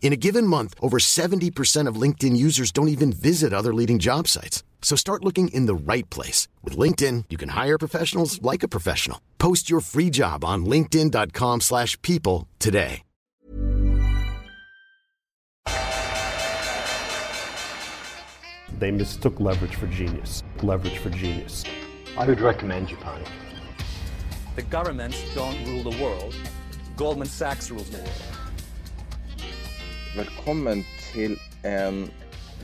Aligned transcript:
In 0.00 0.14
a 0.14 0.16
given 0.16 0.46
month, 0.46 0.74
over 0.80 0.98
70% 0.98 1.86
of 1.86 2.00
LinkedIn 2.00 2.34
users 2.34 2.72
don't 2.72 2.88
even 2.88 3.12
visit 3.12 3.52
other 3.52 3.74
leading 3.74 3.98
job 3.98 4.26
sites. 4.26 4.62
So 4.80 4.96
start 4.96 5.24
looking 5.24 5.48
in 5.48 5.66
the 5.66 5.74
right 5.74 6.08
place. 6.08 6.48
With 6.64 6.78
LinkedIn, 6.78 7.24
you 7.28 7.36
can 7.36 7.50
hire 7.50 7.76
professionals 7.78 8.40
like 8.40 8.62
a 8.62 8.68
professional. 8.68 9.20
Post 9.38 9.68
your 9.68 9.80
free 9.80 10.08
job 10.08 10.44
on 10.46 10.64
linkedin.com 10.64 11.60
slash 11.60 12.00
people 12.00 12.48
today. 12.58 13.02
They 18.78 18.92
mistook 18.92 19.40
leverage 19.40 19.74
for 19.74 19.88
genius. 19.88 20.44
Leverage 20.62 20.98
for 20.98 21.10
genius. 21.10 21.64
I 22.16 22.26
would 22.26 22.40
recommend 22.40 22.86
Japan. 22.88 23.24
The 24.54 24.62
governments 24.62 25.20
don't 25.34 25.66
rule 25.66 25.90
the 25.90 26.00
world. 26.00 26.36
Goldman 26.96 27.26
Sachs 27.26 27.72
rules 27.72 27.90
the 27.90 27.98
world. 27.98 28.37
Velkommen 30.18 30.80
til 31.12 31.36
en 31.68 32.00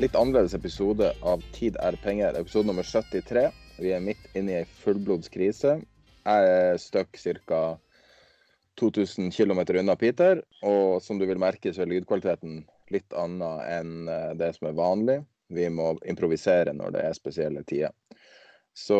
litt 0.03 0.17
annerledes 0.19 0.57
episode 0.57 1.13
av 1.23 1.43
Tid 1.55 1.77
er 1.79 1.95
penger, 2.03 2.35
episode 2.35 2.67
nummer 2.67 2.83
73. 2.83 3.45
Vi 3.79 3.93
er 3.95 4.01
midt 4.03 4.25
inne 4.35 4.51
i 4.51 4.57
ei 4.65 4.71
fullblods 4.81 5.31
krise. 5.31 5.77
Jeg 6.27 6.49
er 6.51 6.81
stuck 6.83 7.15
ca. 7.15 7.61
2000 8.81 9.31
km 9.37 9.61
unna 9.85 9.95
Peter, 9.95 10.41
og 10.67 10.99
som 11.05 11.21
du 11.21 11.29
vil 11.31 11.39
merke, 11.39 11.71
så 11.71 11.85
er 11.85 11.93
lydkvaliteten 11.93 12.65
litt 12.91 13.15
annen 13.15 13.63
enn 13.63 14.11
eh, 14.11 14.33
det 14.41 14.51
som 14.57 14.73
er 14.73 14.81
vanlig. 14.81 15.21
Vi 15.47 15.69
må 15.71 15.93
improvisere 16.11 16.75
når 16.75 16.97
det 16.97 17.05
er 17.07 17.15
spesielle 17.21 17.63
tider. 17.63 17.95
Så 18.75 18.99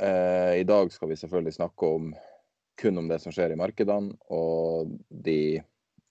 eh, 0.00 0.62
i 0.62 0.64
dag 0.64 0.88
skal 0.96 1.12
vi 1.12 1.20
selvfølgelig 1.20 1.58
snakke 1.58 1.92
om 1.98 2.08
kun 2.80 3.04
om 3.04 3.12
det 3.12 3.20
som 3.20 3.36
skjer 3.36 3.52
i 3.52 3.60
markedene, 3.60 4.16
og 4.32 4.96
de 5.28 5.60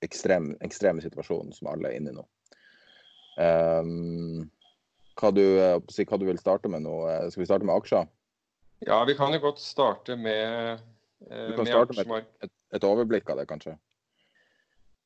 ekstrem, 0.06 0.54
ekstreme 0.66 1.04
situasjonen 1.04 1.54
som 1.56 1.70
alle 1.72 1.92
er 1.92 2.00
inne 2.00 2.14
i 2.14 2.18
nå. 2.18 2.26
Um, 3.42 4.50
hva, 5.20 5.32
du, 5.36 5.44
hva 5.46 6.20
du 6.20 6.26
vil 6.28 6.42
starte 6.42 6.72
med 6.72 6.84
nå? 6.86 6.96
Skal 7.32 7.44
vi 7.44 7.50
starte 7.50 7.68
med 7.68 7.78
aksjer? 7.78 8.10
Ja, 8.88 9.04
vi 9.06 9.16
kan 9.16 9.34
jo 9.34 9.40
godt 9.44 9.62
starte 9.62 10.16
med 10.18 10.82
eh, 11.30 11.48
Du 11.52 11.56
kan 11.56 11.68
starte 11.70 11.96
med 12.02 12.18
et, 12.18 12.48
et, 12.48 12.54
et, 12.74 12.86
overblikk 12.88 13.30
av 13.30 13.38
det, 13.38 13.46
kanskje? 13.50 13.76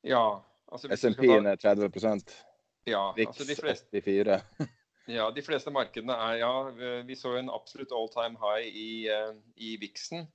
Ja. 0.06 0.40
Altså, 0.72 0.88
SMP-en 0.96 1.46
er 1.46 1.60
30 1.60 1.90
ja, 2.86 3.12
VIX 3.16 3.28
altså 3.28 3.44
de 3.46 3.56
fleste, 3.58 4.00
84 4.00 4.40
Ja, 5.16 5.28
de 5.30 5.42
fleste 5.42 5.70
markedene 5.70 6.16
er 6.18 6.40
Ja, 6.40 6.52
vi 7.06 7.14
så 7.18 7.36
en 7.38 7.50
absolutt 7.52 7.92
all 7.94 8.08
time 8.10 8.40
high 8.40 8.66
i, 8.66 8.88
i 9.54 9.76
VIX-en. 9.78 10.26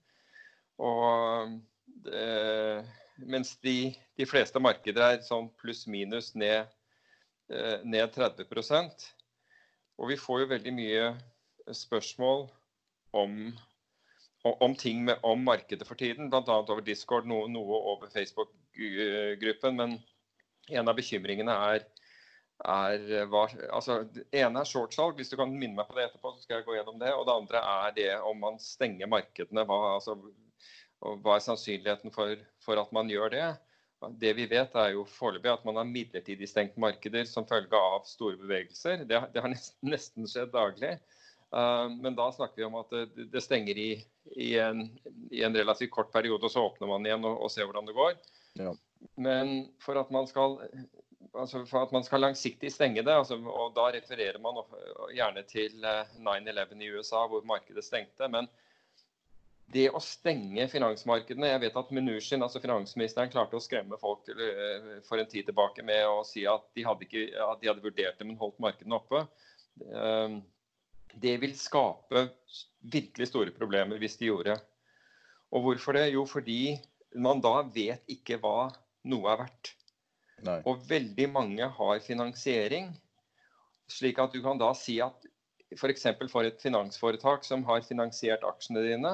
Og 0.79 1.57
det, 2.05 2.85
mens 3.27 3.55
de, 3.65 3.91
de, 4.17 4.27
fleste 4.29 4.61
markeder 4.61 5.03
er 5.05 5.25
sånn 5.25 5.49
pluss-minus 5.61 6.33
ned, 6.39 6.69
ned 7.83 8.13
30% 8.15 9.05
Og 9.99 10.07
vi 10.07 10.17
får 10.19 10.43
jo 10.43 10.51
veldig 10.53 10.73
mye 10.73 11.09
spørsmål 11.75 12.45
om, 13.17 13.33
om 14.47 14.75
ting 14.79 15.03
med, 15.05 15.19
om 15.27 15.43
markedet 15.43 15.87
for 15.87 15.99
tiden, 15.99 16.29
bl.a. 16.31 16.61
over 16.61 16.81
Discord, 16.85 17.27
noe, 17.27 17.49
noe 17.51 17.81
over 17.91 18.09
Facebook-gruppen. 18.13 19.77
Men 19.77 19.97
en 20.71 20.87
av 20.87 20.97
bekymringene 20.97 21.57
er 21.73 21.85
er 22.65 23.11
eh, 23.11 23.25
var, 23.29 23.53
altså, 23.73 24.03
Det 24.13 24.25
ene 24.37 24.61
er 24.61 24.69
shortsalg, 24.69 25.17
hvis 25.17 25.31
du 25.31 25.37
kan 25.39 25.51
minne 25.51 25.77
meg 25.77 25.89
på 25.89 25.97
det 25.97 26.07
etterpå. 26.07 26.33
så 26.33 26.43
skal 26.43 26.59
jeg 26.59 26.67
gå 26.67 26.77
gjennom 26.77 26.99
det, 27.01 27.13
Og 27.13 27.25
det 27.27 27.35
andre 27.35 27.63
er 27.73 27.95
det 27.97 28.09
om 28.21 28.39
man 28.39 28.59
stenger 28.61 29.09
markedene. 29.09 29.65
Hva, 29.65 29.95
altså, 29.95 30.17
hva 31.01 31.35
er 31.35 31.43
sannsynligheten 31.45 32.13
for, 32.13 32.39
for, 32.63 32.81
at 32.81 32.91
man 32.95 33.09
gjør 33.09 33.33
det? 33.33 33.47
Det 34.21 34.33
vi 34.37 34.47
vet 34.49 34.75
er 34.77 34.95
jo 34.95 35.05
foreløpig 35.05 35.51
at 35.51 35.65
man 35.65 35.77
har 35.77 35.89
midlertidig 35.89 36.49
stengt 36.49 36.77
markeder 36.81 37.27
som 37.29 37.45
følge 37.49 37.77
av 37.77 38.05
store 38.09 38.37
bevegelser. 38.41 39.03
Det, 39.09 39.19
det 39.33 39.43
har 39.43 39.53
nesten, 39.53 39.91
nesten, 39.93 40.29
skjedd 40.29 40.53
daglig. 40.53 40.95
Uh, 41.51 41.91
men 41.99 42.15
da 42.17 42.29
snakker 42.33 42.61
vi 42.61 42.65
om 42.65 42.79
at 42.79 42.93
det, 42.93 43.27
det 43.33 43.43
stenger 43.43 43.77
i, 43.77 43.91
i, 44.37 44.53
en, 44.61 44.85
i, 45.29 45.43
en, 45.43 45.57
relativt 45.57 45.91
kort 45.93 46.09
periode, 46.13 46.47
og 46.47 46.53
så 46.53 46.63
åpner 46.69 46.89
man 46.89 47.05
igjen 47.05 47.27
og, 47.27 47.43
og 47.45 47.53
ser 47.53 47.67
hvordan 47.67 47.89
det 47.89 47.97
går. 47.97 48.15
Ja. 48.61 48.73
Men 49.21 49.53
for 49.83 49.99
at 49.99 50.13
man 50.13 50.29
skal 50.29 50.57
altså 51.37 51.61
for 51.69 51.85
at 51.85 51.93
man 51.95 52.03
skal 52.03 52.23
langsiktig 52.23 52.71
stenge 52.73 53.03
det, 53.05 53.13
altså, 53.13 53.37
og 53.37 53.75
da 53.75 53.89
refererer 53.95 54.39
man 54.41 54.59
gjerne 55.15 55.43
til 55.47 55.77
9-11 55.83 56.59
eh, 56.61 56.81
i 56.85 56.91
USA, 56.95 57.25
hvor 57.27 57.45
markedet 57.47 57.85
stengte. 57.85 58.27
men 58.27 58.49
det 59.71 59.87
å 59.93 59.99
stenge 60.03 60.65
finansmarkedene 60.71 61.49
Jeg 61.51 61.61
vet 61.63 61.77
at 61.79 61.91
Mnuchin, 61.93 62.43
altså 62.43 62.61
finansministeren, 62.63 63.31
klarte 63.31 63.57
å 63.57 63.63
skremme 63.63 63.99
folk 64.01 64.27
eh, 64.33 64.97
for 65.07 65.21
en 65.21 65.29
tid 65.29 65.47
tilbake 65.47 65.85
med 65.87 66.03
å 66.09 66.21
si 66.27 66.45
at 66.49 66.65
de 66.75 66.85
hadde, 66.87 67.07
ikke, 67.07 67.27
at 67.45 67.61
de 67.61 67.69
hadde 67.71 67.85
vurdert 67.85 68.19
det, 68.19 68.27
men 68.27 68.39
holdt 68.39 68.59
markedene 68.63 68.97
oppe. 68.97 69.23
Ehm, 69.95 70.41
det 71.21 71.37
vil 71.43 71.55
skape 71.59 72.27
virkelig 72.93 73.31
store 73.31 73.55
problemer 73.55 73.99
hvis 74.01 74.17
de 74.19 74.31
gjorde. 74.31 74.57
Og 75.51 75.65
hvorfor 75.65 75.97
det? 75.97 76.07
Jo, 76.15 76.25
fordi 76.27 76.77
man 77.19 77.43
da 77.43 77.59
vet 77.67 78.03
ikke 78.11 78.39
hva 78.41 78.71
noe 79.11 79.33
er 79.33 79.43
verdt. 79.43 79.73
Nei. 80.45 80.59
Og 80.65 80.85
veldig 80.89 81.27
mange 81.31 81.67
har 81.77 82.05
finansiering. 82.05 82.89
Slik 83.91 84.21
at 84.23 84.33
du 84.33 84.39
kan 84.43 84.59
da 84.61 84.71
si 84.77 84.97
at 85.03 85.27
f.eks. 85.75 86.07
For, 86.07 86.31
for 86.31 86.47
et 86.47 86.63
finansforetak 86.63 87.45
som 87.47 87.63
har 87.67 87.83
finansiert 87.85 88.43
aksjene 88.47 88.83
dine, 88.87 89.13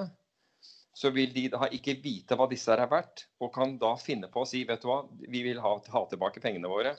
så 0.97 1.11
vil 1.13 1.29
de 1.33 1.43
da 1.53 1.67
ikke 1.69 1.93
vite 2.01 2.33
hva 2.37 2.47
disse 2.49 2.73
er 2.73 2.81
verdt, 2.89 3.27
og 3.43 3.51
kan 3.53 3.75
da 3.77 3.91
finne 4.01 4.31
på 4.33 4.41
å 4.41 4.47
si 4.49 4.63
vet 4.65 4.81
du 4.81 4.89
hva, 4.89 5.03
vi 5.29 5.43
vil 5.45 5.59
ha, 5.61 5.75
ha 5.93 6.01
tilbake 6.09 6.41
pengene 6.41 6.71
våre. 6.71 6.95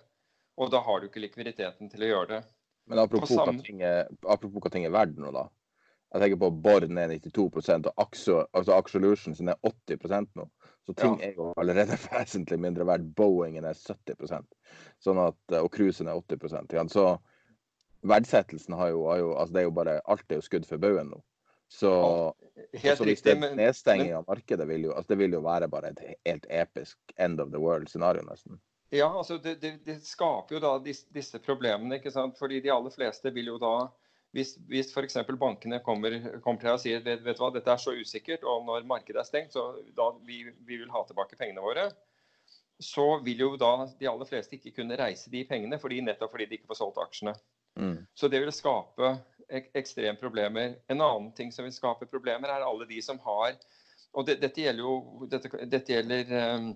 Og 0.58 0.70
da 0.70 0.78
har 0.86 1.00
du 1.00 1.08
ikke 1.08 1.22
likviditeten 1.24 1.90
til 1.90 2.04
å 2.06 2.10
gjøre 2.12 2.28
det. 2.30 2.40
Men 2.88 3.02
apropos, 3.02 3.32
hva 3.34 3.54
ting 3.58 3.82
er, 3.82 4.06
apropos 4.22 4.62
hva 4.62 4.70
ting 4.70 4.86
er 4.86 4.94
verdt 4.94 5.18
nå, 5.18 5.32
da. 5.34 5.48
Jeg 6.14 6.22
tenker 6.22 6.38
på 6.40 6.50
Born 6.64 7.00
er 7.02 7.10
92% 7.10 7.90
og 7.90 8.04
Axo, 8.04 8.36
altså 8.56 8.76
Axolution 8.78 9.34
sin 9.36 9.50
er 9.52 9.58
80% 9.66 10.30
nå. 10.38 10.46
Så 10.86 10.94
ting 10.96 11.18
ja. 11.18 11.32
er 11.32 11.40
jo 11.40 11.50
allerede 11.60 11.98
vesentlig 12.06 12.60
mindre 12.62 12.86
verdt. 12.88 13.10
Boeingen 13.18 13.66
er 13.66 13.76
70% 13.76 14.46
sånn 15.04 15.20
at, 15.26 15.40
og 15.58 15.72
cruisen 15.74 16.08
er 16.08 16.22
80% 16.22 16.94
Så 16.94 17.08
verdsettelsen 18.06 18.78
har 18.78 18.94
jo, 18.94 19.02
har 19.10 19.20
jo, 19.24 19.34
altså 19.34 19.58
det 19.58 19.64
er 19.64 19.68
jo 19.68 19.74
bare 19.82 19.98
Alt 20.06 20.30
er 20.30 20.38
jo 20.38 20.46
skudd 20.46 20.70
for 20.70 20.80
baugen 20.86 21.10
nå. 21.16 21.20
Så, 21.68 21.92
så 22.96 23.04
hvis 23.04 23.22
det 23.22 23.34
er 23.34 23.54
nedstenging 23.56 24.14
av 24.16 24.24
markedet, 24.28 24.64
vil 24.70 24.88
jo, 24.88 24.94
altså 24.96 25.12
det 25.12 25.18
vil 25.20 25.36
jo 25.36 25.42
være 25.44 25.68
bare 25.68 25.92
et 25.92 26.00
helt 26.24 26.46
episk 26.48 27.12
end 27.20 27.42
of 27.44 27.52
the 27.52 27.60
world-scenario, 27.60 28.24
nesten. 28.24 28.56
Ja, 28.88 29.10
altså 29.18 29.36
det, 29.36 29.58
det, 29.60 29.74
det, 29.84 29.98
skaper 30.06 30.56
jo 30.56 30.60
da 30.64 30.70
disse, 30.80 31.04
disse 31.12 31.40
problemene, 31.44 31.98
ikke 31.98 32.12
sant. 32.14 32.38
Fordi 32.40 32.62
de 32.64 32.72
aller 32.72 32.94
fleste 32.94 33.32
vil 33.36 33.52
jo 33.52 33.58
da 33.60 33.74
hvis, 34.36 34.54
hvis 34.68 34.92
f.eks. 34.92 35.20
bankene 35.40 35.80
kommer, 35.84 36.16
kommer, 36.44 36.60
til 36.60 36.72
å 36.72 36.80
si 36.80 36.92
vet, 36.96 37.22
vet 37.24 37.36
du 37.36 37.42
hva, 37.42 37.52
dette 37.52 37.72
er 37.72 37.80
så 37.80 37.94
usikkert, 37.96 38.44
og 38.48 38.64
når 38.68 38.88
markedet 38.88 39.22
er 39.22 39.28
stengt, 39.28 39.56
så 39.56 39.70
da 39.96 40.10
vi, 40.24 40.42
vi 40.68 40.80
vil 40.80 40.92
ha 40.92 41.04
tilbake 41.08 41.36
pengene 41.36 41.64
våre, 41.64 41.88
så 42.80 43.18
vil 43.24 43.40
jo 43.44 43.54
da 43.60 43.88
de 43.98 44.08
aller 44.08 44.28
fleste 44.28 44.56
ikke 44.56 44.74
kunne 44.76 44.98
reise 45.00 45.32
de 45.32 45.44
pengene, 45.48 45.80
fordi, 45.82 46.00
nettopp 46.04 46.32
fordi 46.36 46.48
de 46.48 46.58
ikke 46.58 46.70
får 46.72 46.80
solgt 46.82 47.00
aksjene. 47.02 47.34
Mm. 47.80 47.96
Så 48.16 48.28
det 48.32 48.40
vil 48.42 48.54
skape 48.54 49.16
ek 49.48 49.70
ekstreme 49.78 50.18
problemer. 50.20 50.76
En 50.88 51.00
annen 51.00 51.32
ting 51.36 51.52
som 51.52 51.66
vil 51.66 51.74
skape 51.74 52.08
problemer, 52.10 52.50
er 52.52 52.66
alle 52.66 52.88
de 52.88 53.00
som 53.02 53.20
har 53.24 53.56
Og 54.16 54.24
det, 54.26 54.38
dette 54.40 54.62
gjelder 54.62 54.82
jo 54.82 55.26
dette, 55.28 55.50
dette 55.68 55.92
gjelder 55.92 56.30
um, 56.56 56.70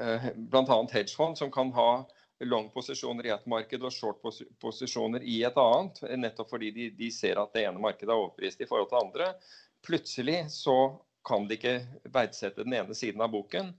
uh, 0.00 0.30
bl.a. 0.34 0.78
hedgefond, 0.92 1.36
som 1.38 1.50
kan 1.52 1.68
ha 1.76 1.90
long-posisjoner 2.40 3.26
i 3.28 3.32
et 3.34 3.46
marked 3.46 3.84
og 3.84 3.92
short-posisjoner 3.92 5.22
i 5.28 5.42
et 5.44 5.60
annet. 5.60 6.00
Nettopp 6.16 6.54
fordi 6.54 6.70
de, 6.72 6.88
de, 6.96 7.10
ser 7.12 7.40
at 7.40 7.52
det 7.52 7.66
ene 7.68 7.82
markedet 7.82 8.08
er 8.08 8.16
overprist 8.16 8.64
i 8.64 8.68
forhold 8.68 8.88
til 8.88 8.96
det 8.96 9.04
andre. 9.04 9.28
Plutselig 9.84 10.38
så 10.54 10.78
kan 11.28 11.44
de 11.48 11.58
ikke 11.58 11.76
verdsette 12.08 12.64
den 12.64 12.78
ene 12.80 12.96
siden 12.96 13.20
av 13.20 13.32
boken. 13.34 13.74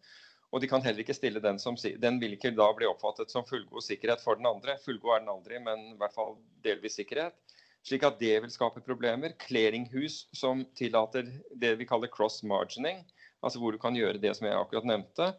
Og 0.51 0.61
de 0.61 0.67
kan 0.67 0.83
heller 0.83 1.01
ikke 1.01 1.15
stille 1.15 1.41
den 1.41 1.57
som 1.63 1.77
Den 1.79 2.19
vil 2.19 2.35
ikke 2.35 2.51
da 2.53 2.67
bli 2.75 2.85
oppfattet 2.85 3.31
som 3.31 3.47
fullgod 3.47 3.83
sikkerhet 3.85 4.21
for 4.21 4.37
den 4.37 4.49
andre. 4.49 4.77
Fullgod 4.85 5.15
er 5.15 5.23
den 5.23 5.33
aldri, 5.33 5.59
men 5.63 5.93
i 5.93 5.97
hvert 5.99 6.15
fall 6.15 6.35
delvis 6.63 6.99
sikkerhet. 6.99 7.37
Slik 7.87 8.03
at 8.05 8.19
det 8.21 8.35
vil 8.43 8.53
skape 8.53 8.83
problemer. 8.85 9.33
Clearinghus 9.41 10.27
som 10.37 10.65
tillater 10.77 11.29
det 11.57 11.73
vi 11.79 11.87
kaller 11.89 12.11
cross-margining, 12.13 13.01
altså 13.41 13.61
hvor 13.61 13.73
du 13.73 13.81
kan 13.81 13.97
gjøre 13.97 14.21
det 14.21 14.35
som 14.37 14.47
jeg 14.47 14.59
akkurat 14.59 14.87
nevnte, 14.87 15.31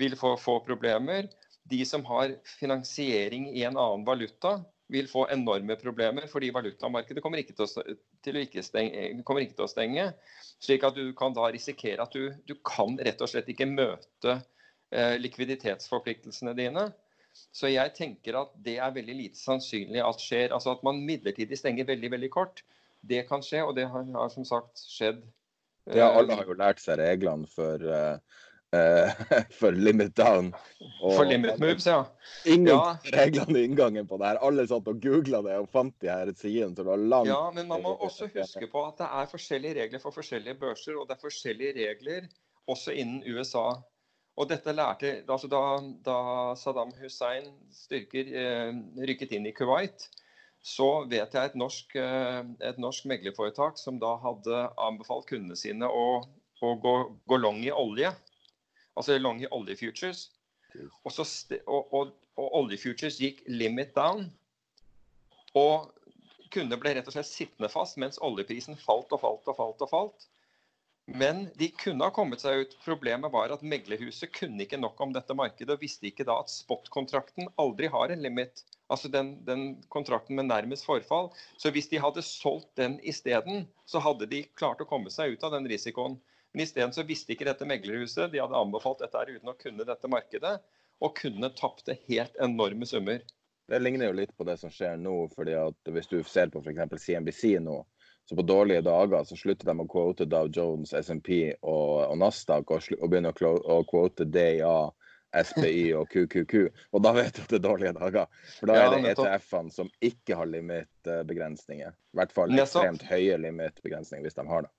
vil 0.00 0.16
få, 0.16 0.34
få 0.40 0.58
problemer. 0.64 1.28
De 1.68 1.82
som 1.84 2.04
har 2.08 2.32
finansiering 2.58 3.50
i 3.52 3.66
en 3.68 3.76
annen 3.76 4.06
valuta, 4.08 4.58
vil 4.88 5.08
få 5.08 5.26
enorme 5.28 5.76
problemer, 5.76 6.24
fordi 6.32 6.48
valutamarkedet 6.54 7.22
kommer 7.22 7.42
ikke 7.42 7.52
til 7.56 7.66
å, 7.66 7.96
til 8.24 8.38
å 8.38 8.44
ikke 8.44 8.64
stenge, 8.64 9.10
kommer 9.28 9.44
ikke 9.44 9.58
til 9.58 9.66
å 9.66 9.70
stenge. 9.70 10.06
Slik 10.64 10.86
at 10.88 10.96
du 10.96 11.12
kan 11.16 11.36
da 11.36 11.50
risikere 11.52 12.04
at 12.04 12.14
du, 12.16 12.32
du 12.48 12.54
kan 12.64 12.96
rett 13.04 13.20
og 13.20 13.28
slett 13.28 13.50
ikke 13.52 13.68
møte 13.68 14.38
eh, 14.38 15.18
likviditetsforpliktelsene 15.20 16.56
dine. 16.56 16.88
Så 17.54 17.70
jeg 17.72 17.94
tenker 17.96 18.36
at 18.40 18.52
det 18.64 18.76
er 18.82 18.94
veldig 18.94 19.16
lite 19.16 19.40
sannsynlig 19.40 20.02
at 20.04 20.22
skjer. 20.22 20.52
Altså 20.54 20.74
at 20.76 20.84
man 20.86 21.00
midlertidig 21.06 21.58
stenger 21.58 21.88
veldig, 21.88 22.12
veldig 22.16 22.30
kort. 22.34 22.64
Det 23.00 23.24
kan 23.28 23.42
skje, 23.44 23.62
og 23.64 23.76
det 23.78 23.88
har, 23.90 24.04
har 24.14 24.30
som 24.34 24.46
sagt 24.46 24.82
skjedd. 24.82 25.22
Ja, 25.88 26.10
alle 26.12 26.36
har 26.36 26.48
jo 26.48 26.58
lært 26.58 26.82
seg 26.82 27.00
reglene 27.00 27.48
for 27.48 27.82
uh 27.88 28.44
Eh, 28.72 29.12
for 29.60 29.72
limit 29.72 30.16
down. 30.16 30.54
Og 31.00 31.14
for 31.16 31.24
limit 31.24 31.58
moves, 31.58 31.86
ja. 31.86 32.02
Ingen 32.44 32.74
ja. 32.74 32.96
reglene 33.14 33.62
i 33.62 33.64
inngangen 33.64 34.08
på 34.08 34.18
det 34.20 34.28
her. 34.28 34.40
Alle 34.44 34.66
satt 34.68 34.90
og 34.90 35.00
googla 35.00 35.40
det 35.46 35.54
og 35.62 35.70
fant 35.72 35.94
de 36.04 36.10
her 36.12 36.32
sidene. 36.36 36.74
Så 36.74 36.82
det 36.82 36.88
var 36.90 37.00
langt 37.00 37.30
Ja, 37.30 37.40
men 37.54 37.70
man 37.70 37.84
må 37.84 37.94
også 37.96 38.28
huske 38.34 38.68
på 38.68 38.84
at 38.90 39.00
det 39.00 39.08
er 39.08 39.30
forskjellige 39.30 39.78
regler 39.80 40.02
for 40.02 40.16
forskjellige 40.16 40.58
børser, 40.60 40.98
og 41.00 41.08
det 41.08 41.16
er 41.16 41.22
forskjellige 41.22 41.76
regler 41.78 42.28
også 42.68 42.92
innen 42.92 43.22
USA. 43.24 43.70
Og 44.38 44.46
dette 44.46 44.70
lærte 44.70 45.16
altså 45.26 45.50
da, 45.50 45.62
da 46.06 46.18
Saddam 46.58 46.92
Hussein 47.00 47.48
styrker 47.74 48.30
eh, 48.30 48.70
rykket 49.10 49.34
inn 49.34 49.48
i 49.50 49.54
Kuwait, 49.56 50.06
så 50.62 51.04
vet 51.10 51.34
jeg 51.34 51.50
et 51.50 51.58
norsk, 51.58 51.96
eh, 51.98 52.40
et 52.70 52.78
norsk 52.78 53.08
meglerforetak 53.10 53.80
som 53.80 53.98
da 53.98 54.14
hadde 54.22 54.62
anbefalt 54.78 55.26
kundene 55.30 55.58
sine 55.58 55.90
å, 55.90 56.22
å 56.62 56.72
gå, 56.82 56.94
gå 57.26 57.40
long 57.42 57.60
i 57.66 57.74
olje 57.74 58.14
altså 58.98 59.18
long 59.18 59.42
i 59.42 59.50
oljefutures. 59.54 60.28
Og, 61.04 61.12
så, 61.14 61.24
og, 61.66 61.94
og, 61.94 62.10
og 62.38 62.56
oljefutures 62.62 63.20
gikk 63.22 63.44
limit 63.50 63.94
down. 63.96 64.26
Og 65.58 65.88
kundene 66.52 66.80
ble 66.80 66.96
rett 66.96 67.08
og 67.08 67.14
slett 67.14 67.30
sittende 67.30 67.70
fast 67.72 67.98
mens 68.00 68.20
oljeprisen 68.24 68.78
falt 68.80 69.12
og 69.14 69.22
falt 69.22 69.48
og 69.50 69.58
falt. 69.58 69.86
og 69.86 69.92
falt. 69.92 70.28
Men 71.08 71.48
de 71.56 71.68
kunne 71.68 72.04
ha 72.04 72.12
kommet 72.12 72.42
seg 72.44 72.62
ut. 72.62 72.74
Problemet 72.84 73.32
var 73.32 73.52
at 73.54 73.62
meglerhuset 73.64 74.28
kunne 74.34 74.60
ikke 74.64 74.80
nok 74.80 74.98
om 75.00 75.14
dette 75.14 75.36
markedet 75.36 75.72
og 75.72 75.80
visste 75.80 76.10
ikke 76.10 76.26
da 76.28 76.36
at 76.42 76.52
spot-kontrakten 76.52 77.48
aldri 77.56 77.88
har 77.88 78.12
en 78.12 78.24
limit. 78.24 78.60
Altså 78.92 79.08
den, 79.12 79.30
den, 79.44 79.62
kontrakten 79.88 80.36
med 80.36 80.50
nærmest 80.50 80.84
forfall. 80.84 81.30
Så 81.56 81.72
hvis 81.72 81.88
de 81.88 82.00
hadde 82.00 82.24
solgt 82.24 82.74
den 82.80 82.98
isteden, 83.00 83.64
så 83.88 84.02
hadde 84.04 84.28
de 84.28 84.42
klart 84.60 84.84
å 84.84 84.88
komme 84.88 85.12
seg 85.12 85.32
ut 85.32 85.48
av 85.48 85.56
den 85.56 85.68
risikoen. 85.72 86.18
Men 86.52 86.64
isteden 86.64 86.92
så 86.92 87.06
visste 87.08 87.32
ikke 87.32 87.48
dette 87.48 87.68
meglerhuset. 87.68 88.28
De 88.32 88.44
hadde 88.44 88.60
anbefalt 88.60 89.00
dette 89.00 89.16
her 89.16 89.32
uten 89.32 89.52
å 89.52 89.56
kunne 89.56 89.88
dette 89.88 90.12
markedet. 90.12 90.58
Og 91.00 91.16
kundene 91.16 91.52
tapte 91.56 91.96
helt 92.08 92.36
enorme 92.42 92.88
summer. 92.88 93.24
Det 93.68 93.80
ligner 93.80 94.08
jo 94.08 94.16
litt 94.16 94.36
på 94.36 94.44
det 94.48 94.56
som 94.60 94.72
skjer 94.72 95.00
nå. 95.00 95.14
fordi 95.32 95.56
at 95.56 95.92
Hvis 95.92 96.08
du 96.12 96.20
ser 96.24 96.52
på 96.52 96.60
f.eks. 96.64 97.00
CNBC 97.04 97.58
nå, 97.64 97.80
så 98.28 98.36
på 98.36 98.42
dårlige 98.42 98.84
dager 98.84 99.24
så 99.24 99.36
slutter 99.40 99.70
de 99.70 99.80
å 99.80 99.88
quote 99.88 100.26
Dow 100.28 100.50
Jones, 100.52 100.92
SMP 100.92 101.54
og, 101.62 101.92
og 102.04 102.16
Nasdaq 102.20 102.70
og, 102.74 102.88
og 102.98 103.08
begynner 103.08 103.44
å, 103.48 103.52
å 103.56 103.78
quote 103.88 104.26
DIA, 104.28 104.90
SPY 105.32 105.94
og 105.96 106.12
QQQ. 106.12 106.54
Og 106.92 107.04
da 107.04 107.14
vet 107.16 107.36
du 107.36 107.42
at 107.44 107.54
det 107.54 107.58
er 107.60 107.64
dårlige 107.64 107.94
dager. 107.96 108.28
For 108.58 108.68
da 108.68 108.76
er 108.82 108.92
det 108.92 109.14
ETF-ene 109.14 109.72
som 109.72 109.88
ikke 110.04 110.36
har 110.36 110.50
limitbegrensninger. 110.50 111.96
I 111.96 112.20
hvert 112.20 112.36
fall 112.36 112.52
ekstremt 112.52 113.06
høye 113.08 113.40
limitbegrensninger 113.40 114.28
hvis 114.28 114.36
de 114.36 114.46
har 114.52 114.66
det. 114.66 114.72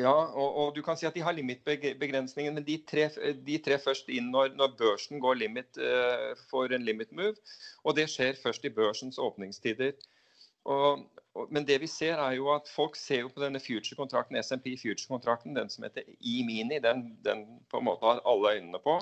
Ja, 0.00 0.14
og, 0.14 0.54
og, 0.56 0.70
du 0.74 0.80
kan 0.86 0.96
si 0.96 1.04
at 1.04 1.18
de 1.18 1.20
har 1.26 1.34
limitbegrensninger, 1.36 2.54
men 2.54 2.64
de 2.64 2.78
tre, 2.88 3.10
de 3.44 3.58
tre 3.60 3.76
først 3.82 4.08
inn 4.08 4.30
når, 4.32 4.54
når, 4.56 4.72
børsen 4.78 5.20
går 5.20 5.42
limit 5.42 5.82
uh, 5.82 6.32
for 6.48 6.72
en 6.72 6.86
limit 6.86 7.12
move. 7.12 7.36
Og 7.84 7.98
det 7.98 8.06
skjer 8.14 8.38
først 8.40 8.64
i 8.64 8.72
børsens 8.72 9.20
åpningstider. 9.20 9.98
Og, 10.68 11.04
og, 11.34 11.48
men 11.50 11.66
det 11.66 11.80
vi 11.82 11.88
ser 11.90 12.20
er 12.22 12.36
jo 12.38 12.50
at 12.54 12.70
folk 12.70 12.96
ser 12.98 13.24
jo 13.24 13.32
på 13.32 13.42
denne 13.42 13.60
future-kontrakten, 13.62 14.38
SMP 14.42 14.76
future-kontrakten, 14.80 15.56
den 15.56 15.70
som 15.72 15.86
heter 15.86 16.06
E-mini, 16.20 16.78
den, 16.82 17.08
den 17.24 17.46
på 17.72 17.80
en 17.80 17.88
måte 17.88 18.06
har 18.06 18.22
alle 18.28 18.56
øynene 18.58 18.82
på. 18.82 19.00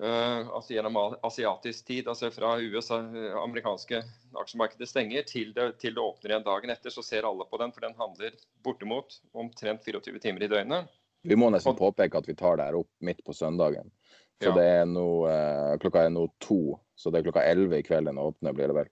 Uh, 0.00 0.48
altså 0.56 0.72
gjennom 0.72 0.96
asiatisk 1.20 1.84
tid, 1.84 2.06
altså 2.08 2.30
fra 2.32 2.54
USA, 2.64 3.02
eh, 3.12 3.34
amerikanske 3.36 3.98
aksjemarkedet 4.40 4.86
stenger 4.88 5.26
til 5.28 5.50
det, 5.52 5.66
til 5.82 5.92
det, 5.92 6.00
åpner 6.00 6.32
igjen 6.32 6.46
dagen 6.46 6.72
etter, 6.72 6.94
så 6.94 7.04
ser 7.04 7.28
alle 7.28 7.44
på 7.44 7.60
den, 7.60 7.74
for 7.76 7.84
den 7.84 7.98
handler 7.98 8.38
bortimot 8.64 9.18
omtrent 9.36 9.84
24 9.84 10.22
timer 10.24 10.46
i 10.46 10.48
døgnet. 10.48 10.88
Vi 11.28 11.36
må 11.36 11.50
nesten 11.52 11.76
påpeke 11.76 12.22
at 12.22 12.30
vi 12.30 12.34
tar 12.34 12.56
det 12.56 12.70
her 12.70 12.78
opp 12.80 12.88
midt 13.04 13.20
på 13.26 13.36
søndagen. 13.36 13.92
Så 14.40 14.48
ja. 14.48 14.54
det 14.56 14.64
er 14.80 14.88
nå 14.88 15.06
uh, 15.28 15.76
Klokka 15.84 16.06
er 16.06 16.16
nå 16.16 16.24
to, 16.42 16.80
så 16.96 17.12
det 17.12 17.20
er 17.20 17.28
klokka 17.28 17.44
elleve 17.44 17.82
i 17.82 17.86
kveld 17.86 18.08
den 18.08 18.18
åpner, 18.18 18.56
blir 18.56 18.72
det 18.72 18.78
vel. 18.80 18.90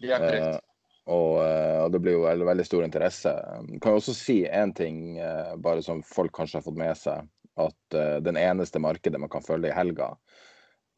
Det 0.00 0.14
er 0.16 0.24
korrekt. 0.24 0.64
Og, 1.08 1.38
og, 1.40 1.88
det 1.94 2.02
blir 2.04 2.18
jo 2.18 2.26
veldig, 2.26 2.44
veldig 2.50 2.64
stor 2.68 2.84
interesse. 2.84 3.32
Kan 3.80 3.94
jeg 3.94 4.00
også 4.02 4.14
si 4.16 4.38
én 4.44 4.74
ting, 4.76 5.16
bare 5.64 5.80
som 5.84 6.02
folk 6.04 6.34
kanskje 6.36 6.58
har 6.58 6.66
fått 6.66 6.80
med 6.80 6.98
seg. 7.00 7.24
At 7.58 7.96
den 8.22 8.36
eneste 8.36 8.82
markedet 8.82 9.18
man 9.18 9.32
kan 9.32 9.42
følge 9.42 9.70
i 9.70 9.74
helga, 9.74 10.10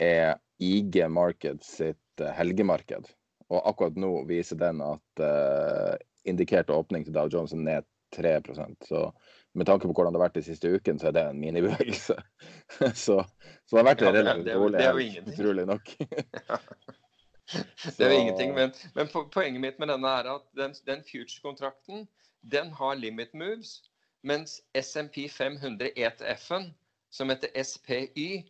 er 0.00 0.34
IG 0.60 1.08
Markets 1.08 1.76
sitt 1.76 2.20
eh, 2.20 2.32
helgemarked. 2.36 3.08
Og 3.50 3.62
akkurat 3.66 3.96
nå 3.98 4.12
viser 4.28 4.60
den 4.60 4.78
at 4.84 5.22
uh, 5.24 5.96
indikert 6.28 6.70
åpning 6.70 7.02
til 7.06 7.16
Dow 7.16 7.26
Jones 7.32 7.54
er 7.56 7.64
ned 7.64 7.88
3 8.14 8.36
Så 8.86 9.00
med 9.54 9.66
tanke 9.66 9.88
på 9.88 9.92
hvordan 9.92 10.14
det 10.14 10.20
har 10.20 10.28
vært 10.28 10.38
de 10.38 10.44
siste 10.46 10.70
ukene, 10.70 11.00
så 11.00 11.08
er 11.08 11.16
det 11.16 11.24
en 11.26 11.40
minibevegelse. 11.40 12.14
så, 13.04 13.18
så 13.66 13.74
det 13.74 13.80
har 13.80 13.88
vært 13.88 14.04
ja, 14.06 14.12
relativt 14.14 14.54
rolig, 14.54 15.08
utrolig 15.26 15.66
nok. 15.66 15.94
Det 17.96 18.06
er 18.06 18.12
jo 18.12 18.20
ingenting, 18.20 18.54
men, 18.54 18.72
men, 18.94 19.08
poenget 19.08 19.60
mitt 19.60 19.78
med 19.82 19.90
denne 19.90 20.14
er 20.20 20.30
at 20.36 20.46
den, 20.56 20.74
den 20.86 21.04
future-kontrakten 21.06 22.06
den 22.52 22.70
har 22.78 22.94
limit 22.96 23.34
moves, 23.34 23.80
mens 24.22 24.60
SMP 24.76 25.26
500 25.28 25.90
ETF-en, 25.96 26.70
som 27.10 27.32
heter 27.32 27.50
SPY, 27.62 28.44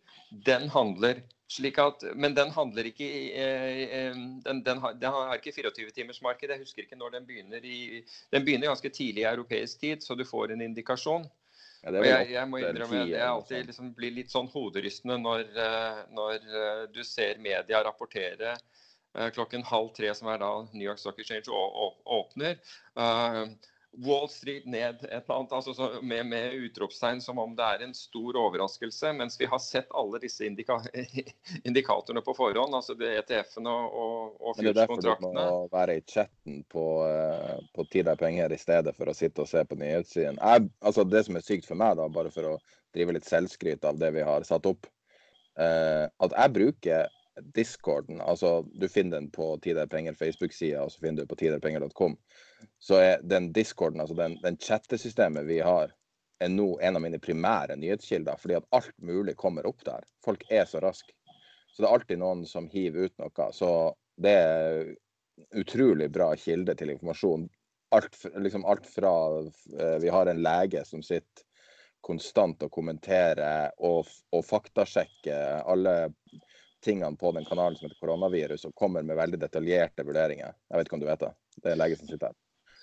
den 0.45 0.69
handler 0.69 1.23
slik 1.51 1.79
at, 1.81 2.03
men 2.15 2.35
den 2.35 2.51
handler 2.55 2.87
ikke 2.87 3.07
eh, 3.35 3.81
eh, 3.83 4.15
den, 4.45 4.61
den, 4.63 4.79
har, 4.83 4.95
den 4.95 5.11
har 5.11 5.35
ikke 5.35 5.53
24-timersmarked. 5.57 6.53
Jeg 6.53 6.63
husker 6.63 6.85
ikke 6.85 6.99
når 6.99 7.17
den 7.17 7.27
begynner. 7.27 7.65
I, 7.65 8.03
den 8.31 8.45
begynner 8.45 8.71
ganske 8.71 8.89
tidlig 8.89 9.25
i 9.25 9.29
europeisk 9.33 9.81
tid, 9.81 10.05
så 10.05 10.15
du 10.15 10.23
får 10.27 10.53
en 10.53 10.63
indikasjon. 10.63 11.27
Ja, 11.83 11.91
jeg, 11.91 12.29
jeg, 12.35 12.47
må 12.47 12.61
innrømme 12.61 13.01
at 13.01 13.09
jeg 13.09 13.25
alltid 13.25 13.71
liksom 13.71 13.89
blir 13.97 14.13
litt 14.13 14.29
sånn 14.31 14.47
hoderystende 14.53 15.17
når, 15.17 15.47
eh, 15.65 16.01
når 16.13 16.45
du 16.93 17.01
ser 17.03 17.41
media 17.41 17.81
rapportere 17.83 18.53
klokken 19.35 19.65
halv 19.67 19.89
tre, 19.97 20.13
som 20.15 20.29
er 20.31 20.39
da 20.39 20.51
New 20.71 20.85
York 20.85 20.99
Stock 21.01 21.19
Exchange 21.19 21.51
åpner. 21.51 22.59
Wall 23.91 24.29
Street 24.29 24.65
ned 24.65 25.03
et 25.03 25.11
eller 25.11 25.35
annet, 25.35 25.51
altså 25.51 25.99
med, 26.01 26.25
med, 26.25 26.53
utropstegn 26.53 27.19
som 27.21 27.39
om 27.43 27.55
det 27.55 27.65
er 27.65 27.83
en 27.83 27.93
stor 27.95 28.37
overraskelse. 28.39 29.11
Mens 29.19 29.35
vi 29.39 29.49
har 29.51 29.59
sett 29.59 29.91
alle 29.91 30.21
disse 30.23 30.45
indika 30.47 30.79
indikatorene 31.67 32.23
på 32.23 32.35
forhånd, 32.37 32.75
altså 32.75 32.95
ETF-ene 32.95 33.73
og, 33.73 34.39
og 34.39 34.55
Men 34.57 34.65
Det 34.65 34.71
er 34.71 34.79
derfor 34.79 35.03
du 35.03 35.27
må 35.27 35.45
være 35.73 35.97
i 35.99 36.05
chatten 36.07 36.63
på, 36.71 36.85
uh, 37.03 37.59
på 37.75 37.87
Tid 37.91 38.07
er 38.07 38.19
penger 38.19 38.55
i 38.55 38.61
stedet 38.61 38.95
for 38.95 39.11
å 39.11 39.17
sitte 39.17 39.43
og 39.43 39.51
se 39.51 39.65
på 39.67 39.79
nyhetssiden. 39.79 40.39
altså 40.39 41.03
Det 41.03 41.25
som 41.27 41.35
er 41.35 41.47
sykt 41.47 41.67
for 41.67 41.79
meg, 41.83 41.99
da, 41.99 42.07
bare 42.07 42.31
for 42.31 42.53
å 42.53 42.57
drive 42.95 43.19
litt 43.19 43.27
selvskryt 43.27 43.83
av 43.87 43.99
det 43.99 44.13
vi 44.15 44.23
har 44.23 44.47
satt 44.47 44.71
opp, 44.71 44.87
eh, 45.59 46.07
at 46.07 46.37
jeg 46.37 46.55
bruker 46.55 47.11
discorden. 47.55 48.21
altså 48.21 48.61
Du 48.73 48.87
finner 48.89 49.19
den 49.19 49.29
på 49.31 49.57
Tid 49.63 49.77
er 49.77 49.89
penger 49.91 50.13
Facebook-sida, 50.13 50.83
og 50.83 50.91
så 50.91 51.03
finner 51.03 51.23
du 51.23 51.31
på 51.31 51.39
tiderpenger.com 51.39 52.17
så 52.79 52.95
er 52.95 53.21
den 53.23 53.51
discorden, 53.53 54.01
altså 54.01 54.15
den, 54.15 54.37
den 54.43 54.57
chattesystemet 54.57 55.45
vi 55.47 55.59
har, 55.65 55.93
er 56.41 56.49
nå 56.49 56.73
en 56.81 56.97
av 56.97 57.03
mine 57.03 57.19
primære 57.21 57.77
nyhetskilder. 57.77 58.39
Fordi 58.41 58.57
at 58.57 58.67
alt 58.75 58.95
mulig 58.97 59.35
kommer 59.37 59.67
opp 59.69 59.83
der. 59.85 60.05
Folk 60.25 60.45
er 60.49 60.65
så 60.69 60.81
raske. 60.81 61.13
Så 61.71 61.83
det 61.83 61.87
er 61.87 61.95
alltid 61.95 62.21
noen 62.21 62.45
som 62.49 62.69
hiver 62.71 63.07
ut 63.07 63.21
noe. 63.21 63.47
Så 63.55 63.69
det 64.21 64.33
er 64.33 64.91
utrolig 65.57 66.09
bra 66.13 66.31
kilde 66.37 66.75
til 66.77 66.93
informasjon. 66.95 67.45
Alt, 67.95 68.17
liksom 68.39 68.65
alt 68.65 68.85
fra 68.87 69.13
eh, 69.43 69.97
Vi 70.01 70.09
har 70.09 70.29
en 70.31 70.43
lege 70.43 70.83
som 70.87 71.03
sitter 71.03 71.45
konstant 72.01 72.63
og 72.65 72.71
kommenterer 72.73 73.75
og, 73.85 74.07
og 74.33 74.45
faktasjekker 74.47 75.67
alle 75.69 75.93
tingene 76.83 77.17
på 77.17 77.31
den 77.35 77.45
kanalen 77.45 77.77
som 77.77 77.87
heter 77.87 77.99
koronavirus, 78.01 78.65
og 78.65 78.75
kommer 78.75 79.05
med 79.05 79.19
veldig 79.19 79.39
detaljerte 79.41 80.05
vurderinger. 80.07 80.55
Jeg 80.69 80.79
vet 80.79 80.89
ikke 80.89 80.97
om 80.97 81.03
du 81.03 81.09
vet 81.09 81.25
det? 81.25 81.33
Det 81.61 81.71
er 81.73 81.79
lege 81.79 81.99
som 81.99 82.09
sitter 82.09 82.31
her. 82.31 82.39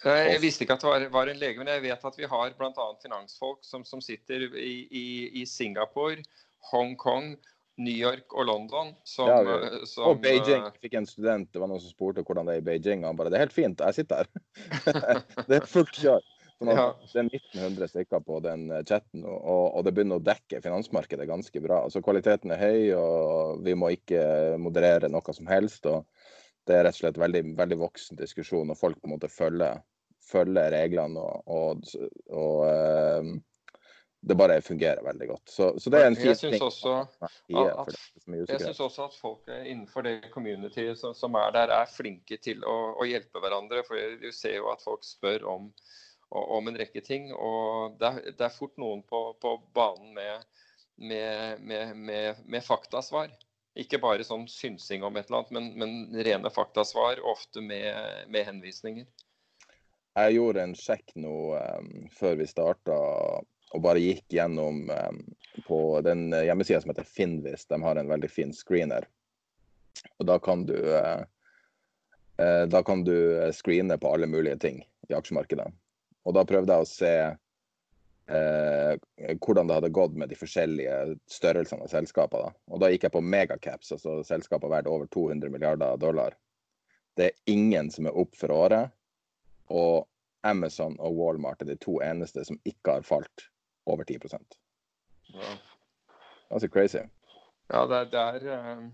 Jeg 0.07 0.39
visste 0.43 0.63
ikke 0.63 0.77
at 0.79 0.85
det 0.85 0.91
var, 0.91 1.05
var, 1.11 1.31
en 1.31 1.41
lege, 1.41 1.59
men 1.59 1.71
jeg 1.73 1.83
vet 1.83 2.05
at 2.07 2.19
vi 2.19 2.27
har 2.31 2.53
bl.a. 2.59 2.89
finansfolk 3.03 3.65
som, 3.67 3.83
som 3.85 4.03
sitter 4.05 4.47
i, 4.55 4.75
i, 4.87 5.07
i, 5.41 5.47
Singapore 5.47 6.23
Hongkong, 6.71 7.33
New 7.83 7.95
York 7.95 8.35
og 8.35 8.47
London. 8.47 8.93
Som, 9.07 9.27
Ja, 9.27 9.41
eh, 9.43 9.81
vi- 9.81 9.87
som, 9.91 10.05
Og 10.13 10.23
Beijing. 10.23 10.63
eh, 10.63 10.71
Jeg 10.71 10.87
fikk 10.87 10.95
en 11.01 11.07
student, 11.07 11.51
det 11.53 11.61
var 11.61 11.71
noen 11.71 11.83
som 11.83 11.91
spurte 11.91 12.23
hvordan 12.23 12.47
det 12.47 12.55
er 12.55 12.63
i 12.63 12.67
Beijing. 12.71 13.03
og 13.03 13.11
Han 13.11 13.17
bare 13.17 13.31
Det 13.31 13.39
er 13.41 13.47
helt 13.47 13.59
fint, 13.59 13.81
jeg 13.81 13.95
sitter 13.95 14.23
her. 14.23 14.27
det 15.49 15.57
er 15.63 15.67
fullt 15.67 15.95
kjør. 15.99 16.23
Sånn. 16.59 16.71
Det 17.13 17.21
er 17.21 17.29
1900 17.29 17.91
stykker 17.93 18.23
på 18.27 18.41
den 18.43 18.65
eh, 18.75 18.83
chatten, 18.89 19.23
og, 19.25 19.67
og 19.79 19.85
det 19.87 19.93
begynner 19.95 20.19
å 20.19 20.25
dekke 20.27 20.59
finansmarkedet 20.65 21.29
ganske 21.31 21.63
bra. 21.63 21.85
Altså 21.87 22.03
Kvaliteten 22.03 22.51
er 22.55 22.63
høy, 22.65 22.81
og 22.99 23.63
vi 23.67 23.77
må 23.79 23.93
ikke 23.95 24.23
moderere 24.59 25.11
noe 25.13 25.35
som 25.37 25.47
helst. 25.51 25.87
og 25.87 26.07
Det 26.67 26.75
er 26.75 26.85
rett 26.89 26.99
og 26.99 27.05
slett 27.05 27.21
veldig, 27.23 27.45
veldig 27.59 27.79
voksen 27.85 28.19
diskusjon, 28.19 28.71
og 28.75 28.81
folk 28.81 28.99
på 28.99 29.07
en 29.07 29.15
måte 29.15 29.31
følger, 29.31 29.79
følger 30.33 30.75
reglene. 30.75 31.23
og, 31.23 31.47
og, 31.47 31.87
og 32.35 32.65
eh, 32.73 33.31
det 34.21 34.35
bare 34.35 34.59
fungerer 34.61 34.99
veldig 35.07 35.29
godt. 35.31 35.51
Så, 35.51 35.69
så 35.79 35.91
det 35.95 36.01
er 36.03 36.09
en 36.11 36.17
fin 36.19 36.27
Jeg 36.33 36.39
ting. 36.43 36.63
også 36.63 36.95
at- 37.55 37.95
Jeg 38.27 38.61
syns 38.61 38.81
også 38.83 39.05
at 39.07 39.15
folk 39.15 39.47
er 39.47 39.63
innenfor 39.71 40.03
det 40.03 40.17
community 40.35 40.89
som, 40.99 41.15
som 41.15 41.35
er 41.39 41.55
der, 41.55 41.71
er 41.71 41.87
flinke 41.87 42.37
til 42.43 42.65
å, 42.67 42.77
å 42.99 43.07
hjelpe 43.07 43.39
hverandre. 43.39 43.85
For 43.87 44.19
du 44.19 44.29
ser 44.35 44.57
jo 44.59 44.73
at 44.73 44.83
folk 44.83 45.07
spør 45.07 45.47
om, 45.55 45.71
om 46.29 46.69
en 46.69 46.79
rekke 46.79 47.01
ting. 47.01 47.33
Og 47.33 47.99
det 48.01 48.09
er, 48.09 48.33
det 48.39 48.47
er 48.47 48.55
fort 48.55 48.77
noen 48.81 49.03
på, 49.09 49.33
på 49.41 49.57
banen 49.77 50.15
med, 50.15 50.49
med, 50.97 51.61
med, 51.95 52.43
med, 52.45 52.65
faktasvar. 52.65 53.33
Ikke 53.79 54.01
bare 54.03 54.27
sånn 54.27 54.49
synsing 54.51 55.05
om 55.07 55.17
et 55.17 55.29
eller 55.29 55.43
annet, 55.45 55.55
men, 55.55 55.71
men 55.79 56.25
rene 56.27 56.51
faktasvar, 56.51 57.23
ofte 57.23 57.63
med, 57.63 58.27
henvisninger. 58.35 59.07
Jeg 60.19 60.35
gjorde 60.35 60.65
en 60.65 60.75
sjekk 60.75 61.15
nå 61.21 61.37
um, 61.55 61.93
før 62.11 62.41
vi 62.41 62.49
starta, 62.51 62.97
og 63.69 63.85
bare 63.85 64.03
gikk 64.03 64.25
gjennom 64.35 64.89
um, 64.91 65.21
på 65.69 65.79
den 66.03 66.33
hjemmesida 66.35 66.81
som 66.83 66.91
heter 66.91 67.07
Finnvis. 67.07 67.69
De 67.71 67.79
har 67.85 68.01
en 68.01 68.11
veldig 68.11 68.31
fin 68.33 68.55
screener. 68.57 69.07
Og 70.19 70.27
da 70.27 70.41
kan 70.43 70.65
du 70.67 70.75
uh, 70.75 71.23
uh, 72.43 72.65
Da 72.71 72.83
kan 72.87 73.05
du 73.07 73.15
screene 73.55 73.99
på 73.99 74.11
alle 74.11 74.27
mulige 74.31 74.59
ting 74.65 74.83
i 75.07 75.15
aksjemarkedet. 75.15 75.71
Og 76.29 76.35
da 76.37 76.45
prøvde 76.45 76.75
jeg 76.77 76.85
å 76.85 76.89
se 76.91 77.13
eh, 78.29 78.93
hvordan 79.41 79.69
det 79.71 79.79
hadde 79.79 79.91
gått 79.97 80.17
med 80.21 80.29
de 80.29 80.37
forskjellige 80.37 80.99
størrelsene 81.33 81.87
av 81.87 81.93
selskaper. 81.93 82.45
Da. 82.49 82.51
Og 82.75 82.83
da 82.83 82.91
gikk 82.93 83.07
jeg 83.09 83.15
på 83.15 83.23
megacaps, 83.25 83.93
altså 83.97 84.19
selskaper 84.29 84.69
verdt 84.73 84.91
over 84.93 85.09
200 85.15 85.49
milliarder 85.55 85.97
dollar. 86.03 86.37
Det 87.17 87.31
er 87.31 87.55
ingen 87.55 87.89
som 87.91 88.07
er 88.11 88.19
opp 88.21 88.37
for 88.39 88.53
året. 88.55 88.93
Og 89.73 90.05
Amazon 90.47 90.95
og 91.03 91.17
Walmart 91.19 91.65
er 91.65 91.73
de 91.73 91.79
to 91.83 91.97
eneste 92.05 92.45
som 92.47 92.61
ikke 92.69 92.99
har 92.99 93.03
falt 93.09 93.49
over 93.91 94.05
10% 94.07 94.55
Ja, 95.35 95.57
Ganske 96.49 96.69
crazy. 96.73 97.03
ja 97.73 97.81
det, 97.91 97.97
er- 97.99 98.39
det 98.45 98.53
er 98.55 98.85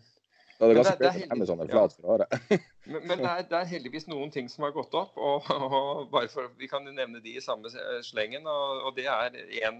er 0.60 0.68
det 0.68 0.74
Men 0.74 0.84
ganske 0.84 0.98
det- 0.98 1.08
å 1.08 1.10
er 1.10 1.64
er 1.64 1.68
ja. 1.68 1.74
flat 1.74 1.92
for 1.96 2.10
året. 2.14 2.34
Men, 2.86 3.00
men 3.08 3.18
det, 3.18 3.28
er, 3.30 3.42
det 3.48 3.56
er 3.56 3.64
heldigvis 3.70 4.06
noen 4.10 4.30
ting 4.30 4.48
som 4.52 4.64
har 4.66 4.72
gått 4.76 4.92
opp. 4.94 5.16
og, 5.16 5.46
og 5.50 6.10
bare 6.12 6.28
for, 6.28 6.50
Vi 6.60 6.68
kan 6.68 6.84
nevne 6.84 7.22
de 7.24 7.32
i 7.38 7.40
samme 7.40 7.70
slengen. 8.04 8.44
og, 8.46 8.82
og 8.90 8.96
Det 8.98 9.06
er 9.08 9.38
en 9.70 9.78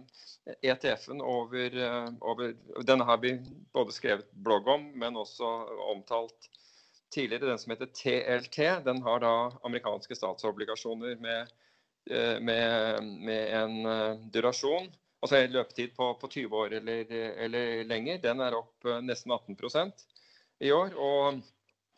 ETF-en 0.64 1.20
over, 1.20 1.76
eh, 1.76 2.08
over 2.24 2.54
Denne 2.88 3.04
har 3.04 3.20
vi 3.20 3.34
både 3.76 3.92
skrevet 3.92 4.30
blogg 4.32 4.68
om, 4.72 4.86
men 4.96 5.16
også 5.20 5.44
omtalt 5.92 6.48
tidligere. 7.12 7.50
Den 7.52 7.58
som 7.60 7.74
heter 7.74 7.92
TLT. 7.92 8.58
Den 8.88 9.02
har 9.04 9.20
da 9.20 9.34
amerikanske 9.68 10.16
statsobligasjoner 10.16 11.20
med, 11.20 11.52
eh, 12.10 12.40
med, 12.40 13.04
med 13.20 13.54
en 13.60 13.76
eh, 13.86 14.16
durasjon, 14.32 14.88
altså 15.20 15.36
en 15.42 15.52
løpetid 15.58 15.92
på, 15.96 16.08
på 16.20 16.28
20 16.38 16.56
år 16.64 16.78
eller, 16.80 17.12
eller 17.46 17.84
lenger. 17.84 18.18
Den 18.24 18.40
er 18.40 18.56
opp 18.58 18.88
nesten 19.04 19.32
18 19.36 19.92
i 20.64 20.72
år. 20.74 20.96
og 20.96 21.42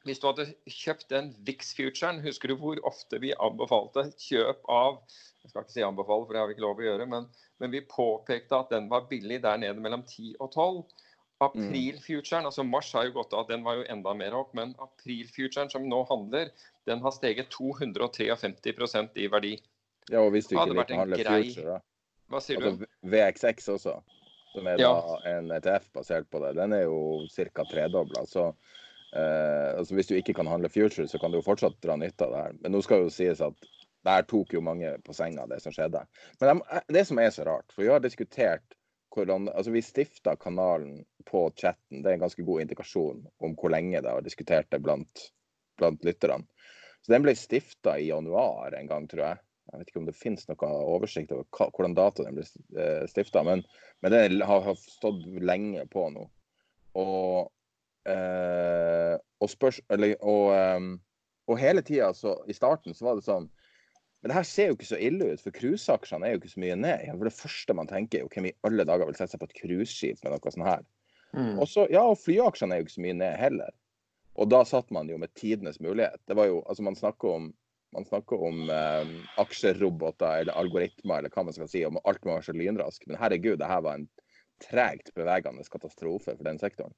hvis 0.06 0.20
du 0.22 0.28
hadde 0.28 0.46
kjøpt 0.70 1.08
den 1.10 1.32
VIX-futuren, 1.46 2.20
husker 2.22 2.52
du 2.52 2.60
hvor 2.60 2.78
ofte 2.86 3.18
vi 3.22 3.32
anbefalte 3.42 4.06
kjøp 4.22 4.68
av 4.70 5.00
Jeg 5.42 5.50
skal 5.50 5.64
ikke 5.64 5.74
si 5.74 5.82
anbefale, 5.86 6.26
for 6.26 6.34
det 6.34 6.40
har 6.40 6.48
vi 6.50 6.54
ikke 6.56 6.64
lov 6.64 6.80
å 6.82 6.86
gjøre, 6.86 7.04
men, 7.10 7.26
men 7.62 7.70
vi 7.70 7.80
påpekte 7.86 8.58
at 8.58 8.72
den 8.74 8.88
var 8.90 9.04
billig 9.10 9.40
der 9.44 9.60
nede 9.62 9.82
mellom 9.82 10.02
10 10.02 10.32
og 10.42 10.48
12. 10.50 10.80
April-futuren, 11.46 12.48
altså 12.48 12.64
mars 12.66 12.88
har 12.96 13.06
jo 13.06 13.12
gått 13.18 13.34
av, 13.36 13.44
den 13.50 13.62
var 13.62 13.76
jo 13.78 13.84
enda 13.92 14.14
mer 14.18 14.34
opp, 14.38 14.54
men 14.58 14.72
april-futuren 14.82 15.70
som 15.70 15.86
nå 15.86 16.00
handler, 16.08 16.50
den 16.88 17.02
har 17.04 17.14
steget 17.14 17.52
253% 17.54 19.20
i 19.22 19.28
verdi. 19.30 19.52
Ja, 20.10 20.22
og 20.24 20.32
hvis 20.34 20.48
du 20.48 20.56
ikke 20.56 20.72
liker 20.72 20.96
å 20.96 21.00
handle 21.02 21.20
future, 21.22 21.76
da. 21.76 21.78
Hva 22.32 22.42
sier 22.42 22.62
du? 22.62 22.70
Altså 22.72 23.10
VXX 23.14 23.70
også, 23.76 23.96
som 24.56 24.66
er 24.66 24.80
Ja. 24.80 24.90
da 24.96 25.36
en 25.36 25.52
ETF 25.52 25.90
basert 25.94 26.28
på 26.32 26.40
det, 26.42 26.54
den 26.56 26.72
er 26.72 26.86
jo 26.86 27.26
ca. 27.28 27.64
tredobla. 27.68 28.24
Så 28.26 28.48
eh, 29.12 29.76
altså 29.76 29.94
hvis 29.94 30.08
du 30.08 30.16
ikke 30.16 30.34
kan 30.40 30.48
handle 30.50 30.72
future, 30.72 31.06
så 31.08 31.20
kan 31.20 31.30
du 31.30 31.38
jo 31.38 31.46
fortsatt 31.46 31.76
dra 31.84 31.96
nytte 32.00 32.24
av 32.26 32.32
det 32.32 32.44
her. 32.46 32.56
Men 32.62 32.72
nå 32.72 32.82
skal 32.84 33.04
jo 33.04 33.12
sies 33.12 33.44
at 33.44 33.68
det 34.06 34.14
her 34.14 34.26
tok 34.30 34.54
jo 34.54 34.62
mange 34.62 34.92
på 35.04 35.14
senga, 35.16 35.46
det 35.50 35.60
som 35.62 35.74
skjedde. 35.74 36.04
Men 36.40 36.60
de, 36.62 36.80
det 36.94 37.06
som 37.08 37.18
er 37.18 37.30
så 37.34 37.44
rart, 37.48 37.68
for 37.74 37.84
vi 37.84 37.92
har 37.92 38.02
diskutert 38.04 38.76
hvordan 39.16 39.48
Altså, 39.48 39.70
vi 39.72 39.80
stifta 39.80 40.34
kanalen 40.36 40.98
på 41.24 41.46
chatten. 41.56 42.02
Det 42.02 42.10
er 42.10 42.18
en 42.18 42.26
ganske 42.26 42.44
god 42.44 42.60
indikasjon 42.66 43.22
om 43.40 43.54
hvor 43.56 43.72
lenge 43.72 44.02
det 44.04 44.12
har 44.12 44.20
diskutert 44.20 44.68
det 44.70 44.82
blant, 44.84 45.30
blant 45.80 46.04
lytterne. 46.04 46.44
Så 47.00 47.14
den 47.14 47.24
ble 47.24 47.32
stifta 47.38 47.96
i 47.96 48.10
januar 48.10 48.76
en 48.76 48.90
gang, 48.90 49.06
tror 49.08 49.22
jeg. 49.24 49.38
Jeg 49.66 49.80
vet 49.80 49.90
ikke 49.90 50.00
om 50.00 50.06
det 50.06 50.14
finnes 50.16 50.46
noe 50.46 50.70
oversikt 50.94 51.32
over 51.34 51.46
hva, 51.56 51.66
hvordan 51.74 51.96
dato 51.96 52.24
den 52.26 52.38
ble 52.38 52.46
stifta, 53.10 53.42
men, 53.46 53.64
men 54.04 54.14
den 54.14 54.42
har, 54.46 54.62
har 54.62 54.78
stått 54.78 55.24
lenge 55.42 55.82
på 55.90 56.06
nå. 56.14 56.26
Og, 56.96 57.50
eh, 58.08 59.14
og, 59.42 59.50
spørs, 59.52 59.80
eller, 59.92 60.14
og, 60.22 60.52
eh, 60.54 60.86
og 61.50 61.60
hele 61.60 61.82
tida 61.86 62.12
i 62.46 62.56
starten 62.56 62.96
så 62.96 63.10
var 63.10 63.18
det 63.18 63.26
sånn 63.26 63.50
Men 64.22 64.30
det 64.30 64.36
her 64.38 64.46
ser 64.48 64.70
jo 64.70 64.76
ikke 64.78 64.88
så 64.88 64.98
ille 65.02 65.26
ut, 65.34 65.42
for 65.42 65.54
cruiseaksjene 65.54 66.26
er 66.26 66.32
jo 66.34 66.38
ikke 66.40 66.54
så 66.54 66.62
mye 66.62 66.76
ned. 66.80 67.02
For 67.12 67.28
det 67.28 67.36
første 67.36 67.74
man 67.76 67.90
tenker, 67.90 68.24
er 68.24 68.30
hvem 68.32 68.48
i 68.48 68.54
alle 68.66 68.86
dager 68.88 69.06
vil 69.06 69.18
sette 69.18 69.36
seg 69.36 69.42
på 69.42 69.46
et 69.50 69.58
cruiseskip 69.60 70.22
med 70.24 70.32
noe 70.32 70.52
sånt 70.54 70.66
her. 70.66 70.86
Mm. 71.36 71.58
Også, 71.62 71.84
ja, 71.92 72.00
og 72.00 72.18
flyaksjene 72.22 72.74
er 72.74 72.80
jo 72.80 72.86
ikke 72.86 72.94
så 72.96 73.04
mye 73.04 73.18
ned 73.20 73.36
heller. 73.38 73.74
Og 74.40 74.48
da 74.50 74.62
satt 74.68 74.90
man 74.90 75.12
jo 75.12 75.18
med 75.20 75.32
tidenes 75.38 75.78
mulighet. 75.84 76.18
Det 76.26 76.36
var 76.36 76.48
jo, 76.48 76.62
altså 76.66 76.82
Man 76.88 76.98
snakker 76.98 77.36
om, 77.36 77.46
man 77.96 78.06
snakker 78.08 78.42
om 78.48 78.70
eh, 78.70 79.14
aksjeroboter 79.42 80.42
eller 80.42 80.58
algoritmer 80.60 81.22
eller 81.22 81.32
hva 81.32 81.46
man 81.48 81.56
skal 81.56 81.70
si, 81.72 81.84
om 81.88 81.98
alt 82.04 82.24
må 82.24 82.36
være 82.36 82.50
så 82.50 82.56
lynrask. 82.56 83.06
Men 83.08 83.20
herregud, 83.20 83.58
det 83.62 83.70
her 83.70 83.84
var 83.86 84.00
en 84.00 84.08
tregt 84.62 85.12
bevegende 85.16 85.64
katastrofe 85.72 86.36
for 86.36 86.44
den 86.46 86.60
sektoren. 86.60 86.94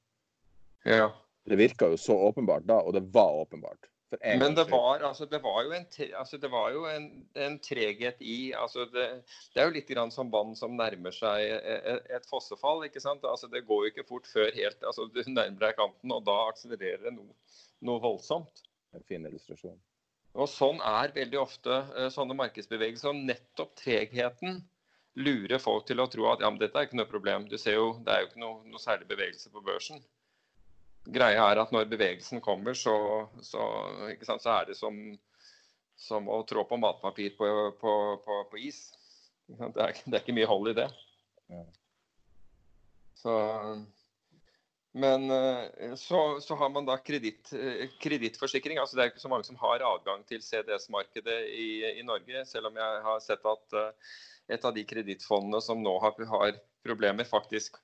Ja. 0.87 1.13
Det 1.49 1.59
virka 1.59 1.89
jo 1.91 1.99
så 2.01 2.17
åpenbart 2.29 2.67
da, 2.69 2.81
og 2.83 2.95
det 2.97 3.07
var 3.15 3.39
åpenbart. 3.45 3.89
Men 4.23 4.55
det 4.57 4.65
var, 4.71 5.03
altså, 5.05 5.27
det 5.29 5.43
var 5.45 5.65
jo 5.67 5.73
en, 5.77 5.85
altså, 6.17 6.39
det 6.41 6.49
var 6.49 6.71
jo 6.73 6.87
en, 6.89 7.09
en 7.37 7.59
treghet 7.61 8.23
i 8.25 8.55
altså, 8.57 8.87
det, 8.89 9.05
det 9.53 9.61
er 9.61 9.69
jo 9.69 9.75
litt 9.75 9.91
grann 9.93 10.13
som 10.13 10.31
vann 10.33 10.55
som 10.57 10.79
nærmer 10.79 11.13
seg 11.13 11.45
et, 11.45 12.09
et 12.17 12.29
fossefall. 12.31 12.87
ikke 12.89 13.03
sant? 13.05 13.27
Altså, 13.29 13.51
det 13.53 13.67
går 13.69 13.85
jo 13.85 13.93
ikke 13.93 14.07
fort 14.09 14.31
før 14.31 14.49
helt, 14.57 14.81
altså, 14.81 15.05
du 15.13 15.21
nærmer 15.27 15.61
deg 15.67 15.77
kanten, 15.77 16.15
og 16.15 16.25
da 16.25 16.39
akselererer 16.49 17.05
det 17.05 17.15
noe, 17.19 17.37
noe 17.85 18.01
voldsomt. 18.01 18.65
En 18.97 19.05
fin 19.05 19.29
illustrasjon. 19.29 19.77
Og 20.39 20.47
Sånn 20.51 20.79
er 20.87 21.15
veldig 21.15 21.39
ofte 21.41 21.81
eh, 21.99 22.11
sånne 22.15 22.37
markedsbevegelser. 22.39 23.11
og 23.11 23.25
Nettopp 23.27 23.75
tregheten 23.81 24.61
lurer 25.19 25.59
folk 25.59 25.89
til 25.89 25.99
å 25.99 26.07
tro 26.11 26.29
at 26.31 26.45
ja, 26.45 26.51
men 26.51 26.61
dette 26.61 26.79
er 26.79 26.87
ikke 26.87 27.01
noe 27.01 27.11
problem. 27.11 27.49
Du 27.51 27.57
ser 27.59 27.79
jo, 27.79 27.89
Det 28.05 28.15
er 28.15 28.23
jo 28.23 28.31
ikke 28.31 28.45
noe, 28.45 28.63
noe 28.71 28.83
særlig 28.83 29.09
bevegelse 29.11 29.51
på 29.55 29.65
børsen. 29.67 29.99
Greia 31.09 31.47
er 31.51 31.63
at 31.63 31.73
når 31.73 31.89
bevegelsen 31.91 32.43
kommer, 32.45 32.77
så, 32.77 32.95
så, 33.43 33.65
ikke 34.13 34.29
sant, 34.29 34.45
så 34.45 34.53
er 34.59 34.69
det 34.69 34.77
som, 34.77 34.95
som 35.99 36.29
å 36.31 36.43
trå 36.47 36.67
på 36.69 36.79
matpapir 36.79 37.33
på, 37.39 37.49
på, 37.81 37.95
på, 38.25 38.41
på 38.53 38.63
is. 38.69 38.83
Det 39.49 39.59
er, 39.65 39.97
det 40.05 40.13
er 40.13 40.21
ikke 40.21 40.37
mye 40.37 40.51
hold 40.51 40.71
i 40.75 40.77
det. 40.77 40.89
Så, 43.19 43.33
men 44.93 45.31
eh, 45.31 45.95
så, 45.95 46.41
så 46.41 46.55
har 46.55 46.71
man 46.71 46.87
da 46.87 46.95
eh, 46.95 47.89
kredittforsikring. 48.01 48.79
Altså 48.79 48.97
det 48.97 49.05
er 49.05 49.13
ikke 49.13 49.23
så 49.23 49.31
mange 49.33 49.45
som 49.45 49.59
har 49.61 49.85
adgang 49.85 50.25
til 50.29 50.41
CDS-markedet 50.43 51.39
i, 51.53 51.69
i 52.01 52.07
Norge. 52.07 52.45
Selv 52.49 52.71
om 52.71 52.81
jeg 52.81 53.03
har 53.05 53.21
sett 53.25 53.45
at 53.45 53.77
eh, 53.77 54.17
et 54.57 54.65
av 54.65 54.75
de 54.75 54.85
kredittfondene 54.89 55.61
som 55.61 55.83
nå 55.85 55.93
har, 56.01 56.17
har 56.33 56.57
problemer, 56.87 57.29
faktisk 57.29 57.77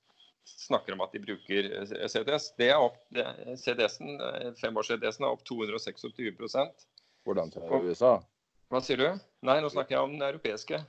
snakker 0.44 0.96
om 0.96 1.04
at 1.04 1.12
de 1.12 1.20
bruker 1.24 1.70
CDS. 2.08 2.50
Det 2.56 2.68
er 2.72 2.80
opp, 2.80 2.98
CDS-en, 3.12 4.18
femårs-CDS-en 4.60 5.24
er 5.24 5.32
opp 5.32 5.44
226 5.48 6.12
Hvordan 7.24 7.52
til 7.52 7.64
USA? 7.88 8.18
Hva 8.72 8.80
sier 8.84 9.00
du? 9.00 9.06
Nei, 9.44 9.56
nå 9.64 9.70
snakker 9.72 9.96
jeg 9.96 10.04
om 10.04 10.12
den 10.12 10.26
europeiske. 10.26 10.82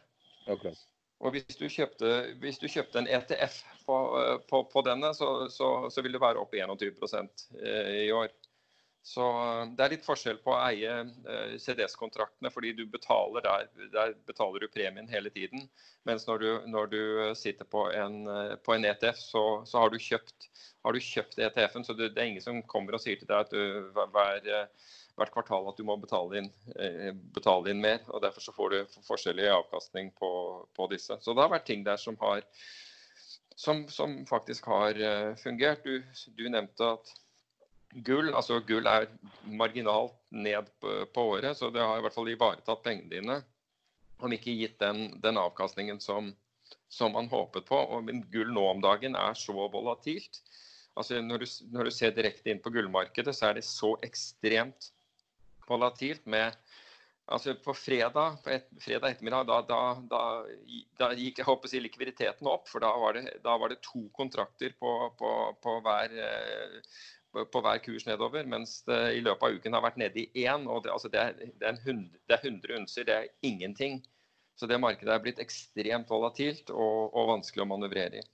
Akkurat. 0.52 0.84
Og 1.24 1.32
hvis 1.32 1.56
du 1.56 1.68
kjøpte, 1.72 2.10
hvis 2.42 2.60
du 2.60 2.68
kjøpte 2.68 3.00
en 3.00 3.08
ETF 3.08 3.62
på, 3.86 4.00
på, 4.50 4.64
på 4.72 4.84
denne, 4.86 5.14
så, 5.16 5.48
så, 5.52 5.70
så 5.92 6.04
vil 6.04 6.18
det 6.18 6.24
være 6.24 6.42
opp 6.42 6.56
21 6.56 6.92
eh, 7.64 7.94
i 8.08 8.12
år. 8.14 8.34
Så 9.06 9.24
Det 9.78 9.84
er 9.86 9.92
litt 9.94 10.06
forskjell 10.06 10.40
på 10.42 10.50
å 10.50 10.62
eie 10.66 10.94
CDS-kontraktene, 11.62 12.50
fordi 12.50 12.72
du 12.74 12.88
betaler 12.90 13.44
der, 13.46 13.68
der 13.94 14.16
betaler 14.26 14.66
du 14.66 14.72
premien 14.74 15.06
hele 15.12 15.30
tiden. 15.30 15.68
Mens 16.10 16.26
når 16.26 16.42
du, 16.42 16.48
når 16.74 16.90
du 16.90 17.02
sitter 17.38 17.70
på 17.70 17.84
en, 17.94 18.24
på 18.66 18.74
en, 18.74 18.88
ETF, 18.90 19.22
så, 19.22 19.44
så 19.70 19.84
har 19.84 19.94
du 19.94 20.02
kjøpt, 20.02 20.50
kjøpt 20.82 21.38
ETF-en. 21.38 21.86
Så 21.86 21.94
det, 21.94 22.16
det, 22.16 22.24
er 22.24 22.32
ingen 22.32 22.48
som 22.48 22.64
kommer 22.66 22.98
og 22.98 23.04
sier 23.06 23.22
til 23.22 23.30
deg 23.30 23.46
at 23.46 23.54
du 23.54 23.94
hver, 23.94 24.50
hvert 25.16 25.34
kvartal 25.34 25.70
at 25.70 25.78
du 25.80 25.86
må 25.88 25.96
betale 26.00 26.42
inn, 26.42 26.50
betale 27.36 27.72
inn, 27.72 27.82
mer. 27.84 28.02
og 28.12 28.24
Derfor 28.24 28.44
så 28.44 28.54
får 28.56 28.74
du 28.74 28.98
forskjellig 29.08 29.48
avkastning 29.52 30.12
på, 30.20 30.32
på, 30.76 30.88
disse. 30.92 31.18
Så 31.22 31.34
det 31.34 31.46
har 31.46 31.54
vært 31.54 31.68
ting 31.70 31.86
der 31.86 32.00
som, 32.02 32.18
har, 32.20 32.44
som, 33.56 33.86
som 33.88 34.18
faktisk 34.28 34.68
har 34.72 35.00
fungert. 35.40 35.88
Du, 35.88 36.04
du 36.36 36.50
nevnte 36.52 36.96
at 36.98 37.14
gull. 38.04 38.32
Altså 38.36 38.60
gull 38.68 38.88
er 38.90 39.08
marginalt 39.46 40.16
ned 40.32 40.72
på, 40.82 40.96
på, 41.14 41.28
året, 41.36 41.58
så 41.58 41.70
det 41.72 41.84
har 41.84 42.00
i 42.00 42.06
hvert 42.06 42.16
fall 42.16 42.32
ivaretatt 42.32 42.84
pengene 42.84 43.12
dine. 43.12 43.40
Om 44.24 44.36
ikke 44.36 44.56
gitt 44.56 44.80
den, 44.80 45.10
den 45.24 45.40
avkastningen 45.40 46.00
som, 46.04 46.32
som, 46.90 47.16
man 47.16 47.32
håpet 47.32 47.68
på. 47.68 47.80
Og, 47.80 48.04
men 48.08 48.24
gull 48.32 48.52
nå 48.56 48.68
om 48.74 48.84
dagen 48.84 49.18
er 49.20 49.38
så 49.40 49.56
volatilt. 49.72 50.42
Altså 50.96 51.20
når 51.20 51.44
du, 51.44 51.48
når 51.76 51.88
du 51.88 51.92
ser 51.92 52.16
direkte 52.16 52.52
inn 52.52 52.62
på 52.64 52.72
gullmarkedet, 52.72 53.36
så 53.36 53.50
er 53.50 53.58
det 53.58 53.66
så 53.68 53.96
ekstremt 54.06 54.92
volatilt 55.70 56.26
med 56.26 56.56
Altså 57.26 57.56
På 57.58 57.74
fredag, 57.74 58.38
på 58.44 58.52
et, 58.54 58.68
fredag 58.82 59.16
ettermiddag 59.16 59.48
da, 59.50 59.56
da, 59.66 59.80
da, 60.12 60.20
da 61.00 61.08
gikk 61.18 61.40
jeg 61.42 61.48
håper 61.48 61.66
å 61.66 61.72
si, 61.72 61.80
likviditeten 61.82 62.50
opp. 62.52 62.68
For 62.70 62.84
da 62.86 62.92
var, 63.02 63.18
det, 63.18 63.40
var 63.42 63.72
det 63.72 63.80
to 63.82 64.04
kontrakter 64.14 64.76
på, 64.78 64.92
på, 65.18 65.32
på 65.58 65.74
hver, 65.88 66.14
eh, 66.22 67.48
på 67.50 67.64
hver 67.66 67.82
kurs 67.82 68.06
nedover, 68.06 68.46
mens 68.46 68.78
det 68.86 69.00
i 69.18 69.24
løpet 69.26 69.48
av 69.48 69.58
uken 69.58 69.78
har 69.78 69.86
vært 69.88 69.98
nede 70.04 70.22
i 70.22 70.46
én. 70.46 70.70
og 70.70 70.86
Det, 70.86 70.94
altså 70.94 71.10
det, 71.10 71.24
er, 71.24 71.50
det, 71.50 71.72
er 71.72 71.82
100, 71.82 72.22
det, 72.22 72.38
er 72.38 72.46
100, 72.46 72.78
unser, 72.84 73.10
det 73.10 73.18
er 73.18 73.34
ingenting. 73.50 74.04
Så 74.56 74.70
det 74.70 74.80
markedet 74.80 75.12
er 75.12 75.26
blitt 75.26 75.42
ekstremt 75.42 76.14
volatilt 76.14 76.70
og, 76.70 77.10
og 77.10 77.34
vanskelig 77.34 77.66
å 77.66 77.70
manøvrere 77.74 78.22
i. 78.22 78.28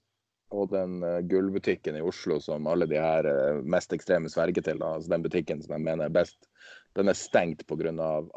Og 0.51 0.67
den 0.73 0.99
uh, 0.99 1.23
gullbutikken 1.31 1.95
i 1.95 2.03
Oslo 2.03 2.41
som 2.43 2.67
alle 2.67 2.85
de 2.91 2.99
her 2.99 3.23
uh, 3.23 3.63
mest 3.63 3.95
ekstreme 3.95 4.29
sverger 4.29 4.67
til, 4.67 4.83
altså 4.83 5.15
den 5.15 5.23
butikken 5.23 5.63
som 5.63 5.77
jeg 5.77 5.87
mener 5.87 6.11
er 6.11 6.19
best, 6.19 6.50
den 6.97 7.11
er 7.11 7.17
stengt 7.17 7.65
pga. 7.67 7.91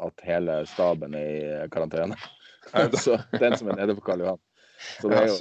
at 0.07 0.25
hele 0.25 0.65
staben 0.69 1.15
er 1.15 1.29
i 1.65 1.69
karantene. 1.71 2.17
så 3.03 3.19
den 3.39 3.57
som 3.57 3.69
er 3.69 3.81
nede 3.81 3.95
på 3.95 4.05
Karl 4.05 4.23
Johan. 4.23 4.41
Så 5.01 5.09
det 5.09 5.17
er 5.21 5.27
jo 5.29 5.35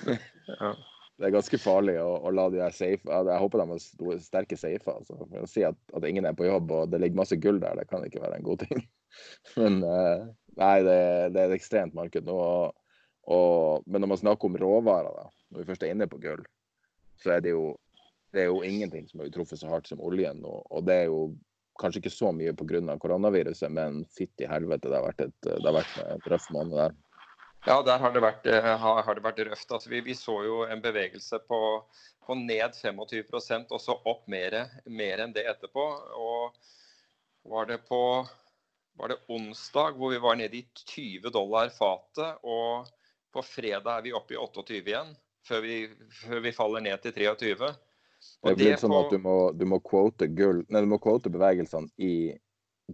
det 1.20 1.28
er 1.28 1.34
ganske 1.34 1.58
farlig 1.60 1.96
å, 2.00 2.14
å 2.24 2.30
la 2.32 2.46
de 2.48 2.60
der 2.62 2.72
safe 2.72 3.04
Jeg 3.04 3.40
håper 3.42 3.60
de 3.60 3.66
har 3.74 3.80
store, 3.84 4.18
sterke 4.24 4.56
safer. 4.56 4.94
Altså. 4.94 5.18
For 5.20 5.44
å 5.44 5.50
si 5.50 5.64
at, 5.68 5.76
at, 5.92 6.06
ingen 6.08 6.24
er 6.24 6.36
på 6.36 6.48
jobb 6.48 6.72
og 6.72 6.92
det 6.92 7.02
ligger 7.02 7.20
masse 7.20 7.36
gull 7.36 7.60
der, 7.60 7.76
det 7.76 7.90
kan 7.90 8.06
ikke 8.06 8.22
være 8.22 8.38
en 8.40 8.46
god 8.46 8.64
ting. 8.64 8.86
Men 9.60 9.82
uh, 9.84 10.30
nei, 10.56 10.76
det, 10.86 11.00
det, 11.34 11.42
er 11.42 11.50
et 11.50 11.58
ekstremt 11.58 11.96
marked 11.98 12.24
nå. 12.24 12.38
Og, 12.38 12.96
og, 13.30 13.84
men 13.86 14.02
når 14.02 14.14
man 14.14 14.20
snakker 14.22 14.48
om 14.48 14.56
råvarer, 14.58 15.12
da, 15.12 15.44
når 15.52 15.60
vi 15.60 15.68
først 15.68 15.84
er 15.84 15.92
inne 15.92 16.08
på 16.10 16.18
gull, 16.22 16.40
så 17.20 17.36
er 17.36 17.44
det 17.44 17.52
jo, 17.52 17.74
det 18.32 18.44
er 18.44 18.48
jo 18.48 18.62
ingenting 18.66 19.04
som 19.10 19.20
har 19.20 19.30
truffet 19.34 19.60
så 19.60 19.68
hardt 19.70 19.90
som 19.90 20.00
oljen 20.02 20.40
nå. 20.42 20.54
Og 20.72 20.86
det 20.88 21.02
er 21.02 21.10
jo 21.10 21.20
kanskje 21.80 22.02
ikke 22.04 22.12
så 22.14 22.32
mye 22.36 22.54
pga. 22.56 22.96
koronaviruset, 23.02 23.72
men 23.72 24.04
fytti 24.16 24.48
helvete, 24.48 24.88
det 24.88 24.98
har 24.98 25.06
vært 25.08 25.24
et, 25.26 25.38
det 25.46 25.64
har 25.64 25.78
vært 25.80 25.96
et 26.04 26.28
røff 26.32 26.50
måned 26.54 26.76
der. 26.78 26.98
Ja, 27.66 27.82
der 27.84 27.98
har 28.00 28.12
det 28.12 28.22
vært, 28.24 28.46
eh, 28.48 28.76
har 28.80 29.14
det 29.14 29.24
vært 29.24 29.40
røft. 29.44 29.68
Altså, 29.68 29.90
vi, 29.92 30.00
vi, 30.00 30.14
så 30.16 30.38
jo 30.46 30.62
en 30.64 30.80
bevegelse 30.80 31.42
på, 31.44 31.60
på 32.24 32.36
ned 32.38 32.76
25% 32.76 33.74
og 33.76 33.82
så 33.82 33.96
opp 34.08 34.22
mer, 34.32 34.56
mer, 34.86 35.20
enn 35.20 35.34
det 35.36 35.44
etterpå. 35.50 35.84
Og 36.16 37.50
var 37.52 37.68
det 37.68 37.82
på 37.88 38.00
var 39.00 39.12
det 39.12 39.20
onsdag 39.32 39.96
hvor 39.96 40.12
vi 40.12 40.20
var 40.20 40.36
nede 40.36 40.56
i 40.58 40.64
20 40.92 41.30
dollar 41.32 41.70
fatet, 41.72 42.40
og 42.44 42.88
på 43.32 43.44
fredag 43.46 43.98
er 43.98 44.02
vi 44.04 44.16
oppe 44.16 44.34
i 44.34 44.40
28 44.40 44.80
igjen, 44.80 45.12
før 45.46 45.62
vi, 45.64 45.76
før 46.24 46.42
vi 46.44 46.52
faller 46.52 46.84
ned 46.84 47.00
til 47.04 47.14
23. 47.16 47.70
Det 48.44 48.54
blir 48.58 48.76
sånn 48.80 48.94
at 48.96 49.12
du 49.12 49.18
må, 49.22 49.36
du 49.56 49.66
må 49.68 49.80
quote 49.84 50.28
gull, 50.36 50.64
nei, 50.68 50.84
du 50.84 50.90
må 50.90 51.00
quote 51.02 51.32
bevegelsene 51.32 51.88
i 52.00 52.14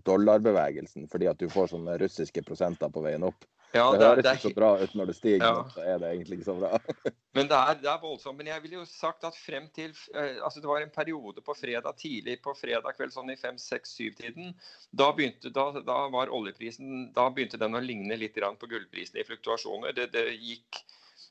dollarbevegelsen, 0.07 1.07
fordi 1.09 1.29
at 1.31 1.41
du 1.41 1.49
får 1.53 1.73
sånne 1.73 1.97
russiske 2.03 2.43
prosenter 2.47 2.91
på 2.93 3.05
veien 3.05 3.25
opp. 3.27 3.47
Ja, 3.75 3.87
det, 3.93 3.99
det 3.99 4.09
høres 4.09 4.27
ikke 4.39 4.51
så 4.51 4.57
bra 4.57 4.69
ut 4.81 4.93
når 4.97 5.11
det 5.11 5.15
stiger, 5.17 5.43
ja. 5.43 5.63
så 5.75 5.83
er 5.83 5.99
det 6.01 6.11
egentlig 6.15 6.39
ikke 6.39 6.49
så 6.49 6.55
bra. 6.57 6.79
men 7.37 7.49
det 7.51 7.59
er, 7.59 7.79
det 7.83 7.91
er, 7.91 7.99
voldsomt. 8.03 8.39
Men 8.39 8.51
jeg 8.53 8.63
ville 8.65 8.79
jo 8.79 8.85
sagt 8.89 9.27
at 9.29 9.39
frem 9.39 9.67
til 9.77 9.93
eh, 10.15 10.39
altså 10.45 10.63
Det 10.63 10.71
var 10.71 10.85
en 10.85 10.93
periode 10.95 11.43
på 11.45 11.57
fredag 11.59 11.99
tidlig 12.01 12.39
på 12.45 12.55
fredag 12.57 12.97
kveld, 12.97 13.15
sånn 13.15 13.35
i 13.35 13.39
5-6-7-tiden. 13.41 14.55
Da, 14.91 15.11
da, 15.51 15.67
da, 15.81 15.99
var 16.15 16.33
oljeprisen 16.33 17.11
Da 17.17 17.29
begynte 17.35 17.61
den 17.61 17.77
å 17.77 17.83
ligne 17.83 18.19
litt 18.21 18.37
på 18.37 18.71
gullprisen 18.71 19.21
i 19.21 19.27
fluktuasjoner. 19.27 19.97
Det, 19.97 20.09
det 20.15 20.29
gikk, 20.37 20.83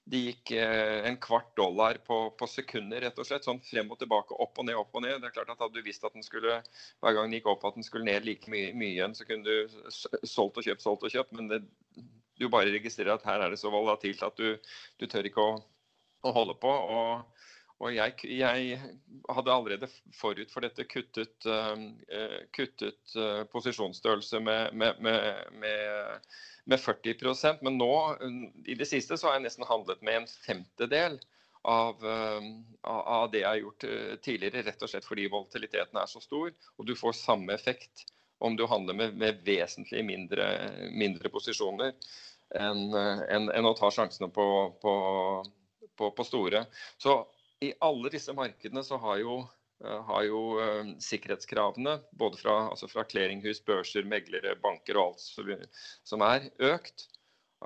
det 0.05 0.19
gikk 0.21 0.51
eh, 0.53 1.07
en 1.09 1.17
kvart 1.17 1.55
dollar 1.57 1.97
på, 2.05 2.17
på, 2.37 2.47
sekunder, 2.47 3.01
rett 3.01 3.17
og 3.17 3.25
slett. 3.25 3.45
Sånn 3.47 3.61
frem 3.65 3.89
og 3.89 3.97
tilbake, 4.01 4.37
opp 4.37 4.61
og 4.61 4.67
ned, 4.67 4.77
opp 4.77 4.93
og 4.93 5.01
ned. 5.01 5.17
Det 5.21 5.31
er 5.31 5.33
klart 5.33 5.49
at 5.53 5.63
Hadde 5.63 5.81
du 5.81 5.87
visst 5.87 6.05
at 6.05 6.13
den 6.13 6.25
skulle 6.25 6.59
hver 6.61 7.15
gang 7.15 7.25
den 7.25 7.39
gikk 7.39 7.49
opp 7.49 7.65
at 7.65 7.79
den 7.79 7.85
skulle 7.85 8.05
ned 8.05 8.27
like 8.27 8.51
mye, 8.51 8.69
mye 8.77 8.91
igjen, 8.93 9.15
så 9.17 9.25
kunne 9.25 9.47
du 9.47 9.89
solgt 10.29 10.61
og 10.61 10.67
kjøpt, 10.67 10.85
solgt 10.85 11.07
og 11.07 11.15
kjøpt. 11.15 11.33
Men 11.39 11.49
det, 11.49 11.61
du 12.37 12.45
bare 12.53 12.73
registrerer 12.75 13.15
at 13.15 13.25
her 13.25 13.41
er 13.41 13.53
det 13.53 13.61
så 13.61 13.71
volatilt 13.73 14.21
at 14.25 14.37
du, 14.37 14.59
du 15.01 15.07
tør 15.09 15.25
ikke 15.25 15.41
å, 15.41 15.57
å, 16.21 16.35
holde 16.37 16.57
på. 16.61 16.69
Og, 16.69 17.34
og 17.83 17.91
jeg, 17.91 18.15
jeg, 18.31 18.79
hadde 19.35 19.53
allerede 19.53 19.89
forut 20.15 20.51
for 20.53 20.63
dette 20.63 20.85
kuttet, 20.87 21.47
uh, 21.47 21.75
kuttet 22.55 23.15
uh, 23.19 23.43
posisjonsstørrelse 23.51 24.39
med, 24.39 24.75
med, 24.79 25.01
med, 25.03 26.33
med 26.65 26.81
40% 26.81 27.63
men 27.65 27.79
nå 27.81 27.93
i 28.65 28.77
det 28.79 28.87
siste 28.89 29.19
så 29.19 29.29
har 29.29 29.39
jeg 29.39 29.47
nesten 29.47 29.67
handlet 29.67 30.03
med 30.05 30.21
en 30.23 30.29
femtedel. 30.47 31.19
Av, 31.65 31.97
av, 32.85 33.23
det 33.33 33.39
jeg 33.39 33.47
har 33.47 33.57
gjort 33.57 33.83
tidligere, 34.21 34.61
rett 34.67 34.83
og 34.85 34.89
slett 34.91 35.07
fordi 35.07 35.23
volatiliteten 35.33 35.97
er 35.97 36.05
så 36.05 36.19
stor. 36.21 36.51
Og 36.77 36.85
du 36.85 36.91
får 36.93 37.15
samme 37.17 37.55
effekt 37.57 38.03
om 38.37 38.53
du 38.55 38.67
handler 38.69 38.93
med, 38.93 39.15
med 39.17 39.41
vesentlig 39.47 40.03
mindre, 40.05 40.45
mindre 40.93 41.31
posisjoner 41.33 41.95
enn 42.55 42.93
en, 42.93 43.49
en 43.49 43.67
å 43.69 43.73
ta 43.77 43.89
sjansene 43.91 44.29
på, 44.33 44.45
på, 44.81 44.93
på, 45.97 46.11
på, 46.11 46.25
store. 46.27 46.65
Så 47.01 47.17
i 47.65 47.73
alle 47.85 48.11
disse 48.13 48.33
markedene 48.35 48.83
så 48.85 48.99
har 49.01 49.19
jo, 49.21 49.39
eh, 49.83 49.99
har 50.09 50.23
jo 50.27 50.41
uh, 50.59 50.93
sikkerhetskravene, 51.03 51.97
både 52.19 52.39
fra, 52.41 52.55
altså 52.71 52.89
fra 52.91 53.05
clearinghus, 53.09 53.61
børser, 53.65 54.07
meglere, 54.09 54.55
banker 54.63 54.99
og 55.01 55.15
alt 55.15 55.69
som 56.05 56.25
er, 56.25 56.49
økt. 56.73 57.07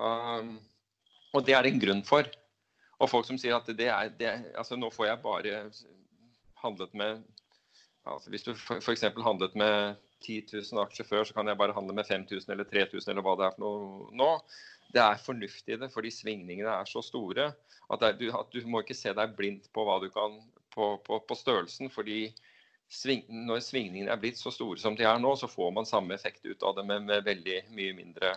Um, 0.00 0.58
og 1.34 1.46
det 1.46 1.56
er 1.56 1.66
det 1.66 1.74
en 1.74 1.82
grunn 1.82 2.04
for. 2.06 2.28
Og 3.00 3.08
folk 3.08 3.26
som 3.28 3.38
sier 3.40 3.56
at 3.56 3.68
det 3.76 3.88
er, 3.88 4.12
det, 4.18 4.32
altså 4.58 4.76
nå 4.76 4.90
får 4.92 5.08
jeg 5.08 5.22
bare 5.24 5.60
handlet 6.60 6.96
med 6.96 7.22
altså 8.08 8.30
Hvis 8.32 8.42
du 8.42 8.54
f.eks. 8.56 9.02
handlet 9.22 9.54
med 9.60 9.96
10 10.24 10.46
000 10.52 10.82
aksjer 10.82 11.06
før, 11.08 11.24
så 11.24 11.34
kan 11.36 11.48
jeg 11.48 11.58
bare 11.60 11.74
handle 11.76 11.94
med 11.94 12.08
5000 12.08 12.52
eller 12.52 12.64
3000 12.64 13.12
eller 13.12 13.24
hva 13.24 13.34
det 13.38 13.46
er 13.46 13.54
for 13.56 13.64
noe 13.64 14.16
nå. 14.16 14.28
Det 14.90 15.02
er 15.02 15.22
fornuftig 15.22 15.76
i 15.76 15.80
det, 15.80 15.90
fordi 15.94 16.10
svingningene 16.14 16.72
er 16.72 16.88
så 16.88 17.02
store 17.04 17.50
at, 17.50 18.02
er, 18.02 18.16
du, 18.18 18.28
at, 18.34 18.50
du, 18.52 18.62
må 18.66 18.82
ikke 18.82 18.98
se 18.98 19.12
deg 19.14 19.36
blindt 19.38 19.70
på 19.74 19.86
kan 20.14 20.38
på, 20.74 20.96
på, 21.06 21.20
på 21.26 21.34
størrelsen. 21.34 21.90
fordi 21.90 22.32
sving, 22.90 23.24
når 23.46 23.62
svingningene 23.62 24.10
er 24.10 24.20
blitt 24.20 24.38
så 24.38 24.50
store 24.50 24.78
som 24.82 24.96
de 24.98 25.06
er 25.06 25.18
nå, 25.18 25.36
så 25.36 25.50
får 25.50 25.72
man 25.74 25.86
samme 25.86 26.14
effekt 26.14 26.44
ut 26.46 26.62
av 26.62 26.76
det 26.76 26.86
med, 26.86 27.06
med 27.06 27.24
veldig 27.24 27.62
mye 27.70 27.94
mindre 27.94 28.36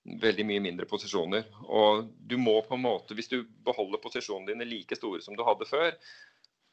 veldig 0.00 0.44
mye 0.48 0.62
mindre 0.64 0.86
posisjoner. 0.88 1.44
Og 1.68 2.06
du 2.26 2.38
må 2.40 2.56
på 2.64 2.74
en 2.74 2.86
måte, 2.86 3.14
Hvis 3.14 3.28
du 3.28 3.44
beholder 3.66 4.00
posisjonene 4.00 4.54
dine 4.54 4.64
like 4.64 4.96
store 4.96 5.20
som 5.22 5.36
du 5.36 5.44
hadde 5.44 5.68
før, 5.68 5.92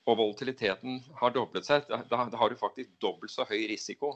og 0.07 0.17
volatiliteten 0.17 1.01
har 1.19 1.33
doblet 1.35 1.65
seg, 1.67 1.83
da, 1.89 1.99
da 2.07 2.39
har 2.39 2.49
du 2.49 2.55
faktisk 2.55 2.93
dobbelt 3.01 3.33
så 3.33 3.43
høy 3.49 3.67
risiko 3.67 4.15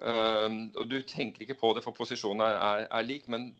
Um, 0.00 0.72
og 0.76 0.88
Du 0.88 1.02
tenker 1.04 1.44
ikke 1.44 1.58
på 1.60 1.72
det, 1.76 1.82
for 1.84 1.92
posisjonen 1.92 2.40
er, 2.46 2.56
er, 2.56 2.86
er, 2.88 3.04
lik, 3.04 3.28
men 3.28 3.50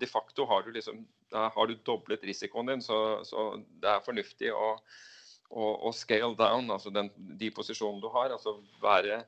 de 0.00 0.06
facto 0.06 0.46
har 0.48 0.62
du, 0.62 0.72
liksom, 0.72 1.04
har 1.30 1.66
du 1.66 1.74
doblet 1.84 2.24
risikoen 2.24 2.66
din. 2.66 2.82
Så, 2.82 2.96
så, 3.24 3.48
det 3.82 3.90
er 3.90 4.04
fornuftig 4.04 4.52
å, 4.54 4.74
å, 5.50 5.70
å 5.88 5.92
scale 5.96 6.34
down 6.38 6.70
altså 6.70 6.92
den, 6.94 7.10
de 7.16 7.52
posisjonene 7.54 8.02
du 8.02 8.10
har. 8.14 8.34
altså 8.34 8.58
være, 8.82 9.22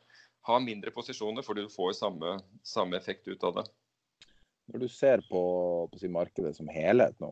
Ha 0.45 0.59
mindre 0.61 0.93
posisjoner, 0.93 1.43
for 1.43 1.57
du 1.57 1.69
får 1.73 1.95
samme, 1.97 2.39
samme 2.63 2.99
effekt 2.99 3.29
ut 3.29 3.45
av 3.49 3.61
det. 3.61 3.65
Når 4.73 4.81
du 4.81 4.89
ser 4.89 5.23
på, 5.29 5.43
på 5.93 6.01
si, 6.01 6.09
markedet 6.09 6.55
som 6.57 6.69
helhet 6.73 7.17
nå, 7.21 7.31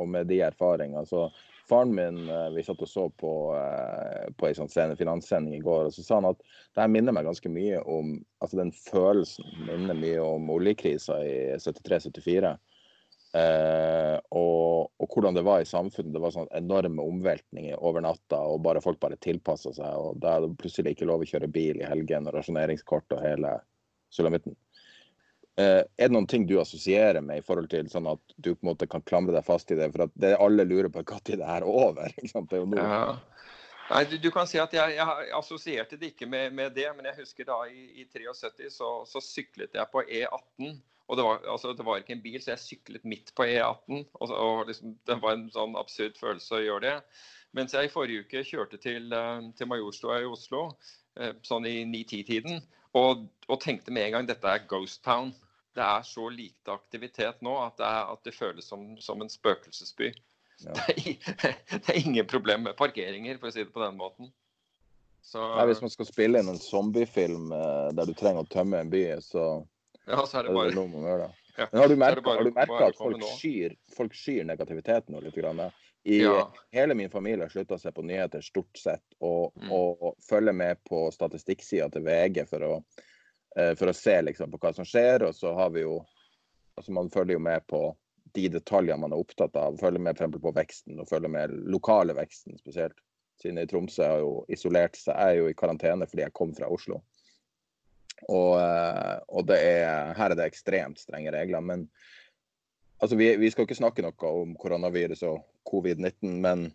og 0.00 0.08
med 0.08 0.28
de 0.30 0.40
erfaringene, 0.44 1.04
så 1.08 1.26
faren 1.68 1.94
min 1.94 2.28
eh, 2.28 2.48
vi 2.54 2.64
satt 2.64 2.82
og 2.82 2.88
så 2.88 3.06
på, 3.20 3.32
eh, 3.56 4.30
på 4.38 4.48
en 4.48 4.58
sånn 4.58 4.96
finanssending 4.98 5.58
i 5.58 5.62
går, 5.64 5.88
og 5.88 5.94
så 5.94 6.04
sa 6.04 6.18
han 6.20 6.30
at 6.32 6.40
det 6.40 6.82
her 6.82 6.92
minner 6.92 7.14
meg 7.14 7.28
ganske 7.28 7.52
mye 7.52 7.82
om 7.84 8.16
altså 8.40 8.60
Den 8.62 8.72
følelsen 8.74 9.50
minner 9.68 9.98
mye 9.98 10.22
om 10.24 10.50
oljekrisa 10.50 11.20
i 11.26 11.34
73-74. 11.60 12.54
Eh, 13.30 14.16
og, 14.34 14.90
og, 14.98 15.06
hvordan 15.06 15.36
det 15.36 15.44
var 15.46 15.62
i 15.62 15.68
samfunnet. 15.68 16.12
Det 16.14 16.22
var 16.22 16.34
sånn 16.34 16.50
enorme 16.56 17.04
omveltninger 17.06 17.78
over 17.78 18.02
natta, 18.04 18.40
og 18.42 18.62
bare 18.64 18.82
folk 18.84 19.00
bare 19.02 19.20
tilpassa 19.22 19.74
seg. 19.76 19.86
og 19.86 20.18
Da 20.22 20.36
er 20.36 20.46
det 20.46 20.56
plutselig 20.60 20.96
ikke 20.96 21.10
lov 21.10 21.22
å 21.24 21.30
kjøre 21.30 21.50
bil 21.52 21.82
i 21.82 21.86
helgen, 21.86 22.26
og 22.26 22.36
rasjoneringskort 22.38 23.16
og 23.16 23.24
hele 23.24 23.54
sulamitten. 24.10 24.56
Eh, 25.60 25.82
er 25.82 26.08
det 26.08 26.14
noen 26.14 26.28
ting 26.30 26.46
du 26.48 26.56
assosierer 26.60 27.20
med 27.22 27.40
i 27.40 27.44
forhold 27.44 27.70
til 27.70 27.88
sånn 27.90 28.08
at 28.10 28.22
du 28.36 28.54
på 28.54 28.62
en 28.62 28.70
måte 28.72 28.88
kan 28.90 29.02
klamre 29.06 29.34
deg 29.34 29.46
fast 29.46 29.70
i 29.70 29.78
det? 29.78 29.90
For 29.94 30.06
at 30.06 30.14
det 30.18 30.36
alle 30.38 30.66
lurer 30.66 30.90
på 30.92 31.02
når 31.04 31.26
det 31.36 31.50
er 31.56 31.66
over. 31.66 32.14
ikke 32.16 32.32
sant? 32.32 32.50
Det 32.50 32.58
er 32.58 32.64
jo 32.64 32.70
nå. 32.70 32.86
Nei, 33.90 34.04
du, 34.06 34.20
du, 34.22 34.28
kan 34.30 34.46
si 34.46 34.58
at 34.62 34.70
jeg, 34.70 34.94
jeg 34.94 35.30
assosierte 35.34 35.96
det 35.98 36.12
ikke 36.12 36.28
med, 36.30 36.54
med, 36.54 36.70
det, 36.76 36.86
men 36.94 37.08
jeg 37.10 37.24
husker 37.24 37.48
da 37.48 37.56
i, 37.66 37.88
i 37.98 38.04
73 38.06 38.70
så, 38.70 38.90
så, 39.08 39.22
syklet 39.24 39.74
jeg 39.74 39.90
på 39.90 40.04
E18. 40.06 40.76
Og 41.10 41.18
det 41.18 41.26
var, 41.26 41.42
altså, 41.50 41.72
det 41.74 41.84
var, 41.86 41.98
ikke 41.98 42.14
en 42.14 42.22
bil, 42.22 42.38
så 42.38 42.52
jeg 42.52 42.62
syklet 42.62 43.06
midt 43.08 43.32
på 43.34 43.42
E18. 43.48 44.04
Og, 44.14 44.30
og 44.30 44.68
liksom, 44.68 44.94
Det 45.06 45.16
var 45.22 45.34
en 45.34 45.48
sånn 45.50 45.74
absurd 45.80 46.18
følelse 46.20 46.54
å 46.54 46.62
gjøre 46.62 46.84
det. 46.86 46.96
Mens 47.58 47.74
jeg 47.74 47.88
i 47.88 47.90
forrige 47.90 48.26
uke 48.26 48.44
kjørte 48.46 48.78
til, 48.78 49.10
eh, 49.12 49.48
til 49.58 49.66
Majorstua 49.66 50.20
i 50.22 50.28
Oslo, 50.28 50.68
eh, 51.18 51.32
sånn 51.42 51.66
i 51.66 51.80
9-10-tiden, 51.82 52.60
og, 52.98 53.26
og, 53.48 53.56
tenkte 53.62 53.94
med 53.94 54.06
en 54.06 54.16
gang 54.16 54.28
dette 54.28 54.46
er 54.46 54.66
Ghost 54.70 55.02
Town. 55.06 55.32
Det 55.74 55.82
er 55.82 56.06
så 56.06 56.28
lite 56.30 56.74
aktivitet 56.74 57.42
nå 57.46 57.56
at 57.62 57.76
det, 57.78 57.86
er, 57.86 58.12
at 58.14 58.22
det 58.26 58.34
føles 58.34 58.66
som, 58.70 58.92
som 59.02 59.22
en 59.22 59.30
spøkelsesby. 59.30 60.12
Ja. 60.62 60.74
Det, 60.76 60.94
er, 60.94 61.58
det, 61.72 61.82
er, 61.82 61.98
ingen 61.98 62.26
problem 62.30 62.68
med 62.68 62.78
parkeringer, 62.78 63.38
for 63.42 63.50
å 63.50 63.54
si 63.54 63.64
det 63.64 63.74
på 63.74 63.82
den 63.82 63.98
måten. 63.98 64.30
Så, 65.26 65.42
Nei, 65.42 65.66
hvis 65.68 65.82
man 65.82 65.92
skal 65.92 66.08
spille 66.08 66.40
inn 66.40 66.50
en 66.50 66.62
zombiefilm 66.62 67.50
eh, 67.54 67.90
der 67.98 68.08
du 68.08 68.14
trenger 68.18 68.46
å 68.46 68.50
tømme 68.50 68.80
en 68.82 68.90
by, 68.94 69.04
så, 69.26 69.46
ja, 70.06 70.26
så 70.26 70.38
er 70.38 70.48
det 70.48 70.54
bare, 70.54 70.72
gjør. 70.72 71.28
Ja, 71.58 71.66
Men 71.72 71.80
har 71.80 71.88
du 71.88 71.96
merka 71.96 72.86
at 72.86 72.96
folk 72.96 73.24
skyr, 73.36 73.74
folk 73.92 74.14
skyr 74.16 74.46
negativiteten 74.48 75.16
litt? 75.20 75.34
Grann, 75.34 75.60
I 76.08 76.22
ja. 76.22 76.46
hele 76.72 76.94
min 76.96 77.10
familie 77.10 77.44
har 77.44 77.52
slutta 77.52 77.76
se 77.78 77.92
på 77.92 78.04
nyheter 78.06 78.40
stort 78.40 78.78
sett, 78.78 79.04
og, 79.18 79.52
mm. 79.58 79.72
og, 79.74 80.02
og 80.02 80.14
følge 80.28 80.54
med 80.56 80.80
på 80.88 81.02
statistikksida 81.12 81.90
til 81.92 82.06
VG 82.06 82.46
for 82.48 82.64
å, 82.64 82.72
uh, 83.58 83.74
for 83.76 83.90
å 83.90 83.96
se 83.96 84.16
liksom, 84.24 84.54
på 84.54 84.62
hva 84.62 84.72
som 84.78 84.88
skjer. 84.88 85.26
Og 85.28 85.36
så 85.36 85.52
har 85.58 85.74
vi 85.74 85.84
jo 85.84 85.98
altså 86.78 86.94
Man 86.96 87.10
følger 87.12 87.36
jo 87.36 87.44
med 87.44 87.66
på 87.68 87.82
de 88.32 88.48
detaljene 88.48 89.02
man 89.02 89.12
er 89.12 89.20
opptatt 89.20 89.56
av. 89.58 89.76
Følger 89.80 90.00
med 90.00 90.16
for 90.16 90.40
på 90.40 90.52
veksten, 90.56 91.00
og 91.02 91.08
følger 91.10 91.32
med 91.32 91.52
lokale 91.68 92.14
veksten 92.16 92.56
spesielt. 92.58 92.96
Siden 93.42 93.58
i 93.58 93.66
Tromsø 93.66 94.06
har 94.06 94.22
jo 94.22 94.32
isolert 94.52 94.96
seg. 94.96 95.16
Jeg 95.16 95.36
er 95.36 95.42
jo 95.42 95.50
i 95.50 95.56
karantene 95.56 96.08
fordi 96.08 96.24
jeg 96.26 96.36
kom 96.36 96.54
fra 96.56 96.68
Oslo. 96.72 97.00
Og, 98.28 98.54
eh, 98.60 99.16
og 99.28 99.52
er, 99.54 100.12
her 100.16 100.32
er 100.32 100.36
det 100.38 100.48
ekstremt 100.50 101.00
strenge 101.00 101.32
regler. 101.34 101.64
Men 101.64 101.86
altså, 102.98 103.16
vi, 103.16 103.32
vi, 103.40 103.50
skal 103.50 103.66
ikke 103.66 103.78
snakke 103.80 104.04
noe 104.04 104.32
om 104.42 104.54
koronavirus 104.60 105.24
og 105.28 105.42
covid-19, 105.70 106.36
men 106.42 106.68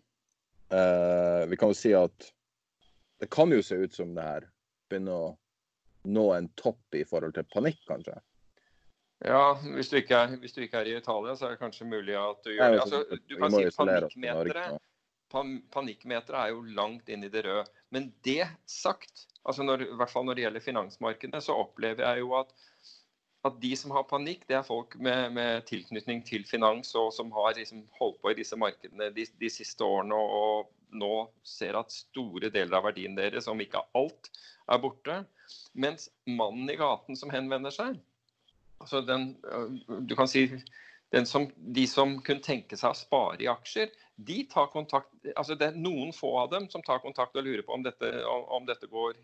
uh, 0.72 1.42
vi 1.50 1.58
kan 1.58 1.72
jo 1.72 1.78
si 1.78 1.92
at 1.96 2.30
det 3.20 3.28
kan 3.32 3.52
jo 3.52 3.62
se 3.64 3.78
ut 3.80 3.94
som 3.94 4.14
det 4.16 4.24
her 4.24 4.48
begynner 4.90 5.28
å 5.28 5.34
nå 6.06 6.24
en 6.36 6.48
topp 6.58 6.94
i 6.94 7.04
forhold 7.08 7.34
til 7.34 7.46
panikk, 7.50 7.80
kanskje. 7.88 8.18
Ja, 9.24 9.56
hvis 9.62 9.88
du, 9.88 9.96
er, 9.96 10.34
hvis 10.42 10.52
du, 10.52 10.60
ikke 10.66 10.82
er, 10.82 10.90
i 10.90 10.98
Italia, 10.98 11.32
så 11.36 11.48
er 11.48 11.54
det 11.54 11.62
kanskje 11.62 11.88
mulig 11.88 12.18
at 12.20 12.42
du 12.44 12.52
gjør 12.52 12.74
det. 12.74 12.82
Altså, 12.82 13.00
du 13.16 13.38
kan 13.40 13.54
si 13.54 13.70
panikkmeteret. 13.78 14.84
Panikkmeteret 15.72 16.36
er 16.42 16.52
jo 16.52 16.60
langt 16.76 17.08
inn 17.10 17.24
i 17.24 17.30
det 17.32 17.46
røde. 17.46 17.64
Men 17.94 18.10
det 18.26 18.44
sagt, 18.70 19.24
altså 19.46 19.66
når, 19.66 19.86
i 19.86 19.96
hvert 19.98 20.12
fall 20.12 20.26
når 20.26 20.38
det 20.38 20.46
gjelder 20.46 20.64
finansmarkedene, 20.64 21.40
så 21.42 21.56
opplever 21.56 22.04
jeg 22.04 22.22
jo 22.24 22.32
at, 22.38 22.54
at 23.46 23.58
de 23.62 23.72
som 23.78 23.94
har 23.94 24.08
panikk, 24.10 24.46
det 24.48 24.58
er 24.58 24.66
folk 24.66 24.96
med, 24.98 25.30
med 25.36 25.66
tilknytning 25.70 26.24
til 26.26 26.46
finans 26.48 26.94
og 26.98 27.12
som 27.14 27.30
har 27.36 27.54
liksom 27.58 27.84
holdt 28.00 28.18
på 28.22 28.32
i 28.32 28.38
disse 28.40 28.58
markedene 28.58 29.12
de, 29.14 29.26
de 29.40 29.52
siste 29.52 29.86
årene 29.86 30.18
og, 30.18 30.40
og, 30.40 30.72
nå 30.96 31.26
ser 31.44 31.76
at 31.76 31.90
store 31.92 32.48
deler 32.54 32.78
av 32.78 32.84
verdien 32.86 33.16
deres, 33.18 33.48
om 33.50 33.58
ikke 33.60 33.82
alt, 33.98 34.28
er 34.70 34.78
borte. 34.80 35.16
Mens 35.74 36.06
mannen 36.30 36.70
i 36.70 36.76
gaten 36.78 37.18
som 37.18 37.32
henvender 37.34 37.74
seg, 37.74 37.98
altså 38.78 39.02
den, 39.04 39.32
du 40.06 40.14
kan 40.16 40.30
si 40.30 40.46
som, 41.26 41.50
De 41.56 41.86
som 41.86 42.16
kunne 42.22 42.42
tenke 42.42 42.76
seg 42.76 42.90
å 42.90 42.98
spare 42.98 43.42
i 43.44 43.48
aksjer, 43.50 43.92
de 44.16 44.42
tar 44.50 44.70
kontakt 44.72 45.10
altså 45.36 45.54
Det 45.54 45.70
er 45.70 45.78
noen 45.78 46.12
få 46.16 46.32
av 46.40 46.50
dem 46.50 46.68
som 46.72 46.82
tar 46.82 47.02
kontakt 47.04 47.36
og 47.36 47.44
lurer 47.44 47.62
på 47.66 47.74
om 47.76 47.84
dette, 47.84 48.10
om 48.26 48.66
dette 48.66 48.88
går 48.90 49.14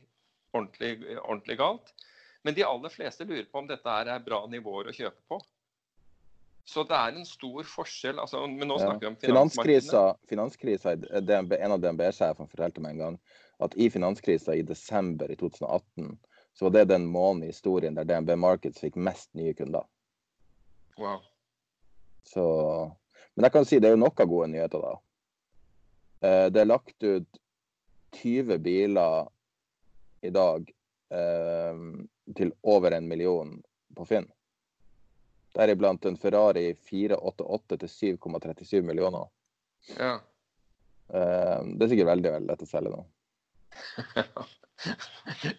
ordentlig, 0.53 1.17
ordentlig, 1.23 1.57
galt. 1.59 1.95
Men 2.43 2.55
de 2.55 2.65
aller 2.67 2.93
fleste 2.93 3.25
lurer 3.25 3.49
på 3.51 3.63
om 3.63 3.69
dette 3.71 3.89
er 3.89 4.25
bra 4.25 4.45
nivåer 4.51 4.91
å 4.91 4.95
kjøpe 4.95 5.23
på. 5.31 5.41
Så 6.65 6.85
det 6.87 6.95
er 6.95 7.17
en 7.17 7.27
stor 7.27 7.67
forskjell. 7.67 8.21
Altså, 8.23 8.45
men 8.47 8.69
nå 8.71 8.77
snakker 8.79 9.01
vi 9.01 9.11
om 9.11 9.17
finanskrisa. 9.19 10.03
finanskrisa 10.31 10.93
en 10.95 11.75
av 11.75 11.81
DNB-sjefene 11.83 12.51
fortalte 12.51 12.85
meg 12.85 12.95
en 12.95 13.03
gang 13.03 13.19
at 13.63 13.75
i 13.79 13.89
finanskrisa 13.91 14.55
i 14.59 14.63
desember 14.67 15.31
i 15.31 15.39
2018 15.41 16.13
så 16.53 16.69
var 16.69 16.75
det 16.77 16.85
den 16.93 17.07
måneden 17.09 17.47
i 17.47 17.53
historien 17.53 17.97
der 17.97 18.05
DNB 18.05 18.35
Markets 18.37 18.83
fikk 18.83 18.99
mest 19.01 19.31
nye 19.39 19.55
kunder. 19.57 19.87
Wow. 21.01 21.23
Så, 22.23 22.45
men 23.35 23.47
jeg 23.47 23.55
kan 23.55 23.67
si 23.69 23.81
det 23.81 23.91
er 23.91 23.97
jo 23.97 24.03
noen 24.05 24.29
gode 24.29 24.51
nyheter, 24.53 24.83
da. 24.83 24.93
Eh, 26.23 26.47
det 26.55 26.63
er 26.63 26.71
lagt 26.71 27.03
ut 27.03 27.41
20 28.23 28.59
biler 28.63 29.29
i 30.23 30.31
dag 30.31 30.69
eh, 31.11 31.83
til 32.37 32.53
over 32.63 32.97
en 32.97 33.09
million 33.09 33.57
på 33.97 34.07
Finn. 34.07 34.29
Deriblant 35.53 36.05
en 36.09 36.17
Ferrari 36.17 36.75
488 36.89 37.81
til 37.83 38.17
7,37 38.17 38.83
millioner. 38.87 39.27
Ja. 39.99 40.15
Eh, 41.13 41.59
det 41.75 41.85
er 41.85 41.93
sikkert 41.93 42.13
veldig, 42.15 42.33
veldig 42.39 42.53
lett 42.53 42.65
å 42.65 42.71
selge 42.71 42.95
nå. 42.95 43.03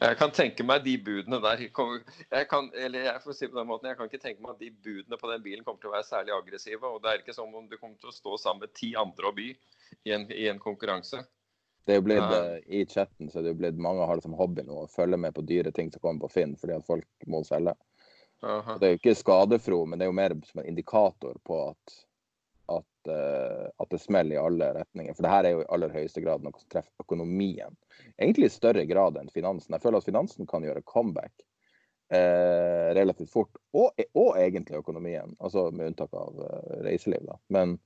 Jeg 0.01 0.17
kan 0.19 0.33
tenke 0.35 0.65
meg 0.67 0.83
de 0.83 0.97
budene 0.99 1.39
der 1.43 1.61
jeg 1.63 1.71
kan, 1.73 2.69
eller 2.75 3.05
jeg 3.07 3.21
får 3.23 3.37
si 3.37 3.47
på 3.47 3.59
den 3.59 3.69
måten, 3.69 3.89
jeg 3.91 3.99
kan 3.99 4.09
ikke 4.09 4.23
tenke 4.23 4.43
meg 4.43 4.55
at 4.55 4.63
de 4.63 4.71
budene 4.71 5.19
på 5.19 5.29
den 5.31 5.45
bilen 5.45 5.63
kommer 5.63 5.79
til 5.83 5.91
å 5.91 5.95
være 5.95 6.09
særlig 6.09 6.35
aggressive. 6.35 6.83
og 6.87 6.99
Det 7.03 7.11
er 7.11 7.23
ikke 7.23 7.37
som 7.37 7.55
om 7.55 7.69
du 7.69 7.77
kommer 7.77 7.95
til 8.01 8.11
å 8.11 8.17
stå 8.17 8.37
sammen 8.41 8.65
med 8.65 8.75
ti 8.75 8.93
andre 8.99 9.31
og 9.31 9.39
by 9.39 9.47
i 10.03 10.15
en, 10.15 10.27
i 10.31 10.49
en 10.51 10.59
konkurranse. 10.59 11.23
Det 11.83 11.95
er 11.95 11.99
jo 11.99 12.05
blitt, 12.07 12.35
uh, 12.35 12.59
I 12.63 12.85
chatten 12.87 13.31
så 13.31 13.39
er 13.39 13.47
det 13.47 13.55
jo 13.55 13.61
blitt 13.63 13.79
mange 13.81 14.05
har 14.07 14.19
det 14.19 14.23
som 14.23 14.35
hobby 14.39 14.63
nå 14.63 14.85
å 14.85 14.91
følge 14.91 15.19
med 15.19 15.35
på 15.35 15.43
dyre 15.47 15.71
ting 15.75 15.91
som 15.91 16.03
kommer 16.03 16.27
på 16.27 16.35
Finn 16.37 16.53
fordi 16.59 16.77
at 16.77 16.87
folk 16.87 17.27
må 17.27 17.43
selge. 17.47 17.75
-huh. 18.43 18.79
Det 18.79 18.85
er 18.85 18.91
jo 18.91 18.99
ikke 19.01 19.15
skadefro, 19.15 19.85
men 19.85 19.99
det 19.99 20.05
er 20.05 20.11
jo 20.11 20.17
mer 20.17 20.35
som 20.47 20.61
en 20.61 20.69
indikator 20.69 21.37
på 21.45 21.59
at 21.69 21.95
at, 23.03 23.11
uh, 23.11 23.69
at, 23.77 23.89
det 23.89 23.99
smeller 23.99 24.35
i 24.35 24.39
alle 24.39 24.73
retninger. 24.73 25.13
For 25.13 25.23
det 25.23 25.31
her 25.31 25.43
er 25.43 25.55
jo 25.55 25.63
i 25.63 25.71
aller 25.73 25.93
høyeste 25.93 26.21
grad 26.21 26.43
noe 26.43 26.53
som 26.57 26.69
treffer 26.71 27.03
økonomien. 27.03 27.75
Egentlig 28.17 28.47
i 28.47 28.53
større 28.53 28.85
grad 28.85 29.17
enn 29.17 29.31
finansen. 29.33 29.73
Jeg 29.73 29.83
føler 29.83 29.99
at 29.99 30.07
finansen 30.07 30.47
kan 30.47 30.63
gjøre 30.63 30.85
comeback 30.87 31.45
uh, 32.13 32.93
relativt 32.95 33.31
fort. 33.31 33.57
Og, 33.73 33.91
og, 34.13 34.37
egentlig 34.37 34.79
økonomien, 34.79 35.35
altså 35.39 35.69
med 35.71 35.91
unntak 35.93 36.13
av 36.13 36.39
uh, 36.39 36.79
reiseliv. 36.85 37.25
Da. 37.27 37.39
Men 37.53 37.77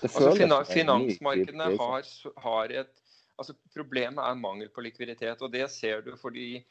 det 0.00 0.08
altså, 0.08 0.30
føles 0.30 0.50
altså, 0.50 0.72
Finansmarkedene 0.72 1.72
har, 1.78 2.12
har 2.46 2.76
et 2.82 2.94
altså, 3.38 3.56
Problemet 3.74 4.22
er 4.24 4.38
mangel 4.38 4.70
på 4.74 4.84
likviditet. 4.84 5.42
og 5.42 5.52
Det 5.52 5.68
ser 5.70 6.02
du 6.04 6.14
fordi 6.16 6.64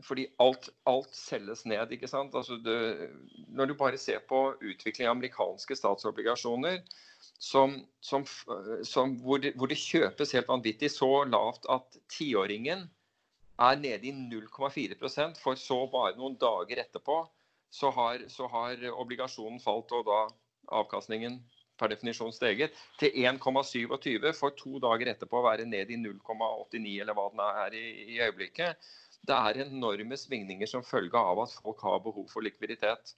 fordi 0.00 0.26
alt, 0.42 0.68
alt, 0.88 1.14
selges 1.14 1.64
ned. 1.68 1.92
ikke 1.92 2.08
sant? 2.08 2.34
Altså 2.34 2.56
det, 2.64 3.10
når 3.48 3.70
du 3.70 3.74
bare 3.78 3.98
ser 4.00 4.22
på 4.28 4.54
utvikling 4.60 5.08
av 5.08 5.16
amerikanske 5.16 5.76
statsobligasjoner, 5.76 6.80
som, 7.42 7.74
som, 8.00 8.24
som 8.86 9.16
hvor, 9.22 9.38
det, 9.42 9.52
hvor, 9.58 9.70
det, 9.70 9.78
kjøpes 9.78 10.32
helt 10.36 10.48
vanvittig 10.48 10.90
så 10.94 11.24
lavt 11.28 11.66
at 11.70 11.98
tiåringen 12.10 12.86
er 13.62 13.78
nede 13.78 14.08
i 14.08 14.12
0,4% 14.14 15.38
for 15.42 15.58
så 15.58 15.80
bare 15.92 16.16
noen 16.18 16.38
dager 16.40 16.82
etterpå 16.82 17.22
så 17.72 17.90
har, 17.90 18.24
så 18.28 18.46
har 18.52 18.82
obligasjonen 18.92 19.60
falt, 19.62 19.92
og 19.96 20.06
da 20.06 20.20
avkastningen 20.76 21.38
per 21.80 21.90
definisjon 21.90 22.34
steget, 22.34 22.76
til 23.00 23.14
1,27 23.24 24.28
for 24.38 24.54
to 24.58 24.78
dager 24.82 25.10
etterpå 25.14 25.40
å 25.40 25.46
være 25.46 25.66
ned 25.68 25.90
i 25.90 25.98
0,89 25.98 26.98
eller 27.02 27.16
hva 27.16 27.28
den 27.32 27.42
er 27.46 27.78
i, 27.78 27.86
i 28.14 28.20
øyeblikket. 28.20 28.90
Det 29.22 29.34
er 29.36 29.62
enorme 29.64 30.16
svingninger 30.18 30.66
som 30.66 30.84
følge 30.84 31.18
av 31.18 31.44
at 31.44 31.54
folk 31.62 31.82
har 31.86 32.00
behov 32.02 32.26
for 32.30 32.44
likviditet. 32.44 33.14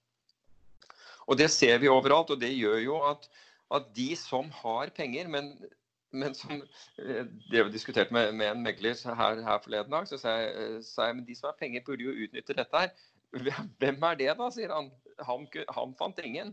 Og 1.27 1.38
Det 1.40 1.49
ser 1.51 1.79
vi 1.81 1.88
overalt, 1.88 2.31
og 2.31 2.40
det 2.40 2.53
gjør 2.53 2.83
jo 2.85 2.99
at, 3.09 3.29
at 3.73 3.88
de 3.97 4.11
som 4.21 4.51
har 4.61 4.93
penger, 4.97 5.29
men, 5.33 5.55
men 6.12 6.37
som 6.37 6.61
eh, 6.61 7.25
Det 7.51 7.64
vi 7.64 7.73
diskuterte 7.73 8.12
med, 8.12 8.35
med, 8.35 8.51
en 8.51 8.62
megler 8.62 8.99
her, 9.17 9.40
her 9.40 9.62
forleden 9.64 9.97
dag, 9.97 10.09
så 10.09 10.21
sa 10.21 10.37
jeg, 10.43 10.77
at 10.99 11.25
de 11.27 11.38
som 11.38 11.49
har 11.49 11.57
penger, 11.59 11.85
burde 11.87 12.05
jo 12.05 12.12
utnytte 12.27 12.59
dette 12.61 12.85
her. 12.85 12.93
Hvem 13.81 14.05
er 14.11 14.21
det, 14.21 14.31
da, 14.38 14.51
sier 14.53 14.75
han. 14.75 14.93
Han, 15.25 15.49
han 15.71 15.97
fant 15.99 16.21
ingen. 16.21 16.53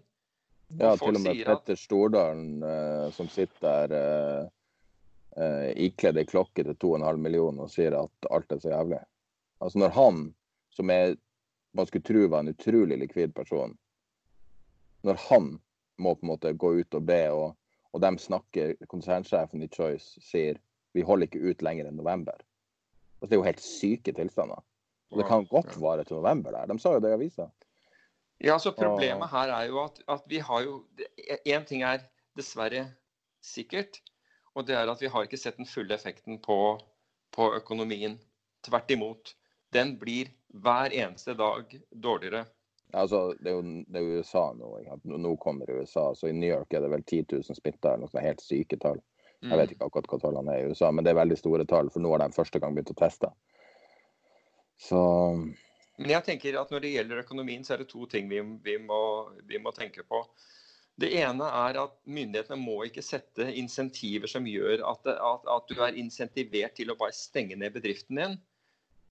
Ja, 0.80 0.96
til 0.96 1.18
og 1.18 1.24
med 1.24 1.44
Petter 1.44 1.76
Stordalen 1.76 2.64
eh, 2.64 3.08
som 3.16 3.28
sitter 3.32 3.90
der 3.92 3.96
eh, 3.98 4.50
uh, 5.38 5.70
ikledd 5.80 6.20
ei 6.22 6.28
klokke 6.28 6.64
til 6.64 6.78
2,5 6.80 7.20
millioner 7.20 7.66
og 7.66 7.74
sier 7.74 7.98
at 8.00 8.30
alt 8.32 8.56
er 8.56 8.62
så 8.64 8.72
jævlig. 8.72 9.02
Altså 9.62 9.82
når 9.82 9.94
han, 9.96 10.22
som 10.74 10.90
er, 10.90 11.16
man 11.78 11.88
skulle 11.88 12.06
tro 12.08 12.26
var 12.28 12.44
en 12.44 12.54
utrolig 12.54 12.98
likvid 12.98 13.36
person, 13.38 13.76
når 15.06 15.20
han 15.30 15.54
må 16.02 16.16
på 16.16 16.26
en 16.26 16.32
måte 16.34 16.54
gå 16.58 16.74
ut 16.82 16.98
og 16.98 17.06
be, 17.06 17.22
og, 17.30 17.56
og 17.94 18.02
de 18.02 18.12
snakker, 18.20 18.76
konsernsjefen 18.90 19.64
i 19.64 19.70
Choice 19.72 20.22
sier 20.26 20.60
vi 20.98 21.06
holder 21.06 21.30
ikke 21.30 21.44
ut 21.46 21.62
lenger 21.64 21.88
enn 21.88 22.00
november. 22.00 22.38
Altså, 23.22 23.30
det 23.30 23.38
er 23.38 23.42
jo 23.42 23.48
helt 23.48 23.64
syke 23.64 24.14
tilstander. 24.18 24.64
Og 25.12 25.20
det 25.20 25.28
kan 25.28 25.46
godt 25.52 25.76
vare 25.82 26.04
til 26.08 26.18
november 26.18 26.56
der. 26.56 26.72
De 26.72 26.80
sa 26.80 26.96
jo 26.96 27.04
det 27.04 27.12
i 27.12 27.18
avisa. 27.18 27.50
Ja, 28.42 28.58
så 28.60 28.72
Problemet 28.74 29.30
her 29.30 29.52
er 29.54 29.68
jo 29.70 29.84
at, 29.84 30.00
at 30.10 30.24
vi 30.28 30.40
har 30.42 30.64
jo 30.66 30.80
Én 31.46 31.66
ting 31.68 31.84
er 31.86 32.02
dessverre 32.38 32.88
sikkert, 33.44 34.00
og 34.56 34.66
det 34.68 34.76
er 34.76 34.90
at 34.90 35.02
vi 35.02 35.12
har 35.12 35.28
ikke 35.28 35.38
sett 35.38 35.60
den 35.60 35.70
fulle 35.70 35.94
effekten 35.94 36.40
på, 36.42 36.80
på 37.36 37.52
økonomien. 37.56 38.18
Tvert 38.66 38.92
imot. 38.92 39.36
Den 39.72 39.96
blir 40.00 40.32
hver 40.52 40.94
eneste 40.94 41.34
dag 41.40 41.72
dårligere. 41.92 42.46
Altså, 42.92 43.32
det 43.40 43.54
er 43.54 43.56
jo 43.56 43.84
det 43.88 44.02
er 44.02 44.18
USA 44.20 44.50
nå. 44.58 44.74
Nå 45.04 45.36
kommer 45.40 45.70
USA. 45.72 46.10
Så 46.16 46.28
i 46.28 46.36
New 46.36 46.50
York 46.50 46.74
er 46.74 46.84
det 46.84 46.92
vel 46.92 47.04
10 47.04 47.24
000 47.32 47.56
smitta, 47.56 47.96
noe 47.98 48.12
sånt 48.12 48.26
helt 48.26 48.44
syke 48.44 48.80
tall. 48.82 49.00
Jeg 49.42 49.58
vet 49.58 49.72
mm. 49.72 49.76
ikke 49.76 49.88
akkurat 49.88 50.10
hva 50.12 50.20
tallene 50.22 50.54
er 50.54 50.62
i 50.62 50.70
USA, 50.70 50.92
men 50.94 51.06
det 51.06 51.14
er 51.14 51.22
veldig 51.22 51.38
store 51.40 51.66
tall, 51.66 51.90
for 51.90 52.04
nå 52.04 52.12
har 52.14 52.22
de 52.22 52.36
første 52.36 52.60
gang 52.62 52.76
begynt 52.76 52.92
å 52.94 53.00
teste. 53.00 53.32
Så 54.82 55.02
Men 55.98 56.14
jeg 56.14 56.26
tenker 56.28 56.60
at 56.60 56.72
når 56.74 56.84
det 56.84 56.92
gjelder 56.96 57.24
økonomien, 57.24 57.64
så 57.66 57.76
er 57.76 57.82
det 57.82 57.90
to 57.90 58.06
ting 58.10 58.30
vi, 58.30 58.42
vi, 58.66 58.78
må, 58.82 59.02
vi 59.50 59.62
må 59.62 59.74
tenke 59.74 60.06
på. 60.06 60.22
Det 61.02 61.10
ene 61.18 61.48
er 61.48 61.80
at 61.82 61.96
myndighetene 62.06 62.60
må 62.62 62.84
ikke 62.86 63.04
sette 63.06 63.48
insentiver 63.58 64.30
som 64.30 64.46
gjør 64.46 64.84
at, 64.86 65.10
at, 65.16 65.48
at, 65.56 65.72
du 65.72 65.82
er 65.82 65.98
insentivert 65.98 66.76
til 66.78 66.92
å 66.92 66.98
bare 67.00 67.16
stenge 67.16 67.58
ned 67.58 67.74
bedriften 67.74 68.20
din. 68.20 68.38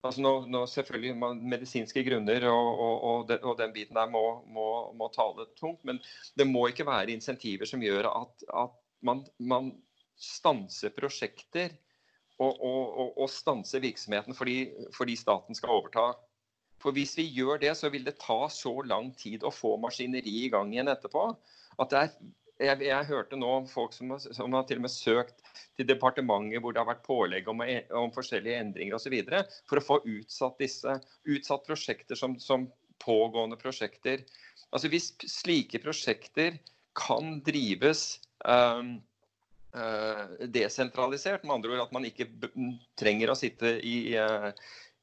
Altså 0.00 0.22
nå, 0.24 0.32
nå 0.48 0.62
selvfølgelig 0.70 1.16
man, 1.20 1.42
Medisinske 1.52 2.02
grunner 2.06 2.46
og, 2.48 2.68
og, 2.70 2.94
og, 3.10 3.26
den, 3.28 3.42
og, 3.44 3.58
den, 3.58 3.74
biten 3.74 3.98
der 3.98 4.08
må, 4.08 4.22
må, 4.48 4.66
må, 4.96 5.10
tale 5.12 5.44
tungt. 5.58 5.84
Men 5.84 6.00
det 6.40 6.46
må 6.48 6.66
ikke 6.70 6.88
være 6.88 7.12
insentiver 7.12 7.68
som 7.68 7.84
gjør 7.84 8.08
at, 8.08 8.48
at 8.64 8.80
man, 9.04 9.24
man, 9.38 9.74
stanser 10.20 10.92
prosjekter 10.92 11.72
og, 12.44 13.22
stanser 13.32 13.80
virksomheten 13.80 14.36
fordi, 14.36 14.56
fordi 14.92 15.14
staten 15.16 15.56
skal 15.56 15.72
overta. 15.72 16.10
For 16.80 16.96
hvis 16.96 17.14
vi 17.16 17.24
gjør 17.36 17.60
det, 17.60 17.72
så 17.76 17.88
vil 17.92 18.04
det 18.04 18.18
ta 18.20 18.42
så 18.52 18.72
lang 18.84 19.10
tid 19.16 19.44
å 19.44 19.52
få 19.52 19.74
maskineri 19.80 20.34
i 20.44 20.50
gang 20.52 20.72
igjen 20.72 20.92
etterpå. 20.92 21.24
at 21.80 21.92
det 21.92 21.98
er 22.00 22.12
jeg, 22.60 22.82
jeg, 22.84 23.08
hørte 23.08 23.38
nå 23.38 23.50
om 23.60 23.68
folk 23.68 23.94
som, 23.96 24.12
som, 24.20 24.52
har 24.52 24.66
til 24.68 24.80
og 24.80 24.84
med 24.86 24.92
søkt 24.92 25.40
til 25.78 25.88
departementet 25.88 26.62
hvor 26.62 26.74
det 26.74 26.82
har 26.82 26.90
vært 26.90 27.06
pålegg 27.06 27.48
om, 27.50 27.62
om 27.96 28.12
forskjellige 28.14 28.60
endringer 28.60 28.98
osv. 28.98 29.16
for 29.70 29.80
å 29.80 29.86
få 29.86 30.00
utsatt 30.04 30.60
disse 30.60 30.98
utsatt 31.24 31.64
prosjekter 31.68 32.18
som, 32.18 32.36
som, 32.42 32.68
pågående 33.00 33.56
prosjekter. 33.56 34.26
Altså 34.76 34.90
Hvis 34.92 35.06
slike 35.24 35.78
prosjekter 35.80 36.58
kan 36.92 37.38
drives 37.46 38.18
um, 38.44 38.98
uh, 39.72 40.26
desentralisert, 40.52 41.46
med 41.46 41.54
andre 41.54 41.72
ord 41.72 41.86
at 41.86 41.94
man 41.96 42.04
ikke 42.04 42.28
trenger 43.00 43.32
å 43.32 43.38
sitte 43.40 43.78
i 43.80 44.12
uh, 44.20 44.50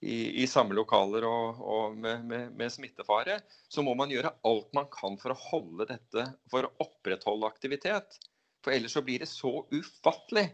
i, 0.02 0.44
i 0.44 0.48
samme 0.48 0.76
lokaler 0.78 1.26
og, 1.26 1.62
og 1.62 1.98
med, 1.98 2.24
med, 2.30 2.52
med, 2.58 2.72
smittefare, 2.74 3.40
så 3.70 3.84
må 3.86 3.96
man 3.98 4.12
gjøre 4.14 4.36
alt 4.46 4.70
man 4.78 4.90
kan 4.94 5.18
for 5.22 5.34
å 5.34 5.42
holde 5.48 5.88
dette, 5.90 6.28
for 6.52 6.68
å 6.68 6.74
opprettholde 6.86 7.50
aktivitet. 7.50 8.20
For 8.66 8.76
ellers 8.76 8.94
så 8.98 9.04
blir 9.06 9.24
det 9.24 9.30
så 9.32 9.64
ufattelig 9.74 10.50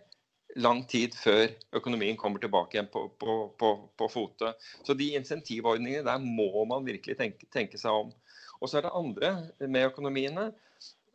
lang 0.61 0.83
tid 0.87 1.15
før 1.17 1.47
økonomien 1.75 2.17
kommer 2.19 2.39
tilbake 2.39 2.77
igjen 2.77 2.91
på, 2.93 3.07
på, 3.19 3.37
på, 3.59 3.71
på 3.97 4.09
fote. 4.11 4.53
Så 4.85 4.95
de 4.97 5.09
insentivordningene 5.17 6.05
der 6.07 6.21
må 6.23 6.65
man 6.69 6.85
virkelig 6.87 7.17
tenke, 7.19 7.49
tenke 7.51 7.79
seg 7.81 8.03
om. 8.03 8.13
Og 8.61 8.69
så 8.69 8.79
er 8.79 8.87
det 8.87 8.93
andre 8.95 9.33
med 9.65 9.89
økonomiene, 9.89 10.51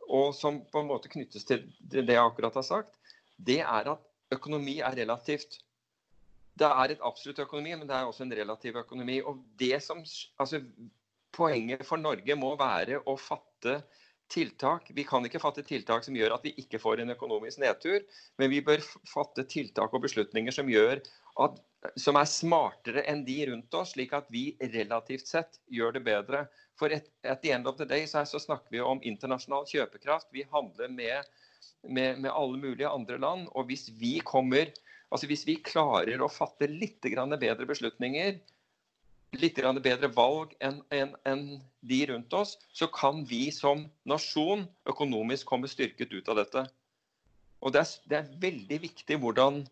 og 0.09 0.33
som 0.37 0.59
på 0.69 0.81
en 0.81 0.89
måte 0.89 1.09
knyttes 1.11 1.45
til 1.47 1.65
det 1.89 2.03
jeg 2.05 2.21
akkurat 2.21 2.57
har 2.57 2.65
sagt, 2.65 2.93
det 3.37 3.61
er 3.63 3.93
at 3.93 4.05
økonomi 4.33 4.79
er 4.85 4.97
relativt 4.99 5.59
det 6.59 6.69
er 6.69 6.93
et 6.93 7.03
absolutt 7.05 7.39
økonomi, 7.45 7.75
men 7.75 7.87
det 7.87 7.95
er 7.95 8.07
også 8.07 8.25
en 8.25 8.35
relativ 8.35 8.77
økonomi. 8.81 9.19
Og 9.23 9.43
det 9.59 9.77
som, 9.85 10.03
altså, 10.39 10.63
Poenget 11.29 11.83
for 11.85 12.01
Norge 12.01 12.33
må 12.35 12.55
være 12.57 12.97
å 13.05 13.13
fatte 13.21 13.75
tiltak. 14.33 14.89
Vi 14.97 15.03
kan 15.07 15.25
ikke 15.25 15.41
fatte 15.41 15.63
tiltak 15.65 16.05
som 16.05 16.15
gjør 16.17 16.35
at 16.35 16.45
vi 16.45 16.55
ikke 16.61 16.79
får 16.81 17.03
en 17.03 17.13
økonomisk 17.13 17.61
nedtur, 17.61 18.01
men 18.41 18.51
vi 18.51 18.61
bør 18.65 18.81
fatte 19.09 19.45
tiltak 19.49 19.93
og 19.93 20.03
beslutninger 20.05 20.53
som, 20.53 20.69
at, 20.69 21.59
som 22.01 22.19
er 22.19 22.29
smartere 22.29 23.05
enn 23.09 23.23
de 23.27 23.37
rundt 23.49 23.77
oss, 23.77 23.93
slik 23.95 24.13
at 24.17 24.29
vi 24.33 24.51
relativt 24.73 25.29
sett 25.29 25.61
gjør 25.73 25.97
det 25.97 26.03
bedre. 26.09 26.43
For 26.79 26.93
at 26.93 27.41
the 27.43 27.53
end 27.53 27.67
of 27.67 27.77
the 27.77 27.87
day 27.89 28.05
så, 28.07 28.23
så 28.25 28.41
snakker 28.41 28.73
vi 28.73 28.83
om 28.83 29.01
internasjonal 29.03 29.69
kjøpekraft. 29.69 30.29
Vi 30.33 30.45
handler 30.51 30.93
med, 30.93 31.29
med, 31.83 32.21
med 32.25 32.31
alle 32.31 32.61
mulige 32.61 32.89
andre 32.89 33.17
land. 33.21 33.49
Og 33.53 33.69
hvis 33.69 33.89
vi 33.99 34.17
kommer 34.25 34.71
Altså 35.09 35.29
Hvis 35.29 35.45
vi 35.47 35.57
klarer 35.65 36.21
å 36.21 36.29
fatte 36.29 36.69
litt 36.69 37.01
bedre 37.01 37.65
beslutninger, 37.65 38.37
litt 39.37 39.59
bedre 39.83 40.09
valg 40.13 40.53
enn 40.59 40.81
en, 40.93 41.15
en 41.25 41.43
de 41.81 41.99
rundt 42.09 42.33
oss, 42.33 42.57
så 42.73 42.87
kan 42.87 43.23
vi 43.25 43.49
som 43.53 43.87
nasjon 44.05 44.67
økonomisk 44.89 45.47
komme 45.49 45.69
styrket 45.69 46.13
ut 46.13 46.29
av 46.29 46.41
dette. 46.41 46.65
Og 47.61 47.73
Det 47.73 47.81
er, 47.81 47.91
det 48.09 48.17
er 48.17 48.31
veldig 48.41 48.79
viktig 48.85 49.19
hvordan, 49.19 49.63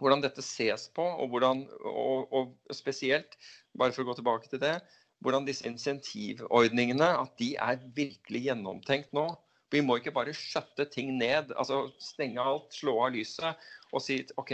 hvordan, 0.00 0.24
dette 0.24 0.42
ses 0.42 0.88
på, 0.96 1.04
og, 1.04 1.30
hvordan, 1.30 1.64
og, 1.84 2.32
og 2.32 2.74
spesielt, 2.74 3.38
bare 3.78 3.92
for 3.94 4.04
å 4.04 4.10
gå 4.10 4.18
tilbake 4.18 4.50
til 4.50 4.62
det, 4.64 4.78
hvordan 5.24 5.46
disse 5.46 5.64
insentivordningene 5.68 7.06
at 7.20 7.36
de 7.40 7.54
er 7.56 7.80
virkelig 7.96 8.46
gjennomtenkt 8.48 9.14
nå. 9.16 9.28
Vi 9.74 9.82
må 9.82 9.98
ikke 9.98 10.14
bare 10.14 10.34
skjøtte 10.36 10.86
ting 10.92 11.16
ned, 11.18 11.50
altså 11.58 11.88
stenge 12.02 12.42
alt, 12.42 12.70
slå 12.74 12.94
av 13.02 13.14
lyset 13.16 13.66
og 13.90 14.02
si 14.02 14.20
OK, 14.38 14.52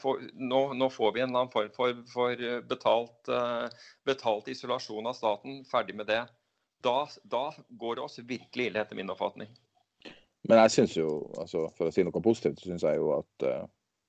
får, 0.00 0.22
nå, 0.34 0.62
nå, 0.74 0.90
får 0.90 1.12
vi 1.14 1.22
en 1.22 1.28
eller 1.28 1.44
annen 1.44 1.52
form 1.52 1.70
for, 1.76 2.02
for 2.12 2.44
eh, 2.44 2.58
betalt, 2.66 3.30
uh, 3.30 3.68
betalt, 4.08 4.48
isolasjon 4.48 5.06
av 5.06 5.16
staten. 5.16 5.62
Ferdig 5.68 5.96
med 5.96 6.08
det. 6.10 6.22
Da, 6.84 7.06
da 7.22 7.48
går 7.68 7.98
det 7.98 8.04
oss 8.04 8.18
virkelig 8.18 8.70
ille, 8.70 8.82
etter 8.82 8.98
min 8.98 9.10
oppfatning. 9.12 9.50
Men 10.48 10.62
jeg 10.62 10.74
synes 10.76 10.96
jo, 10.96 11.08
altså, 11.38 11.66
for 11.76 11.88
å 11.88 11.94
si 11.94 12.04
noe 12.06 12.24
positivt, 12.24 12.60
så 12.62 12.70
syns 12.70 12.86
jeg 12.86 13.00
jo 13.00 13.12
at 13.18 13.46
uh, 13.46 13.64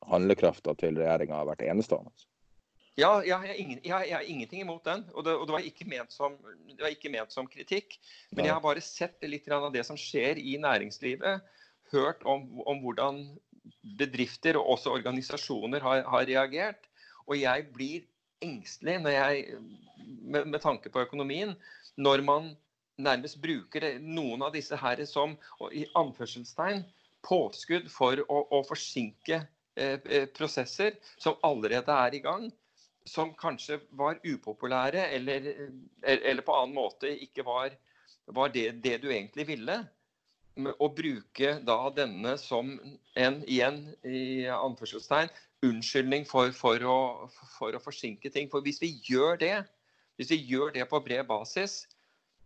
handlekrafta 0.09 0.75
til 0.79 0.99
regjeringa 0.99 1.41
har 1.41 1.49
vært 1.49 1.65
enestående. 1.67 2.13
Ja, 2.99 3.11
jeg 3.23 3.35
har, 3.35 3.51
ingen, 3.55 3.79
jeg, 3.79 4.07
jeg 4.09 4.15
har, 4.15 4.27
ingenting 4.27 4.63
imot 4.65 4.83
den. 4.85 5.05
Og 5.13 5.23
det, 5.25 5.35
og 5.35 5.47
det, 5.47 5.55
var 5.55 5.67
ikke 5.67 5.87
ment 5.87 6.13
som, 6.13 6.35
var 6.79 6.91
ikke 6.91 7.11
ment 7.13 7.33
som 7.33 7.47
kritikk. 7.47 7.95
Men 8.35 8.49
jeg 8.49 8.55
har 8.55 8.63
bare 8.63 8.83
sett 8.83 9.23
litt 9.27 9.47
av 9.55 9.69
det 9.73 9.85
som 9.87 9.99
skjer 9.99 10.41
i 10.41 10.57
næringslivet. 10.61 11.45
Hørt 11.93 12.25
om, 12.27 12.45
om 12.69 12.81
hvordan 12.83 13.23
bedrifter 13.99 14.59
og 14.59 14.75
også 14.75 14.93
organisasjoner 14.97 15.83
har, 15.85 16.03
har 16.09 16.27
reagert. 16.29 16.89
Og 17.27 17.37
jeg 17.39 17.67
blir 17.73 18.07
engstelig 18.43 18.99
jeg, 19.13 19.59
med, 19.99 20.47
med, 20.47 20.59
tanke 20.63 20.91
på 20.91 21.03
økonomien 21.03 21.53
når 21.99 22.23
man 22.23 22.53
nærmest 22.99 23.39
bruker 23.43 23.85
noen 23.99 24.43
av 24.43 24.53
disse 24.55 24.75
her 24.79 25.01
som 25.07 25.35
i 25.75 25.85
anførselstegn 25.99 26.83
påskudd 27.25 27.89
for 27.91 28.19
å, 28.27 28.41
å 28.55 28.61
forsinke 28.67 29.41
eh, 29.75 29.99
eh, 29.99 30.25
prosesser 30.35 30.95
som 31.19 31.39
allerede 31.43 31.95
er 32.07 32.15
i 32.15 32.23
gang. 32.23 32.47
Som 33.07 33.31
kanskje 33.37 33.79
var 33.97 34.19
upopulære 34.23 35.07
eller, 35.15 35.47
eller 36.03 36.43
på 36.45 36.55
annen 36.55 36.75
måte 36.75 37.09
ikke 37.23 37.45
var, 37.47 37.73
var 38.27 38.51
det, 38.53 38.71
det 38.83 38.99
du 39.03 39.07
egentlig 39.09 39.47
ville 39.47 39.79
å 40.59 40.89
bruke 40.91 41.53
da 41.65 41.77
denne 41.95 42.35
som 42.39 42.73
en 43.15 43.37
igjen 43.47 43.79
i 44.03 44.47
anførselstegn, 44.51 45.31
unnskyldning 45.65 46.25
for, 46.27 46.51
for, 46.55 46.83
å, 46.83 46.97
for, 47.57 47.75
å, 47.75 47.83
forsinke 47.83 48.31
ting. 48.33 48.49
For 48.51 48.63
hvis 48.65 48.81
vi 48.81 48.93
gjør 49.07 49.39
det, 49.39 49.55
hvis 50.19 50.33
vi 50.33 50.41
gjør 50.51 50.73
det 50.75 50.87
på 50.91 51.01
bred 51.03 51.27
basis, 51.29 51.85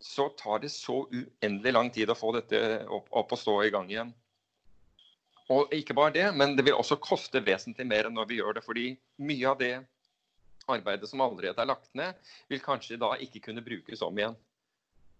så 0.03 0.27
tar 0.39 0.63
det 0.63 0.71
så 0.73 1.03
uendelig 1.13 1.73
lang 1.73 1.89
tid 1.93 2.11
å 2.11 2.17
få 2.17 2.33
dette 2.35 2.59
opp, 2.91 3.07
opp 3.11 3.33
og 3.33 3.39
stå 3.39 3.57
i 3.63 3.71
gang 3.73 3.89
igjen. 3.91 4.11
Og 5.53 5.73
ikke 5.75 5.95
bare 5.95 6.15
det, 6.15 6.27
men 6.35 6.57
det 6.57 6.65
vil 6.67 6.77
også 6.77 6.99
koste 7.03 7.43
vesentlig 7.43 7.85
mer 7.87 8.07
enn 8.07 8.15
når 8.17 8.29
vi 8.29 8.39
gjør 8.39 8.57
det. 8.57 8.65
Fordi 8.65 8.85
mye 9.21 9.49
av 9.49 9.59
det 9.59 9.73
arbeidet 10.71 11.09
som 11.09 11.21
allerede 11.21 11.61
er 11.61 11.69
lagt 11.69 11.91
ned, 11.97 12.17
vil 12.51 12.61
kanskje 12.63 12.99
da 13.01 13.13
ikke 13.21 13.41
kunne 13.47 13.63
brukes 13.65 14.03
om 14.05 14.17
igjen 14.17 14.35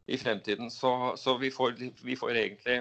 i 0.05 0.17
fremtiden. 0.17 0.71
Så, 0.71 1.13
så 1.17 1.37
vi, 1.37 1.51
får, 1.51 1.77
vi, 2.03 2.15
får, 2.19 2.35
egentlig, 2.35 2.79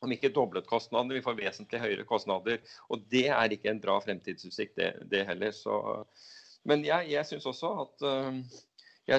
om 0.00 0.12
ikke 0.12 0.32
doblet 0.34 0.68
kostnadene, 0.68 1.18
vi 1.18 1.24
får 1.24 1.38
vesentlig 1.38 1.82
høyere 1.82 2.06
kostnader. 2.08 2.62
Og 2.90 3.04
det 3.12 3.28
er 3.34 3.52
ikke 3.52 3.70
en 3.72 3.82
bra 3.82 3.98
fremtidsutsikt, 4.04 4.76
det, 4.78 4.92
det 5.10 5.26
heller. 5.28 5.54
Så, 5.56 5.78
men 6.66 6.84
jeg, 6.86 7.10
jeg 7.14 7.26
syns 7.26 7.46
også 7.50 7.74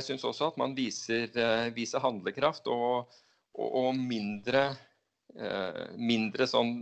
syns 0.04 0.26
også 0.28 0.52
at 0.52 0.60
man 0.60 0.76
viser, 0.78 1.32
øh, 1.32 1.70
viser 1.76 2.04
handlekraft 2.04 2.68
og, 2.68 3.08
og, 3.56 3.70
og 3.88 3.96
mindre, 3.96 4.70
uh, 5.40 5.86
mindre 5.96 6.48
sånn 6.50 6.74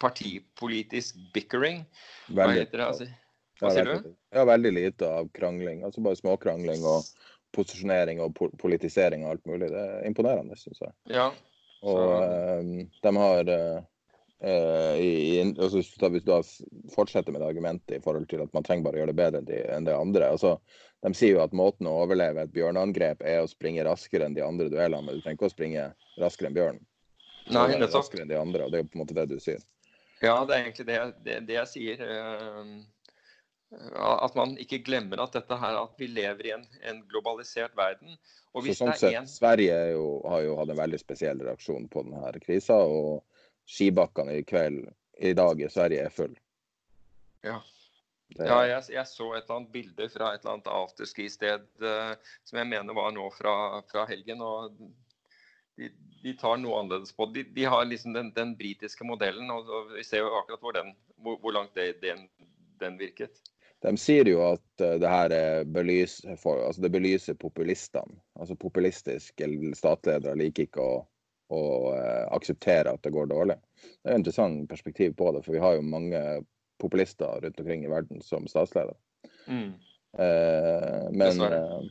partipolitisk 0.00 1.16
bickering. 1.34 1.82
Hva 2.28 2.50
heter 2.52 2.78
det? 2.78 2.86
Altså, 2.86 3.08
hva 3.62 3.70
sier 3.72 3.88
du? 3.88 4.10
Ja, 4.34 4.44
veldig 4.48 4.72
lite 4.74 5.08
av 5.20 5.30
krangling. 5.36 5.84
Altså 5.86 6.02
bare 6.04 6.18
småkrangling 6.18 6.82
og 6.88 7.06
posisjonering 7.54 8.20
og 8.24 8.36
politisering 8.60 9.24
og 9.26 9.36
alt 9.36 9.48
mulig. 9.48 9.70
Det 9.72 9.80
er 9.80 10.06
imponerende, 10.08 10.56
syns 10.58 10.82
jeg. 10.82 10.94
Ja. 11.12 11.30
Og 11.82 12.12
eh, 12.22 12.86
de 13.04 13.12
har 13.18 13.48
eh, 13.54 13.80
i, 15.02 15.40
altså, 15.58 15.82
Hvis 15.82 16.24
du 16.24 16.30
da- 16.30 16.92
fortsetter 16.94 17.34
med 17.34 17.42
det 17.42 17.48
argumentet 17.50 17.96
i 17.98 18.02
forhold 18.02 18.28
til 18.30 18.42
at 18.44 18.54
man 18.54 18.62
trenger 18.66 18.86
bare 18.86 18.98
å 18.98 19.02
gjøre 19.02 19.12
det 19.12 19.18
bedre 19.18 19.42
enn, 19.42 19.48
de, 19.50 19.58
enn 19.76 19.86
det 19.86 19.96
andre 19.98 20.30
altså, 20.34 20.56
De 21.02 21.10
sier 21.18 21.36
jo 21.36 21.42
at 21.42 21.54
måten 21.58 21.86
å 21.90 21.96
overleve 22.04 22.44
et 22.46 22.54
bjørneangrep 22.54 23.22
er 23.26 23.42
å 23.42 23.50
springe 23.50 23.82
raskere 23.86 24.28
enn 24.28 24.38
de 24.38 24.44
andre 24.46 24.68
duellene, 24.70 25.02
men 25.02 25.18
du 25.18 25.22
trenger 25.24 25.40
ikke 25.40 25.50
å 25.50 25.54
springe 25.56 25.86
raskere 26.22 26.50
enn 26.50 26.58
bjørnen. 26.58 26.82
Nei, 27.50 27.64
det 27.72 27.80
nettopp. 27.82 28.04
Raskere 28.04 28.22
enn 28.22 28.30
de 28.30 28.38
andre, 28.38 28.62
og 28.66 28.70
det 28.70 28.78
er 28.78 28.84
jo 28.84 28.90
på 28.92 28.98
en 28.98 29.02
måte 29.02 29.16
det 29.18 29.24
du 29.32 29.40
sier. 29.42 29.58
Ja, 30.22 30.36
det 30.46 30.54
er 30.54 30.60
egentlig 30.62 30.86
det, 30.86 30.98
det, 31.26 31.40
det 31.48 31.56
jeg 31.56 31.70
sier. 31.72 32.04
At 33.96 34.34
man 34.36 34.54
ikke 34.60 34.82
glemmer 34.84 35.22
at 35.24 35.34
dette 35.36 35.56
her, 35.56 35.78
at 35.80 36.00
vi 36.00 36.10
lever 36.12 36.48
i 36.48 36.54
en, 36.56 36.64
en 36.88 37.02
globalisert 37.08 37.76
verden. 37.78 38.16
Og 38.52 38.66
Så 38.68 38.76
sånn 38.82 38.94
sett, 39.00 39.16
en 39.16 39.28
Sverige 39.30 39.76
er 39.86 39.92
jo, 39.94 40.06
har 40.28 40.42
jo 40.44 40.56
hatt 40.58 40.72
en 40.74 40.80
veldig 40.82 41.00
spesiell 41.00 41.40
reaksjon 41.40 41.88
på 41.92 42.04
denne 42.04 42.32
krisa, 42.44 42.76
og 42.84 43.22
skibakkene 43.68 44.40
i 44.40 44.44
kveld, 44.44 44.90
i 45.22 45.32
dag 45.38 45.62
i 45.62 45.70
Sverige, 45.72 46.08
er 46.08 46.12
full. 46.12 46.34
Ja. 47.46 47.60
Det, 48.32 48.46
Ja, 48.48 48.62
jeg, 48.64 48.84
jeg 48.94 49.08
så 49.10 49.26
et 49.34 49.44
eller 49.44 49.58
annet 49.58 49.72
bilde 49.74 50.08
fra 50.08 50.30
et 50.32 50.40
eller 50.40 50.54
annet 50.54 50.68
afterski-sted 50.72 51.66
eh, 51.84 52.12
som 52.48 52.60
jeg 52.60 52.68
mener 52.70 52.96
var 52.96 53.10
nå 53.12 53.26
fra, 53.36 53.54
fra 53.90 54.06
helgen. 54.08 54.40
og 54.40 54.72
de, 55.76 55.90
de 56.22 56.32
tar 56.40 56.56
noe 56.60 56.78
annerledes 56.80 57.12
på 57.16 57.26
det. 57.28 57.42
De, 57.42 57.56
de 57.60 57.66
har 57.74 57.84
liksom 57.88 58.16
den, 58.16 58.30
den 58.36 58.54
britiske 58.56 59.04
modellen, 59.08 59.50
og, 59.52 59.68
og 59.68 59.92
vi 59.96 60.04
ser 60.06 60.24
jo 60.24 60.32
akkurat 60.40 60.64
hvor, 60.64 60.76
den, 60.76 60.94
hvor, 61.20 61.38
hvor 61.44 61.56
langt 61.56 61.76
det, 61.76 61.94
den, 62.04 62.24
den 62.80 62.98
virket. 63.00 63.40
De 63.82 63.96
sier 63.98 64.28
jo 64.30 64.42
at 64.46 64.82
eh, 64.84 64.98
det 65.02 65.10
her 65.10 65.32
er 65.34 65.64
belyser, 65.66 66.36
for, 66.38 66.60
altså 66.68 66.84
det 66.84 66.92
belyser 66.94 67.38
populistene. 67.38 68.20
Altså 68.38 68.54
populistiske 68.54 69.48
statsledere 69.78 70.38
liker 70.38 70.68
ikke 70.68 70.84
å, 70.84 70.98
å 71.50 71.62
eh, 71.96 72.26
akseptere 72.36 72.94
at 72.94 73.02
det 73.02 73.14
går 73.14 73.32
dårlig. 73.32 73.58
Det 73.82 74.10
er 74.10 74.14
et 74.14 74.20
interessant 74.22 74.68
perspektiv 74.70 75.16
på 75.18 75.32
det, 75.34 75.42
for 75.42 75.56
vi 75.56 75.62
har 75.64 75.74
jo 75.78 75.86
mange 75.86 76.20
populister 76.82 77.42
rundt 77.42 77.58
omkring 77.58 77.82
i 77.86 77.90
verden 77.90 78.22
som 78.22 78.46
statsledere. 78.50 78.94
Mm. 79.50 79.72
Eh, 80.18 81.10
men, 81.10 81.42
eh, 81.48 81.82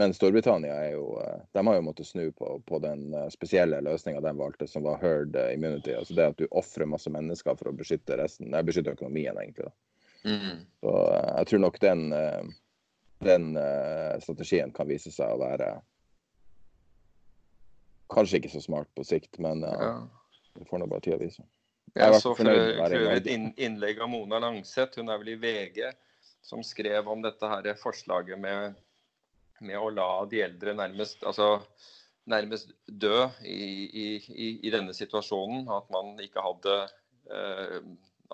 men 0.00 0.14
Storbritannia 0.14 0.76
er 0.86 0.92
jo 0.92 1.18
De 1.52 1.62
har 1.66 1.74
jo 1.74 1.82
måttet 1.82 2.06
snu 2.06 2.30
på, 2.32 2.52
på 2.64 2.78
den 2.80 3.10
spesielle 3.34 3.80
løsninga 3.84 4.22
de 4.24 4.32
valgte, 4.40 4.70
som 4.70 4.88
var 4.88 5.02
herd 5.04 5.36
immunity. 5.52 5.92
Altså 5.92 6.16
det 6.16 6.30
at 6.32 6.40
du 6.40 6.48
ofrer 6.48 6.88
masse 6.88 7.12
mennesker 7.12 7.60
for 7.60 7.72
å 7.72 7.76
beskytte 7.76 8.16
resten. 8.16 8.48
Nei, 8.54 8.64
beskytte 8.64 8.96
økonomien, 8.96 9.36
egentlig. 9.36 9.68
da. 9.68 9.76
Mm. 10.24 10.64
Så 10.80 10.94
eh, 11.14 11.28
jeg 11.38 11.50
tror 11.50 11.62
nok 11.62 11.78
den, 11.82 12.12
eh, 12.12 12.48
den 13.24 13.52
eh, 13.56 14.16
strategien 14.22 14.72
kan 14.74 14.88
vise 14.90 15.12
seg 15.14 15.34
å 15.34 15.40
være 15.42 15.70
kanskje 18.08 18.40
ikke 18.40 18.54
så 18.56 18.62
smart 18.64 18.88
på 18.96 19.04
sikt, 19.04 19.38
men 19.38 19.62
Ja. 19.62 20.08
det 20.56 20.66
får 20.68 20.80
nå 20.80 20.88
bare 20.88 21.04
tida 21.04 21.18
vise. 21.20 21.44
Jeg 21.94 22.12
Jeg 22.12 22.20
så 22.22 22.34
for 22.36 22.44
øvrig 22.48 23.16
et 23.16 23.58
innlegg 23.58 24.00
av 24.00 24.08
Mona 24.08 24.38
Langseth, 24.38 24.98
hun 24.98 25.08
er 25.10 25.18
vel 25.18 25.34
i 25.34 25.36
VG, 25.40 25.92
som 26.42 26.62
skrev 26.62 27.08
om 27.08 27.22
dette 27.22 27.48
her 27.48 27.74
forslaget 27.74 28.38
med, 28.38 28.76
med 29.60 29.76
å 29.76 29.90
la 29.90 30.24
de 30.30 30.42
eldre 30.42 30.74
nærmest, 30.74 31.22
altså, 31.26 31.60
nærmest 32.28 32.72
dø 32.86 33.26
i, 33.44 33.58
i, 33.88 34.06
i, 34.16 34.48
i 34.68 34.72
denne 34.72 34.94
situasjonen. 34.96 35.68
At 35.72 35.88
man 35.92 36.14
ikke 36.22 36.44
hadde 36.44 36.76
eh, 37.32 37.80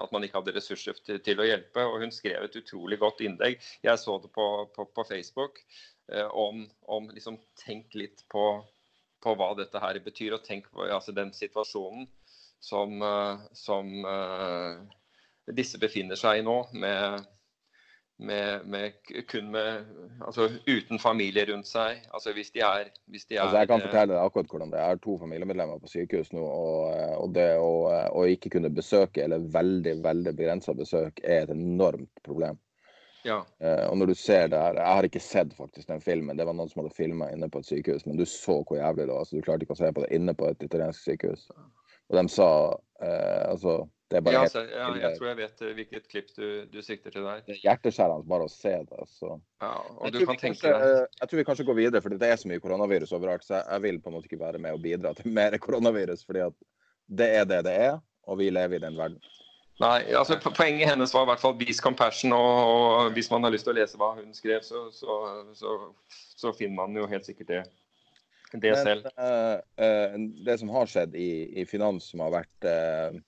at 0.00 0.12
man 0.14 0.24
ikke 0.26 0.40
hadde 0.40 0.54
ressurser 0.56 0.96
til, 1.06 1.20
til 1.24 1.40
å 1.40 1.46
hjelpe. 1.46 1.84
og 1.86 2.02
Hun 2.02 2.14
skrev 2.14 2.46
et 2.46 2.56
utrolig 2.58 2.98
godt 3.02 3.22
innlegg. 3.24 3.60
Jeg 3.84 4.00
så 4.02 4.18
det 4.22 4.30
på, 4.34 4.46
på, 4.74 4.86
på 4.90 5.04
Facebook. 5.08 5.60
Eh, 6.12 6.26
om, 6.26 6.64
om 6.90 7.08
liksom 7.14 7.38
Tenk 7.62 7.94
litt 7.96 8.24
på, 8.32 8.44
på 9.22 9.36
hva 9.38 9.52
dette 9.58 9.80
her 9.80 10.00
betyr, 10.04 10.36
og 10.36 10.44
tenk 10.44 10.68
på 10.72 10.88
altså, 10.88 11.14
den 11.16 11.32
situasjonen 11.36 12.08
som, 12.64 12.98
eh, 13.02 13.46
som 13.56 13.94
eh, 14.10 15.54
disse 15.54 15.80
befinner 15.80 16.18
seg 16.18 16.40
i 16.40 16.46
nå. 16.46 16.58
Med, 16.74 17.24
med, 18.16 18.66
med 18.66 18.92
kun 19.28 19.50
med 19.50 19.84
Altså 20.20 20.48
uten 20.66 20.98
familie 20.98 21.44
rundt 21.52 21.66
seg. 21.68 22.02
Altså 22.14 22.32
hvis 22.32 22.50
de 22.54 22.62
er, 22.62 22.90
hvis 23.10 23.26
de 23.26 23.36
er 23.36 23.42
Altså, 23.42 23.58
jeg 23.58 23.68
kan 23.68 23.80
eh, 23.80 23.86
fortelle 23.88 24.14
deg 24.14 24.22
akkurat 24.22 24.50
hvordan 24.50 24.70
det 24.72 24.78
er. 24.78 24.82
Jeg 24.82 24.96
har 24.96 25.00
to 25.02 25.16
familiemedlemmer 25.18 25.80
på 25.82 25.90
sykehus 25.90 26.30
nå, 26.32 26.44
og, 26.44 26.92
eh, 26.94 27.16
og 27.18 27.34
det 27.34 27.48
å, 27.58 27.72
å 28.14 28.26
ikke 28.30 28.54
kunne 28.56 28.70
besøke, 28.74 29.24
eller 29.24 29.48
veldig 29.56 29.96
veldig 30.04 30.36
begrensa 30.38 30.76
besøk, 30.78 31.18
er 31.24 31.44
et 31.48 31.54
enormt 31.56 32.22
problem. 32.26 32.60
Ja. 33.24 33.40
Eh, 33.58 33.86
og 33.88 33.96
når 33.98 34.12
du 34.12 34.14
ser 34.20 34.50
det 34.52 34.60
her 34.60 34.76
Jeg 34.76 34.96
har 34.96 35.06
ikke 35.08 35.20
sett 35.20 35.54
faktisk 35.56 35.88
den 35.88 36.02
filmen, 36.04 36.36
det 36.36 36.44
var 36.46 36.56
noen 36.56 36.68
som 36.68 36.82
hadde 36.82 36.96
filma 36.96 37.30
inne 37.32 37.48
på 37.48 37.62
et 37.62 37.70
sykehus, 37.70 38.04
men 38.06 38.20
du 38.20 38.26
så 38.28 38.60
hvor 38.60 38.78
jævlig 38.78 39.08
det 39.08 39.16
var. 39.16 39.24
så 39.24 39.36
Du 39.36 39.42
klarte 39.46 39.66
ikke 39.66 39.76
å 39.76 39.80
se 39.80 39.92
på 39.92 40.04
det 40.04 40.12
inne 40.16 40.36
på 40.36 40.50
et 40.50 40.62
italiensk 40.62 41.00
sykehus. 41.00 41.48
Og 42.12 42.18
de 42.18 42.24
sa 42.28 42.48
eh, 43.00 43.44
altså 43.48 43.78
Ja, 44.14 44.22
helt 44.22 44.40
altså, 44.44 44.62
ja, 44.70 44.86
jeg 45.02 45.18
tror 45.18 45.28
jeg 45.30 45.38
vet 45.40 45.62
eh, 45.64 45.74
hvilket 45.78 46.08
klipp 46.10 46.30
du, 46.36 46.46
du 46.70 46.80
sikter 46.84 47.14
til 47.14 47.26
der. 47.26 47.42
det 47.46 47.56
er 47.56 47.62
hjerteskjærende 47.64 48.30
bare 48.30 48.46
å 48.48 48.52
se 48.52 48.74
det. 48.88 49.06
Så. 49.10 49.34
Ja, 49.62 49.74
og 49.96 50.06
Jeg 50.06 50.16
du 50.16 50.26
kan 50.28 50.40
tenke 50.40 50.60
kanskje, 50.60 50.72
deg 50.72 50.96
eh, 51.02 51.20
jeg 51.20 51.30
tror 51.30 51.40
vi 51.40 51.46
kanskje 51.50 51.68
går 51.70 51.78
videre, 51.80 52.02
for 52.04 52.16
det 52.22 52.30
er 52.30 52.40
så 52.40 52.50
mye 52.50 52.62
koronavirus 52.62 53.14
overalt. 53.16 53.46
Så 53.46 53.56
jeg, 53.58 53.66
jeg 53.70 53.86
vil 53.86 54.00
på 54.02 54.12
en 54.12 54.18
måte 54.18 54.30
ikke 54.30 54.42
være 54.44 54.62
med 54.62 54.78
og 54.78 54.82
bidra 54.84 55.14
til 55.18 55.32
mer 55.40 55.58
koronavirus, 55.62 56.26
fordi 56.28 56.44
at 56.46 56.58
det 57.22 57.30
er 57.40 57.48
det 57.48 57.64
det 57.66 57.78
er, 57.88 57.96
og 58.28 58.40
vi 58.40 58.50
lever 58.54 58.78
i 58.78 58.84
den 58.86 58.98
verden. 58.98 59.20
Nei, 59.82 60.04
altså 60.14 60.36
Poenget 60.38 60.86
hennes 60.86 61.12
var 61.14 61.24
i 61.24 61.30
hvert 61.32 61.42
fall 61.42 61.56
'vis 61.58 61.80
compassion'. 61.82 62.34
Og, 62.34 62.58
og 62.70 63.12
hvis 63.12 63.30
man 63.30 63.42
har 63.42 63.50
lyst 63.50 63.66
til 63.66 63.74
å 63.74 63.78
lese 63.80 63.98
hva 63.98 64.12
hun 64.14 64.30
skrev, 64.36 64.62
så, 64.62 64.86
så, 64.94 65.16
så, 65.58 65.78
så 66.38 66.52
finner 66.54 66.76
man 66.78 66.94
jo 66.96 67.08
helt 67.10 67.26
sikkert 67.26 67.48
det, 67.50 67.62
det 68.52 68.70
Men, 68.70 68.84
selv. 68.86 69.08
Uh, 69.18 69.58
uh, 69.82 70.18
det 70.46 70.58
som 70.60 70.70
har 70.70 70.90
skjedd 70.90 71.16
i, 71.18 71.30
i 71.58 71.66
finans 71.66 72.06
som 72.12 72.22
har 72.22 72.36
vært 72.36 72.68
eh, 72.70 73.18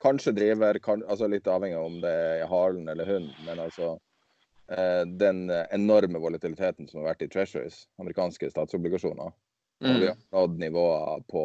Kanskje 0.00 0.32
driver, 0.32 0.78
kan, 0.80 1.02
altså 1.08 1.28
litt 1.28 1.48
avhengig 1.50 1.76
av 1.76 1.84
om 1.90 2.00
det 2.00 2.12
er 2.12 2.46
halen 2.48 2.88
eller 2.88 3.08
hunden, 3.08 3.34
men 3.44 3.60
altså 3.60 3.90
eh, 4.72 5.02
den 5.20 5.50
enorme 5.50 6.22
volatiliteten 6.22 6.88
som 6.88 7.02
har 7.02 7.12
vært 7.12 7.26
i 7.26 7.28
treasuries, 7.28 7.82
amerikanske 8.00 8.48
statsobligasjoner. 8.50 9.32
Og 9.80 9.88
vi 9.88 10.08
Mm. 10.08 10.08
har 10.08 10.16
nådd 10.36 10.58
nivåer 10.60 11.22
på 11.28 11.42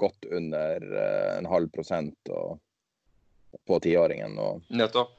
godt 0.00 0.24
under 0.32 0.76
eh, 0.80 1.38
en 1.38 1.46
halv 1.46 1.68
prosent 1.68 2.30
og, 2.32 2.58
på 3.68 3.80
tiåringen. 3.84 4.38
Nettopp. 4.68 5.10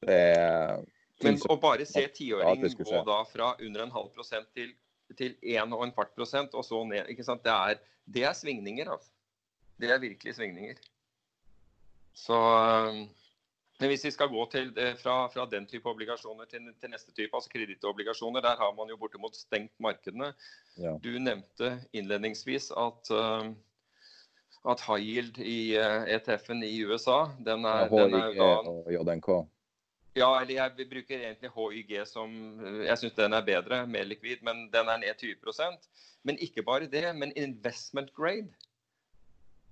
det 0.00 0.16
er 0.16 0.78
Men 1.22 1.36
å 1.48 1.56
bare 1.60 1.84
se 1.84 2.06
tiåringen 2.08 2.72
gå 2.78 3.02
da 3.04 3.18
fra 3.28 3.54
under 3.60 3.82
en 3.82 3.92
halv 3.92 4.08
prosent 4.16 4.48
til, 4.56 4.72
til 5.16 5.36
en 5.42 5.72
og 5.76 5.84
en 5.84 5.92
kvart 5.92 6.14
prosent, 6.16 6.54
og 6.56 6.64
så 6.64 6.80
ned? 6.88 7.04
Det, 7.12 7.52
er, 7.52 7.80
det 8.06 8.24
er 8.24 8.32
svingninger, 8.32 8.88
altså. 8.88 9.12
Det 9.76 9.90
er 9.90 10.00
virkelig 10.00 10.34
svingninger. 10.36 10.80
Så 12.20 12.36
Men 13.80 13.88
hvis 13.88 14.04
vi 14.04 14.12
skal 14.12 14.28
gå 14.28 14.42
til 14.52 14.74
fra, 15.00 15.14
fra 15.32 15.46
den 15.48 15.64
type 15.66 15.88
obligasjoner 15.88 16.44
til, 16.50 16.66
til 16.82 16.90
neste 16.92 17.14
type, 17.16 17.32
altså 17.32 17.48
kredittobligasjoner, 17.54 18.42
der 18.44 18.60
har 18.60 18.74
man 18.76 18.92
jo 18.92 18.98
bortimot 19.00 19.38
stengt 19.38 19.72
markedene. 19.80 20.34
Ja. 20.76 20.98
Du 21.00 21.14
nevnte 21.16 21.78
innledningsvis 21.96 22.68
at 22.76 23.08
øhm, 23.16 23.54
at 24.68 24.82
high 24.84 25.00
yield 25.00 25.38
i 25.38 25.76
eh, 25.80 26.04
ETF-en 26.16 26.62
i 26.62 26.84
USA, 26.84 27.30
den 27.38 27.64
er, 27.64 27.88
den 27.88 28.14
er 28.14 28.34
da 28.36 28.48
og 28.68 28.90
JNK. 28.92 29.28
ja, 30.16 30.28
eller 30.40 30.54
jeg 30.54 30.88
bruker 30.90 31.16
egentlig 31.16 31.50
HYG 31.54 32.06
som 32.06 32.32
Jeg 32.84 32.98
syns 32.98 33.16
den 33.16 33.32
er 33.32 33.46
bedre, 33.46 33.86
mer 33.86 34.04
likvid, 34.04 34.42
men 34.42 34.68
den 34.72 34.88
er 34.88 35.00
ned 35.00 35.14
20 35.16 35.78
Men 36.22 36.38
ikke 36.38 36.62
bare 36.62 36.86
det, 36.86 37.16
men 37.16 37.32
investment 37.36 38.12
grade. 38.14 38.52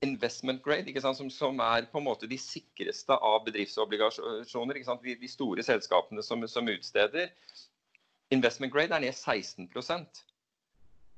Investment 0.04 0.62
grade, 0.62 1.14
som, 1.14 1.30
som 1.30 1.60
er 1.64 1.88
på 1.90 1.98
en 1.98 2.06
måte 2.06 2.28
de 2.30 2.38
sikreste 2.38 3.16
av 3.16 3.42
bedriftsobligasjoner. 3.48 4.82
De, 5.02 5.16
de 5.18 5.30
store 5.30 5.64
selskapene 5.66 6.22
som, 6.22 6.44
som 6.48 6.70
utsteder. 6.70 7.32
Investment 8.30 8.72
grade 8.72 8.94
er 8.94 9.08
ned 9.08 9.16
16% 9.16 10.24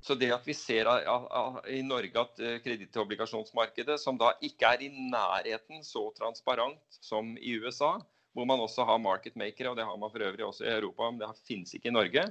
så 0.01 0.17
det 0.17 0.31
at 0.33 0.47
vi 0.49 0.55
ser 0.57 0.89
a, 0.89 0.97
a, 1.05 1.17
a, 1.29 1.43
i 1.69 1.83
Norge 1.85 2.23
at 2.23 2.41
eh, 2.41 2.57
kredittobligasjonsmarkedet, 2.65 3.99
som 4.01 4.17
da 4.21 4.33
ikke 4.45 4.73
er 4.73 4.87
i 4.87 4.89
nærheten 5.13 5.85
så 5.85 6.07
transparent 6.17 7.01
som 7.05 7.35
i 7.37 7.59
USA, 7.61 7.99
hvor 8.33 8.49
man 8.49 8.63
også 8.65 8.87
har 8.89 9.03
marketmakere, 9.03 9.73
og 9.73 9.77
det 9.77 9.85
har 9.85 9.99
man 10.01 10.13
for 10.13 10.25
øvrig 10.25 10.47
også 10.47 10.65
i 10.65 10.73
Europa, 10.73 11.11
men 11.11 11.21
det 11.21 11.45
finnes 11.45 11.75
ikke 11.77 11.91
i 11.91 11.97
Norge, 11.97 12.25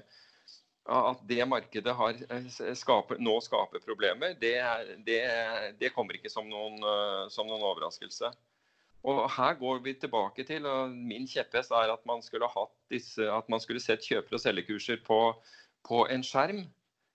at 0.90 1.22
det 1.30 1.46
markedet 1.48 1.94
har, 1.96 2.18
eh, 2.34 2.48
skaper, 2.76 3.20
nå 3.22 3.36
skaper 3.46 3.84
problemer, 3.86 4.34
det, 4.42 4.56
det, 5.06 5.22
det 5.80 5.92
kommer 5.96 6.18
ikke 6.18 6.32
som 6.34 6.50
noen, 6.50 6.80
eh, 6.82 7.26
som 7.34 7.48
noen 7.50 7.66
overraskelse. 7.72 8.32
Og 9.08 9.22
her 9.32 9.56
går 9.60 9.80
vi 9.86 9.94
tilbake 9.96 10.44
til, 10.44 10.66
og 10.68 10.92
min 10.92 11.28
kjepphest 11.30 11.72
er 11.72 11.94
at 11.94 12.04
man 12.10 12.24
skulle 12.26 12.50
disse, 12.92 13.24
at 13.24 13.48
man 13.50 13.62
skulle 13.64 13.80
sett 13.80 14.04
kjøper- 14.04 14.36
og 14.36 14.44
selgerkurser 14.44 15.00
på, 15.06 15.20
på 15.88 16.04
en 16.12 16.26
skjerm. 16.26 16.66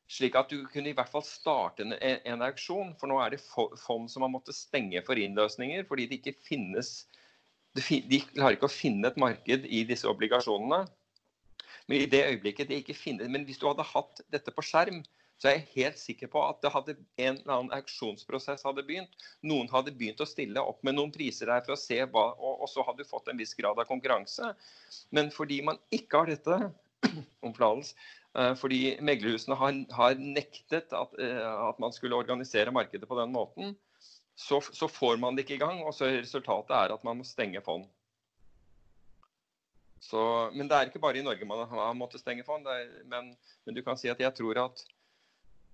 Slik 0.09 0.37
at 0.37 0.49
du 0.53 0.65
kunne 0.69 0.93
i 0.93 0.97
hvert 0.97 1.11
fall 1.13 1.25
starte 1.25 1.85
en, 1.85 1.93
en 2.01 2.45
auksjon. 2.45 2.95
For 3.01 3.09
nå 3.09 3.19
er 3.21 3.35
det 3.35 3.43
fond 3.45 4.09
som 4.13 4.25
har 4.25 4.33
måttet 4.33 4.57
stenge 4.57 5.01
for 5.05 5.21
innløsninger 5.21 5.85
fordi 5.89 6.09
det 6.09 6.21
ikke 6.21 6.37
finnes 6.45 7.07
De 7.75 8.21
klarer 8.37 8.55
ikke 8.55 8.69
å 8.69 8.73
finne 8.73 9.09
et 9.09 9.17
marked 9.19 9.65
i 9.67 9.81
disse 9.89 10.07
obligasjonene. 10.07 10.85
Men 11.89 12.01
i 12.01 12.09
det 12.11 12.23
øyeblikket 12.31 12.71
det 12.71 12.81
ikke 12.81 12.97
finnes, 12.97 13.29
men 13.29 13.45
hvis 13.45 13.61
du 13.61 13.67
hadde 13.69 13.85
hatt 13.87 14.23
dette 14.33 14.53
på 14.55 14.65
skjerm, 14.65 15.03
så 15.41 15.51
er 15.51 15.57
jeg 15.59 15.73
helt 15.75 15.99
sikker 15.99 16.31
på 16.31 16.41
at 16.47 16.63
hadde 16.73 16.95
en 16.95 17.37
eller 17.37 17.55
annen 17.57 17.75
auksjonsprosess 17.77 18.65
hadde 18.65 18.85
begynt. 18.87 19.17
Noen 19.45 19.69
hadde 19.73 19.93
begynt 19.93 20.23
å 20.23 20.29
stille 20.29 20.63
opp 20.63 20.85
med 20.87 20.97
noen 20.97 21.13
priser 21.15 21.51
der 21.51 21.65
for 21.67 21.75
å 21.75 21.81
se 21.81 21.99
hva 22.05 22.25
Og, 22.35 22.63
og 22.65 22.71
så 22.71 22.85
hadde 22.87 23.03
du 23.03 23.09
fått 23.09 23.29
en 23.29 23.41
viss 23.41 23.55
grad 23.59 23.79
av 23.81 23.89
konkurranse. 23.89 24.55
Men 25.15 25.33
fordi 25.35 25.61
man 25.67 25.81
ikke 25.95 26.23
har 26.23 26.31
dette 26.31 26.59
eh, 28.39 28.55
fordi 28.61 28.81
meglerhusene 29.05 29.59
har, 29.59 29.81
har 29.99 30.15
nektet 30.21 30.95
at, 30.95 31.19
eh, 31.21 31.43
at, 31.43 31.83
man 31.83 31.93
skulle 31.93 32.17
organisere 32.17 32.73
markedet 32.75 33.11
på 33.11 33.19
den 33.19 33.35
måten, 33.35 33.75
så, 34.35 34.63
så, 34.65 34.89
får 34.91 35.19
man 35.23 35.37
det 35.37 35.45
ikke 35.45 35.59
i 35.59 35.63
gang. 35.67 35.83
Og 35.85 35.95
så 35.99 36.09
resultatet 36.15 36.75
er 36.79 36.95
at 36.95 37.05
man 37.07 37.21
må 37.21 37.27
stenge 37.29 37.63
fond. 37.67 37.85
Så, 40.05 40.21
men 40.53 40.69
det 40.69 40.77
er 40.77 40.91
ikke 40.91 41.01
bare 41.01 41.21
i 41.21 41.25
Norge 41.25 41.47
man 41.49 41.65
har 41.71 41.97
måttet 41.97 42.21
stenge 42.21 42.45
fond. 42.45 42.67
Men, 43.09 43.33
men, 43.65 43.77
du 43.77 43.81
kan 43.85 43.99
si 44.01 44.11
at 44.13 44.21
jeg 44.21 44.37
tror 44.37 44.61
at, 44.67 44.83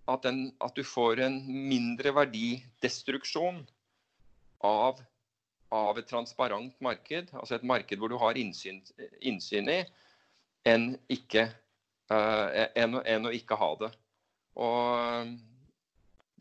at, 0.06 0.26
den, 0.26 0.44
at 0.62 0.76
du 0.76 0.84
får 0.86 1.24
en 1.26 1.40
mindre 1.50 2.12
verdidestruksjon 2.14 3.64
av, 4.66 5.00
av, 5.74 5.98
et 5.98 6.08
transparent 6.10 6.76
marked, 6.84 7.34
altså 7.34 7.58
et 7.58 7.66
marked 7.66 7.98
hvor 7.98 8.12
du 8.12 8.18
har 8.22 8.38
innsyn, 8.38 8.78
innsyn 9.18 9.72
i, 9.72 9.80
enn, 10.68 10.92
ikke, 11.10 11.48
uh, 12.12 12.46
enn, 12.78 13.00
en 13.00 13.30
å 13.30 13.34
ikke 13.34 13.58
ha 13.58 13.72
det. 13.82 13.90
Og 14.60 15.34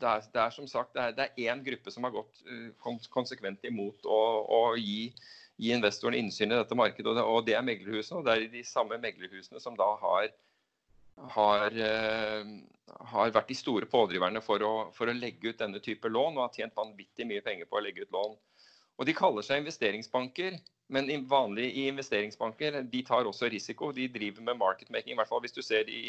det 0.00 0.14
er, 0.14 0.30
det 0.30 0.44
er 0.44 0.54
som 0.54 0.70
sagt 0.70 0.94
det 0.94 1.26
er 1.26 1.50
én 1.50 1.66
gruppe 1.66 1.90
som 1.90 2.06
har 2.06 2.14
gått 2.14 2.38
uh, 2.46 2.96
konsekvent 3.10 3.66
imot 3.66 4.06
å, 4.06 4.22
å 4.46 4.62
gi 4.78 5.10
gi 5.60 5.72
investoren 5.76 6.16
innsyn 6.16 6.52
i 6.52 6.58
dette 6.58 6.78
markedet. 6.78 7.16
Og 7.20 7.44
det, 7.46 7.56
er 7.58 7.66
meglerhusene. 7.66 8.20
Og 8.20 8.26
det 8.26 8.36
er 8.36 8.46
de 8.52 8.64
samme 8.66 8.98
meglerhusene 9.02 9.60
som 9.62 9.76
da 9.78 9.88
har, 10.00 10.30
har, 11.36 11.76
uh, 11.76 12.98
har 13.12 13.34
vært 13.36 13.52
de 13.52 13.58
store 13.58 13.88
pådriverne 13.90 14.42
for 14.44 14.64
å, 14.64 14.74
for 14.96 15.10
å, 15.10 15.16
legge 15.16 15.52
ut 15.52 15.60
denne 15.60 15.82
type 15.84 16.08
lån, 16.08 16.38
og 16.38 16.46
har 16.46 16.56
tjent 16.56 16.76
vanvittig 16.78 17.28
mye 17.28 17.44
penger 17.44 17.68
på 17.68 17.80
å 17.80 17.84
legge 17.84 18.06
ut 18.06 18.16
lån. 18.16 18.36
Og 19.00 19.08
De 19.08 19.16
kaller 19.16 19.44
seg 19.44 19.62
investeringsbanker, 19.62 20.58
men 20.92 21.06
vanlige 21.30 21.86
investeringsbanker 21.88 22.80
de 22.90 23.00
tar 23.06 23.28
også 23.28 23.48
risiko. 23.52 23.92
De 23.96 24.08
driver 24.10 24.42
med 24.44 24.58
marketmaking, 24.58 25.14
i 25.14 25.18
hvert 25.20 25.30
fall 25.30 25.40
hvis 25.44 25.54
du 25.54 25.62
ser 25.62 25.86
de 25.86 26.00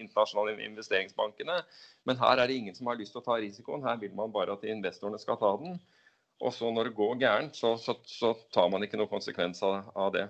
internasjonale 0.00 0.56
investeringsbankene. 0.64 1.58
Men 2.08 2.18
her 2.22 2.40
er 2.40 2.48
det 2.48 2.56
ingen 2.56 2.74
som 2.74 2.88
har 2.90 2.98
lyst 2.98 3.12
til 3.14 3.20
å 3.20 3.26
ta 3.26 3.36
risikoen. 3.42 3.84
Her 3.84 4.00
vil 4.00 4.16
man 4.16 4.32
bare 4.34 4.56
at 4.56 4.64
investorene 4.66 5.20
skal 5.22 5.38
ta 5.38 5.52
den. 5.60 5.76
Og 6.44 6.52
så 6.54 6.70
når 6.70 6.84
det 6.84 6.96
går 6.98 7.14
gærent, 7.16 7.56
så, 7.56 7.76
så, 7.80 7.94
så 8.04 8.34
tar 8.52 8.68
man 8.68 8.84
ikke 8.84 8.98
noen 9.00 9.08
konsekvens 9.08 9.62
av, 9.64 9.86
av, 9.96 10.10
det. 10.12 10.26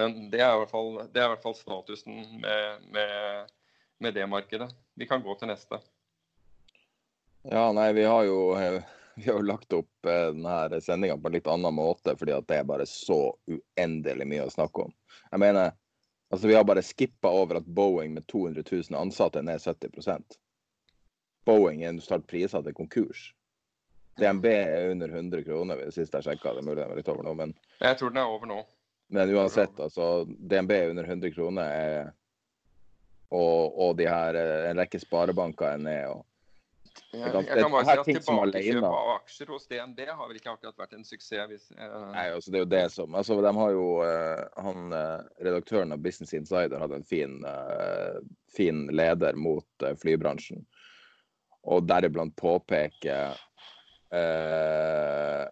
Men 0.00 0.30
det 0.32 0.40
er 0.40 0.54
i 0.54 0.62
hvert 0.62 0.72
fall, 0.72 0.94
i 1.04 1.12
hvert 1.18 1.44
fall 1.44 1.56
statusen 1.58 2.22
med, 2.40 2.86
med, 2.94 3.50
med, 4.00 4.16
det 4.16 4.24
markedet. 4.32 4.70
Vi 4.96 5.08
kan 5.10 5.22
gå 5.22 5.36
til 5.36 5.52
neste. 5.52 5.82
Ja, 7.44 7.66
nei, 7.76 7.90
vi 7.92 8.08
har 8.08 8.24
jo, 8.24 8.38
vi 9.20 9.28
har 9.28 9.44
lagt 9.44 9.76
opp 9.76 10.08
eh, 10.08 10.30
denne 10.32 10.80
sendinga 10.80 11.20
på 11.20 11.28
en 11.28 11.36
litt 11.36 11.52
annen 11.52 11.76
måte, 11.76 12.16
fordi 12.16 12.40
det 12.48 12.62
er 12.62 12.72
bare 12.72 12.88
så 12.88 13.20
uendelig 13.44 14.30
mye 14.32 14.48
å 14.48 14.56
snakke 14.56 14.88
om. 14.88 14.98
Jeg 15.28 15.44
mener, 15.44 15.76
altså 16.32 16.48
Vi 16.48 16.56
har 16.56 16.64
bare 16.64 16.86
skippa 16.86 17.28
over 17.44 17.60
at 17.60 17.68
Boeing 17.68 18.16
med 18.16 18.24
200 18.32 18.64
000 18.72 18.96
ansatte 19.04 19.44
er 19.44 19.50
ned 19.52 19.60
70 19.60 20.40
Boeing 21.44 21.84
er 21.84 21.92
en 21.92 22.22
prisa 22.24 22.64
til 22.64 22.72
konkurs. 22.72 23.34
DNB 24.20 24.46
er 24.46 24.90
under 24.92 25.08
100 25.08 25.44
kroner 25.46 25.84
sist 25.94 26.14
jeg 26.14 26.26
sjekka. 26.26 26.54
Det 26.54 26.62
er 26.62 26.66
mulig 26.66 26.82
den 26.82 26.92
er 26.92 27.00
litt 27.00 27.10
over 27.10 27.26
nå, 27.26 27.34
men 27.38 27.54
Jeg 27.80 27.98
tror 28.00 28.12
den 28.14 28.22
er 28.22 28.34
over 28.34 28.50
nå. 28.50 28.60
Men 29.14 29.32
uansett, 29.36 29.80
altså. 29.80 30.24
DNB 30.24 30.70
er 30.70 30.92
under 30.92 31.04
100 31.04 31.34
kroner, 31.34 31.64
er, 31.70 32.12
og, 33.34 33.74
og 33.80 33.98
de 33.98 34.06
her, 34.08 34.38
eh, 34.38 34.70
en 34.70 34.80
rekke 34.80 35.00
sparebanker 35.02 35.74
er 35.74 35.82
ned. 35.82 36.06
og 36.14 36.24
jeg, 37.14 37.30
jeg, 37.34 37.62
kan 37.62 37.72
bare 37.72 37.84
si 37.86 37.94
at 37.94 38.08
Tilbakekjøp 38.08 38.84
av 38.88 39.08
aksjer 39.16 39.50
hos 39.50 39.66
DNB 39.70 40.00
har 40.08 40.28
vel 40.30 40.38
ikke 40.38 40.52
akkurat 40.54 40.78
vært 40.78 40.96
en 40.96 41.06
suksess. 41.06 41.46
Hvis, 41.50 41.66
uh... 41.74 42.10
Nei, 42.14 42.26
altså 42.34 42.50
Det 42.50 42.58
er 42.58 42.64
jo 42.64 42.70
det 42.70 42.84
som 42.94 43.16
altså 43.18 43.38
De 43.42 43.52
har 43.58 43.74
jo 43.74 43.86
uh, 44.02 44.62
han 44.66 44.94
uh, 44.94 45.22
Redaktøren 45.42 45.94
av 45.94 46.02
Business 46.02 46.34
Insider 46.38 46.82
hadde 46.82 47.00
en 47.00 47.06
fin, 47.06 47.38
fin 48.54 48.86
leder 48.94 49.38
mot 49.38 49.86
flybransjen. 50.02 50.62
Og 51.70 51.86
deriblant 51.88 52.34
påpeker 52.38 53.38
eh, 54.14 55.44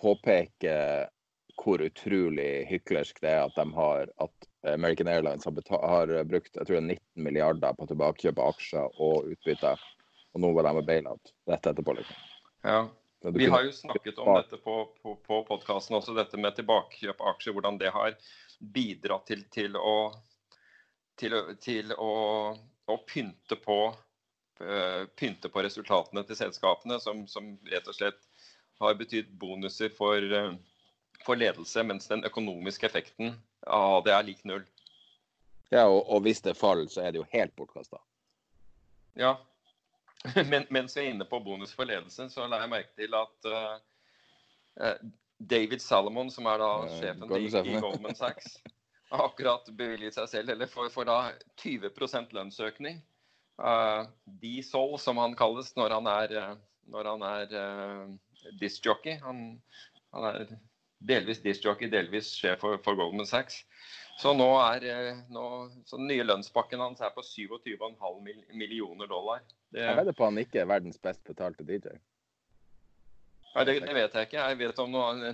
påpeke 0.00 0.76
hvor 1.60 1.82
utrolig 1.84 2.66
hyklersk 2.70 3.20
det 3.20 3.34
er 3.34 3.42
at 3.44 3.56
de 3.58 3.66
har 3.76 4.08
at 4.24 4.46
American 4.72 5.08
Airlines 5.08 5.44
har, 5.44 5.56
har 5.92 6.12
brukt 6.28 6.56
jeg 6.56 6.68
tror 6.68 6.80
19 6.80 7.00
milliarder 7.24 7.76
på 7.76 7.88
tilbakekjøp 7.90 8.40
av 8.40 8.54
aksjer 8.54 9.00
og 9.00 9.28
utbytte. 9.34 9.74
Og 10.34 10.42
nå 10.44 10.52
var 10.56 10.68
de 10.68 10.74
med 10.78 10.88
bailout 10.88 11.32
rett 11.50 11.66
etterpå. 11.66 11.96
liksom. 11.98 12.26
Ja. 12.64 12.80
Vi 13.20 13.46
har 13.52 13.64
jo 13.66 13.72
snakket 13.72 14.18
om 14.18 14.34
dette 14.34 14.56
på, 14.56 14.74
på, 15.02 15.14
på 15.26 15.42
podkasten 15.44 15.96
også, 15.98 16.14
dette 16.16 16.40
med 16.40 16.56
tilbakekjøp 16.56 17.20
av 17.20 17.34
aksjer. 17.34 17.52
Hvordan 17.56 17.80
det 17.80 17.92
har 17.92 18.14
bidratt 18.60 19.26
til, 19.28 19.42
til, 19.52 19.76
å, 19.76 19.96
til, 21.20 21.36
til 21.60 21.92
å, 21.96 22.12
å, 22.88 22.96
pynte 23.08 23.58
på 23.60 23.80
pynte 25.16 25.48
på 25.48 25.62
resultatene 25.64 26.20
til 26.28 26.36
selskapene, 26.36 26.98
som, 27.00 27.22
som 27.30 27.54
rett 27.70 27.86
og 27.88 27.96
slett 27.96 28.18
har 28.80 28.94
betydd 28.94 29.28
bonuser 29.30 29.88
for, 29.88 30.32
eh, 30.32 30.52
for, 31.24 31.36
ledelse, 31.36 31.82
mens 31.82 32.08
den 32.08 32.24
økonomiske 32.24 32.86
effekten 32.86 33.34
av 33.66 34.04
det 34.04 34.14
er 34.16 34.24
lik 34.24 34.40
null. 34.48 34.64
Ja, 35.70 35.84
og, 35.84 36.08
og 36.08 36.24
hvis 36.24 36.40
det 36.42 36.56
faller, 36.58 36.88
så 36.88 37.04
er 37.04 37.12
det 37.12 37.20
jo 37.20 37.28
helt 37.34 37.54
bortkasta. 37.56 38.00
Ja. 39.20 39.36
Men, 40.50 40.64
mens 40.72 40.96
vi 40.96 41.04
er 41.04 41.12
inne 41.12 41.28
på 41.28 41.42
bonus 41.44 41.74
for 41.76 41.88
ledelse, 41.88 42.30
så 42.32 42.48
la 42.48 42.62
jeg 42.62 42.72
merke 42.72 42.96
til 42.96 43.14
at 43.16 43.50
uh, 43.52 44.96
David 45.36 45.84
Salomon, 45.84 46.32
som 46.32 46.48
er 46.48 46.60
da 46.60 46.72
sjefen 46.96 47.36
i, 47.36 47.46
i 47.46 47.80
Goldman 47.84 48.16
Sachs, 48.16 48.58
har 49.10 49.28
akkurat 49.28 49.68
bevilget 49.76 50.16
seg 50.16 50.28
selv, 50.32 50.54
eller 50.54 50.68
får, 50.72 50.88
får 50.94 51.08
da 51.08 51.20
20% 51.60 52.36
lønnsøkning 52.36 53.00
uh, 53.60 54.08
D-Sol, 54.42 54.98
som 54.98 55.20
han 55.20 55.36
kalles 55.38 55.72
når 55.76 55.96
han 55.98 56.10
er, 56.10 56.34
eh, 56.40 56.58
når 56.90 57.12
han 57.12 57.24
er 57.28 57.54
uh, 57.54 58.50
discjockey. 58.60 59.18
Han, 59.24 59.60
han, 60.16 60.28
er 60.30 60.52
delvis 61.10 61.42
discjockey, 61.44 61.90
delvis 61.92 62.32
sjef 62.36 62.60
for, 62.64 62.80
for, 62.84 62.98
Goldman 62.98 63.28
Sachs. 63.28 63.62
Så 64.20 64.34
nå 64.36 64.48
er 64.60 64.84
nå, 65.32 65.44
så 65.88 65.96
den 65.96 66.10
nye 66.10 66.26
lønnspakken 66.26 66.82
hans 66.82 67.00
er 67.00 67.12
på 67.14 67.24
27,5 67.24 67.96
millioner 68.52 69.08
dollar. 69.08 69.40
Det, 69.72 69.80
jeg 69.80 69.96
vedder 69.96 70.16
på 70.16 70.28
han 70.28 70.40
ikke 70.42 70.60
er 70.60 70.68
verdens 70.68 71.00
best 71.00 71.22
betalte 71.24 71.64
DJ. 71.64 71.94
Nei, 73.54 73.64
det, 73.66 73.80
det, 73.82 73.94
vet 73.96 74.14
jeg 74.14 74.28
ikke. 74.28 74.42
Jeg 74.44 74.58
vet 74.60 74.80
om 74.82 74.92
noe 74.94 75.32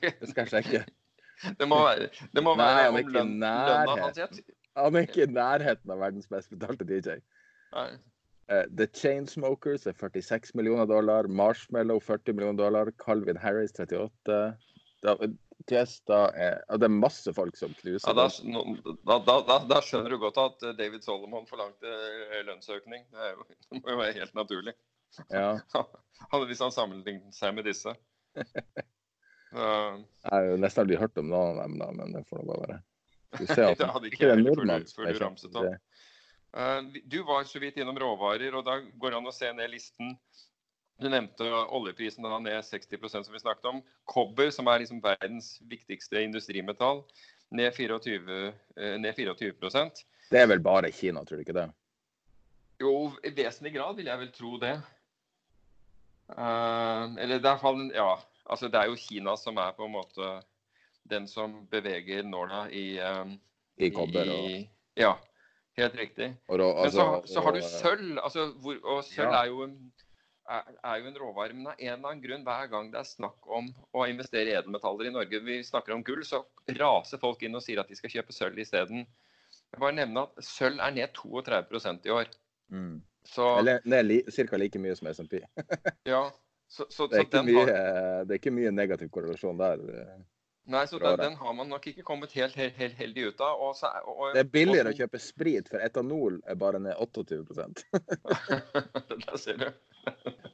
Det 0.00 0.30
skal 0.30 0.46
jeg 0.46 0.52
sjekke. 0.56 0.84
Det 1.58 1.66
må 1.68 1.80
være, 1.82 2.06
det 2.32 2.42
må 2.46 2.52
Nei, 2.54 2.64
være 2.64 2.90
om 2.92 2.96
lønn, 3.10 3.32
lønna 3.42 3.94
hans. 3.98 4.36
Han 4.78 4.96
er 4.96 5.06
ikke 5.06 5.24
i 5.26 5.30
nærheten 5.34 5.90
av 5.90 5.98
verdens 6.00 6.28
best 6.30 6.46
betalte 6.54 6.86
DJ. 6.86 7.16
Uh, 7.74 8.64
The 8.76 8.86
Chainsmokers 8.92 9.86
er 9.86 9.96
46 9.98 10.54
millioner 10.54 10.86
dollar. 10.86 11.28
Marshmallow 11.28 12.00
40 12.00 12.36
millioner 12.36 12.58
dollar. 12.58 12.92
Calvin 13.04 13.36
Harris 13.36 13.72
38. 13.72 14.54
Da, 15.04 15.16
yes, 15.72 15.98
er, 16.08 16.60
det 16.78 16.88
er 16.88 16.92
masse 16.92 17.32
folk 17.36 17.56
som 17.56 17.74
knuser. 17.80 18.08
Ja, 18.08 18.14
da, 19.04 19.38
da, 19.44 19.58
da, 19.68 19.80
skjønner 19.84 20.14
du 20.14 20.18
godt 20.22 20.40
at 20.40 20.64
eh, 20.64 20.76
David 20.78 21.04
Solomon 21.04 21.48
forlangte 21.48 21.90
eh, 22.30 22.40
lønnsøkning. 22.48 23.04
Det, 23.12 23.30
jo, 23.34 23.46
det 23.70 23.82
må 23.82 23.94
jo 23.94 24.00
være 24.00 24.16
helt 24.20 24.34
naturlig. 24.38 24.76
Ja. 25.30 25.54
Hvis 26.48 26.64
han 26.64 26.74
sammenlignet 26.74 27.36
seg 27.36 27.56
med 27.58 27.70
disse. 27.70 27.96
Uh, 29.54 30.00
jeg 30.24 30.32
har 30.32 30.56
nesten 30.58 30.80
aldri 30.82 30.96
hørt 30.98 31.18
om 31.20 31.28
noen 31.30 31.60
av 31.62 31.68
dem, 31.70 31.98
men 32.00 32.14
det 32.16 32.24
får 32.26 32.40
nå 32.40 32.46
bare 32.48 32.64
være. 32.64 32.78
Du 33.38 33.44
ser 33.46 33.68
at 33.68 33.78
det 33.78 34.10
ikke, 34.10 34.24
det 34.24 34.32
er 34.32 34.40
nordmann. 34.40 34.86
Før 34.90 35.06
du 35.06 35.20
ramset 35.20 35.58
opp. 35.60 35.93
Eh, 36.56 36.82
du 37.04 37.22
var 37.22 37.44
så 37.44 37.58
vidt 37.58 37.76
innom 37.76 37.98
råvarer, 37.98 38.54
og 38.54 38.64
da 38.66 38.78
går 38.80 39.10
det 39.10 39.18
an 39.18 39.30
å 39.30 39.34
se 39.34 39.50
ned 39.52 39.72
listen. 39.72 40.14
Du 41.02 41.08
nevnte 41.10 41.48
oljeprisen 41.74 42.22
da 42.22 42.38
ned 42.38 42.60
60% 42.62 43.26
som 43.26 43.34
vi 43.34 43.42
snakket 43.42 43.70
om. 43.72 43.80
Kobber, 44.06 44.52
som 44.54 44.68
er 44.70 44.84
liksom 44.84 45.02
verdens 45.02 45.56
viktigste 45.66 46.22
industrimetall, 46.22 47.02
ned 47.54 47.74
24, 47.74 48.52
eh, 48.76 48.98
ned 49.02 49.16
24% 49.18 50.04
Det 50.30 50.40
er 50.40 50.46
vel 50.50 50.62
bare 50.62 50.92
Kina, 50.94 51.24
tror 51.24 51.38
du 51.38 51.44
ikke 51.44 51.58
det? 51.58 51.68
Jo, 52.82 53.10
i 53.22 53.30
vesentlig 53.34 53.74
grad 53.74 53.98
vil 53.98 54.10
jeg 54.10 54.22
vel 54.22 54.30
tro 54.34 54.56
det. 54.62 54.74
Uh, 56.24 57.12
eller 57.20 57.38
det 57.42 57.50
er, 57.50 57.58
fall, 57.60 57.82
ja, 57.92 58.14
altså 58.48 58.70
det 58.72 58.80
er 58.80 58.88
jo 58.88 58.96
Kina 58.98 59.34
som 59.36 59.58
er 59.60 59.74
på 59.76 59.84
en 59.84 59.92
måte 59.92 60.30
den 61.10 61.26
som 61.28 61.66
beveger 61.70 62.24
nåla 62.24 62.64
i 62.72 62.96
um, 63.02 63.34
I 63.76 63.90
kobber 63.92 64.30
og 64.32 64.50
Ja. 64.96 65.12
Helt 65.78 65.94
riktig. 65.98 66.30
Da, 66.46 66.54
altså, 66.54 67.04
men 67.10 67.26
så, 67.26 67.34
så, 67.34 67.42
har 67.42 67.56
du 67.56 67.62
sølv. 67.66 68.18
Altså, 68.22 68.46
hvor, 68.62 68.76
og 68.84 69.04
sølv 69.04 69.32
ja. 69.32 69.40
er, 69.40 69.50
jo 69.50 69.64
en, 69.66 69.74
er, 70.46 70.68
er, 70.76 71.00
jo 71.00 71.08
en 71.10 71.18
råvare. 71.18 71.56
Men 71.56 71.72
av 71.72 71.74
en 71.78 71.96
eller 71.96 72.10
annen 72.12 72.22
grunn, 72.22 72.44
hver 72.46 72.70
gang 72.70 72.92
det 72.92 73.00
er 73.00 73.08
snakk 73.08 73.48
om 73.58 73.72
å 73.90 74.06
investere 74.10 74.52
i 74.52 74.54
edelmetaller 74.54 75.10
i 75.10 75.14
Norge, 75.16 75.40
vi 75.46 75.58
snakker 75.66 75.96
om 75.96 76.04
gull, 76.06 76.22
så 76.26 76.44
raser 76.78 77.22
folk 77.22 77.42
inn 77.42 77.58
og 77.58 77.64
sier 77.64 77.82
at 77.82 77.90
de 77.90 77.98
skal 77.98 78.12
kjøpe 78.18 78.36
sølv 78.36 78.62
isteden. 78.62 79.08
Jeg 79.74 79.82
bare 79.82 79.96
nevne 79.96 80.22
at 80.28 80.46
Sølv 80.46 80.78
er 80.78 80.94
ned 80.94 81.18
32% 81.18 82.06
i 82.06 82.14
år. 82.14 82.30
Mm. 82.70 83.02
Så, 83.26 83.48
Eller 83.58 83.80
det 83.82 83.98
er 83.98 84.06
li, 84.06 84.20
ca. 84.30 84.58
like 84.60 84.78
mye 84.78 84.94
som 84.94 85.08
SMP. 85.10 85.40
ja, 86.12 86.22
så, 86.68 86.86
så, 86.90 87.08
Det 87.10 87.24
er, 87.24 87.42
mye, 87.46 87.64
har, 87.64 88.22
det 88.28 88.36
er 88.36 88.40
ikke 88.40 88.54
mye 88.54 88.70
negativ 88.74 89.10
korrelasjon 89.14 89.58
der. 89.58 89.82
Nei, 90.64 90.86
så 90.88 90.98
den, 90.98 91.16
den 91.20 91.34
har 91.36 91.52
man 91.56 91.68
nok 91.68 91.86
ikke 91.90 92.02
kommet 92.06 92.32
helt, 92.32 92.54
helt, 92.56 92.76
helt 92.80 92.96
heldig 92.98 93.28
ut 93.30 93.42
av. 93.44 93.60
Og 93.66 93.76
så, 93.76 93.90
og, 94.08 94.30
Det 94.36 94.44
er 94.44 94.50
billigere 94.56 94.94
å 94.94 94.98
kjøpe 94.98 95.20
sprit, 95.22 95.68
for 95.70 95.84
etanol 95.84 96.40
er 96.48 96.58
bare 96.60 96.80
ned 96.82 96.96
28 96.96 97.42
Der 99.26 99.36
ser 99.40 99.60
du. 99.60 99.68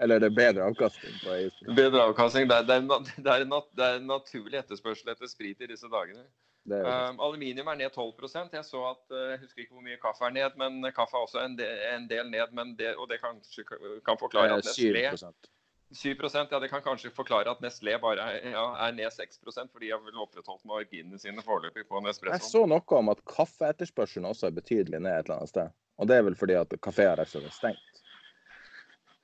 Eller 0.01 0.17
er 0.17 0.25
det 0.25 0.31
bedre 0.35 0.67
avkastning 0.71 1.17
på 1.23 1.39
issprit. 1.47 1.75
Bedre 1.77 2.05
avkastning. 2.11 2.49
Det 2.51 2.61
er, 2.63 2.69
det, 2.69 2.79
er, 2.79 3.11
det, 3.17 3.33
er 3.35 3.49
nat, 3.49 3.73
det 3.77 3.89
er 3.89 4.07
naturlig 4.07 4.63
etterspørsel 4.63 5.13
etter 5.13 5.31
sprit 5.31 5.61
i 5.61 5.69
disse 5.71 5.91
dagene. 5.93 6.25
Er. 6.71 6.85
Um, 6.85 7.21
aluminium 7.25 7.71
er 7.73 7.79
ned 7.81 7.95
12 7.97 8.13
Jeg 8.53 8.65
så 8.69 8.83
at, 8.91 9.05
uh, 9.11 9.31
jeg 9.33 9.39
husker 9.41 9.63
ikke 9.63 9.75
hvor 9.75 9.85
mye 9.87 9.97
kaffe 10.03 10.27
er 10.29 10.35
ned, 10.37 10.59
men 10.61 10.93
kaffe 10.93 11.17
er 11.17 11.25
også 11.25 11.41
en 11.45 11.57
del, 11.59 11.81
en 11.95 12.07
del 12.09 12.31
ned. 12.31 12.53
Men 12.53 12.77
det, 12.79 12.95
og 12.97 13.09
det 13.11 13.21
kanskje 13.23 13.65
kan 14.07 14.21
forklare 14.21 14.61
at 14.61 14.65
Det 14.65 14.77
Nestlé 14.77 15.33
7 15.93 16.15
7 16.29 16.47
ja, 16.51 16.59
det 16.61 16.69
kan 16.69 16.83
kanskje 16.83 17.11
forklare 17.11 17.51
at 17.51 17.63
Nestlé 17.65 17.97
bare 17.99 18.23
er, 18.23 18.53
ja, 18.53 18.65
er 18.87 18.93
ned 18.95 19.11
6 19.13 19.41
for 19.43 19.81
de 19.83 19.91
har 19.91 20.03
vel 20.05 20.21
opprettholdt 20.23 20.63
marginene 20.69 21.19
sine 21.19 21.43
foreløpig 21.43 21.89
på 21.89 22.03
Nespresso. 22.05 22.37
Jeg 22.37 22.47
så 22.47 22.63
noe 22.71 22.99
om 23.01 23.11
at 23.11 23.23
kaffeetterspørselen 23.27 24.29
også 24.31 24.51
er 24.51 24.59
betydelig 24.61 25.01
ned 25.03 25.11
et 25.17 25.27
eller 25.27 25.41
annet 25.41 25.51
sted. 25.51 25.73
Og 25.99 26.09
det 26.09 26.17
er 26.17 26.23
vel 26.29 26.39
fordi 26.39 26.57
at 26.61 26.77
kafeer 26.83 27.19
rett 27.19 27.35
og 27.35 27.43
slett 27.43 27.51
er 27.51 27.57
stengt. 27.57 28.05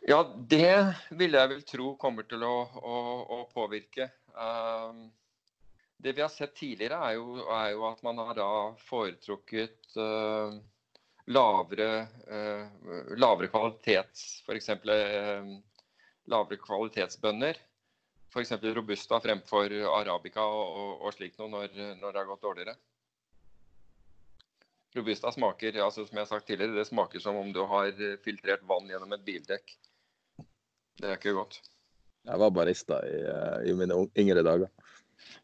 Ja, 0.07 0.21
det 0.23 0.75
vil 1.19 1.35
jeg 1.35 1.51
vel 1.51 1.63
tro 1.67 1.93
kommer 1.99 2.27
til 2.31 2.43
å, 2.47 2.57
å, 2.79 2.99
å 3.37 3.39
påvirke. 3.51 4.11
Um, 4.35 5.07
det 6.03 6.13
vi 6.15 6.23
har 6.23 6.31
sett 6.31 6.55
tidligere, 6.55 6.99
er 6.99 7.17
jo, 7.17 7.41
er 7.51 7.73
jo 7.73 7.87
at 7.89 8.03
man 8.07 8.21
har 8.23 8.37
da 8.39 8.51
foretrukket 8.87 9.97
uh, 9.99 10.59
lavere, 11.33 11.89
uh, 12.29 13.17
lavere 13.19 13.51
kvalitets 13.51 14.45
F.eks. 14.45 14.71
Uh, 14.85 15.57
lavere 16.31 16.61
kvalitetsbønner. 16.63 17.59
F.eks. 18.33 18.53
Robusta 18.77 19.21
fremfor 19.23 19.73
Arabica 19.95 20.45
og, 20.45 20.67
og, 20.81 20.93
og 21.07 21.15
slikt 21.15 21.39
noe 21.41 21.53
når, 21.53 21.77
når 22.01 22.13
det 22.13 22.21
har 22.21 22.29
gått 22.31 22.45
dårligere. 22.45 22.77
Robusta 24.97 25.31
smaker 25.33 25.79
altså 25.85 26.07
som 26.07 26.17
jeg 26.17 26.25
har 26.25 26.31
sagt 26.31 26.47
tidligere, 26.49 26.79
det 26.79 26.89
smaker 26.89 27.21
som 27.21 27.37
om 27.37 27.53
du 27.53 27.63
har 27.69 27.93
filtrert 28.25 28.65
vann 28.69 28.89
gjennom 28.89 29.13
et 29.13 29.25
bildekk. 29.27 29.75
Det 30.97 31.11
er 31.11 31.19
ikke 31.19 31.37
godt. 31.37 31.61
Jeg 32.27 32.43
var 32.43 32.55
barista 32.55 33.01
i, 33.07 33.19
eh, 33.23 33.59
i 33.71 33.75
mine 33.77 33.99
yngre 34.19 34.43
dager. 34.43 34.71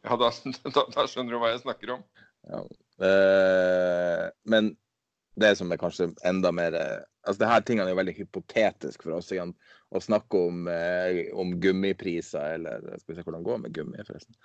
Ja, 0.02 0.16
da, 0.18 0.30
da, 0.76 0.86
da 0.94 1.06
skjønner 1.06 1.36
du 1.36 1.40
hva 1.42 1.52
jeg 1.52 1.62
snakker 1.62 1.96
om. 1.98 2.06
Ja. 2.48 2.62
Eh, 3.06 4.24
men 4.50 4.72
det 5.38 5.54
som 5.58 5.72
er 5.72 5.80
kanskje 5.80 6.10
enda 6.28 6.52
mer 6.54 6.76
eh, 6.76 7.04
altså 7.22 7.42
det 7.42 7.50
her 7.50 7.64
tingene 7.66 7.86
er 7.88 7.94
jo 7.94 8.00
veldig 8.00 8.14
hypotetisk 8.16 9.06
for 9.06 9.16
oss. 9.18 9.30
Igjen. 9.32 9.54
Å 9.92 10.00
snakke 10.00 10.40
om, 10.48 10.68
eh, 10.68 11.28
om 11.36 11.52
gummipriser, 11.60 12.54
eller 12.56 12.98
Skal 12.98 13.14
vi 13.14 13.18
se 13.18 13.24
hvordan 13.26 13.42
det 13.42 13.50
går 13.50 13.58
med 13.64 13.74
gummi, 13.76 14.04
forresten. 14.06 14.36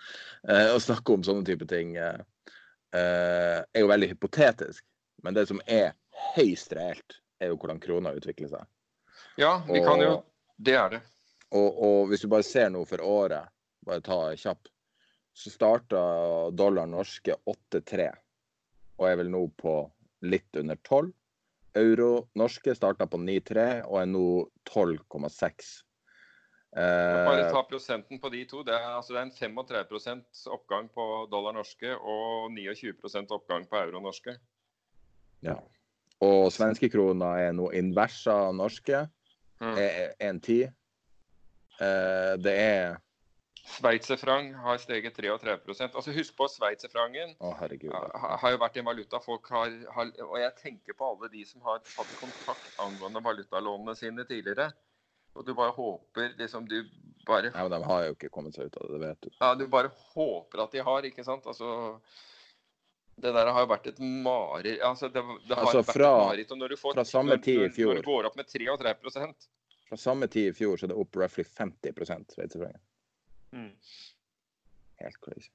Eh, 0.47 0.73
å 0.75 0.79
snakke 0.83 1.13
om 1.13 1.23
sånne 1.23 1.45
type 1.47 1.67
ting 1.67 1.95
eh, 1.95 2.19
eh, 2.93 3.59
er 3.63 3.83
jo 3.83 3.91
veldig 3.91 4.11
hypotetisk. 4.13 4.83
Men 5.23 5.33
det 5.33 5.47
som 5.47 5.61
er 5.65 5.95
høyst 6.35 6.73
reelt, 6.75 7.19
er 7.39 7.51
jo 7.51 7.57
hvordan 7.57 7.79
krona 7.79 8.15
utvikler 8.17 8.51
seg. 8.51 8.65
Ja, 9.37 9.61
vi 9.67 9.81
kan 9.85 10.01
jo 10.01 10.23
Det 10.57 10.73
er 10.73 10.89
det. 10.89 11.01
Og, 11.53 11.83
og 11.83 12.07
hvis 12.09 12.25
du 12.25 12.27
bare 12.27 12.43
ser 12.43 12.69
noe 12.73 12.85
for 12.89 13.01
året, 13.05 13.47
bare 13.85 14.01
ta 14.03 14.33
kjapp, 14.35 14.67
så 15.37 15.51
starta 15.53 15.99
dollar 16.57 16.89
norske 16.89 17.35
8,3 17.45 18.09
og 18.97 19.05
er 19.05 19.19
vel 19.19 19.29
nå 19.29 19.43
på 19.61 19.75
litt 20.25 20.57
under 20.57 20.79
12. 20.81 21.11
Euro 21.75 22.27
norske 22.35 22.75
starta 22.75 23.05
på 23.07 23.17
9,3 23.17 23.83
og 23.85 24.01
er 24.01 24.07
nå 24.09 24.23
12,6. 24.69 25.83
Bare 26.77 27.45
Eh, 27.45 27.51
ta 27.51 27.63
prosenten 27.63 28.19
på 28.21 28.29
de 28.29 28.45
to. 28.45 28.63
Det 28.63 28.73
er, 28.73 28.83
altså, 28.97 29.13
det 29.13 29.19
er 29.19 29.25
en 29.25 29.31
35% 29.31 30.47
oppgang 30.53 30.89
på 30.93 31.27
dollar 31.31 31.53
norske 31.53 31.95
og 31.95 32.51
29% 32.51 33.31
oppgang 33.31 33.65
på 33.69 33.75
euro 33.81 33.99
norske. 34.03 34.37
ja. 35.41 35.55
Og 36.19 36.49
svenskekrona 36.51 37.35
er 37.37 37.51
nå 37.53 37.69
inversa 37.71 38.51
norske, 38.51 39.07
Mm. 39.61 39.77
er 39.77 40.13
1,10. 40.19 40.63
Eh, 41.81 42.37
det 42.37 42.53
er 42.53 42.97
Sveitserfranc 43.67 44.55
har 44.63 44.77
steget 44.79 45.17
33% 45.17 45.95
Altså 45.99 46.13
Husk 46.15 46.35
på 46.39 46.47
sveitserfrangen. 46.47 47.33
Herregud. 47.59 47.91
har 47.91 48.53
jo 48.53 48.59
vært 48.61 48.77
en 48.79 48.87
valuta 48.87 49.19
folk 49.19 49.49
har, 49.51 49.73
har 49.95 50.11
Og 50.23 50.37
jeg 50.39 50.53
tenker 50.61 50.95
på 50.97 51.09
alle 51.11 51.29
de 51.33 51.43
som 51.45 51.61
har 51.67 51.81
hatt 51.81 52.13
kontakt 52.21 52.79
angående 52.83 53.21
valutalånene 53.25 53.95
sine 53.99 54.25
tidligere. 54.29 54.69
Og 55.35 55.45
du 55.45 55.53
bare 55.57 55.75
håper 55.75 56.31
liksom 56.39 56.65
Du 56.69 56.79
bare 57.27 57.51
Nei, 57.51 57.67
men 57.67 57.75
de 57.75 57.81
har 57.91 58.07
jo 58.07 58.15
ikke 58.15 58.31
kommet 58.33 58.55
seg 58.55 58.71
ut 58.71 58.79
av 58.79 58.87
det, 58.87 58.95
det 58.95 59.03
vet 59.03 59.27
du. 59.27 59.29
Ja, 59.41 59.51
du 59.59 59.67
bare 59.67 59.91
håper 60.15 60.63
at 60.63 60.73
de 60.73 60.87
har, 60.87 61.11
ikke 61.11 61.27
sant? 61.27 61.45
Altså 61.51 61.99
Det 63.19 63.35
der 63.35 63.51
har 63.51 63.65
jo 63.65 63.71
vært 63.73 63.91
et 63.91 63.99
mareritt 63.99 64.81
altså, 64.85 65.11
det, 65.11 65.25
det 65.43 65.59
har 65.59 65.67
Altså, 65.67 65.83
vært 65.83 66.01
et 66.01 66.07
mareritt. 66.23 66.79
Får 66.79 66.97
fra 67.01 67.07
samme 67.11 67.37
tid 67.43 67.67
i 67.67 67.71
fjor. 67.75 67.97
Når 67.97 68.05
du 68.07 68.11
går 68.13 68.31
opp 68.31 68.39
med 68.39 68.47
33 68.47 69.31
Fra 69.91 69.97
samme 69.99 70.31
tid 70.31 70.53
i 70.53 70.55
fjor 70.55 70.79
så 70.79 70.87
er 70.87 70.95
det 70.95 71.01
opp 71.03 71.19
roughly 71.19 71.43
50 71.43 72.05
sveitserfranc. 72.31 72.86
Mm. 73.51 73.71
Helt 75.01 75.21
crazy. 75.21 75.51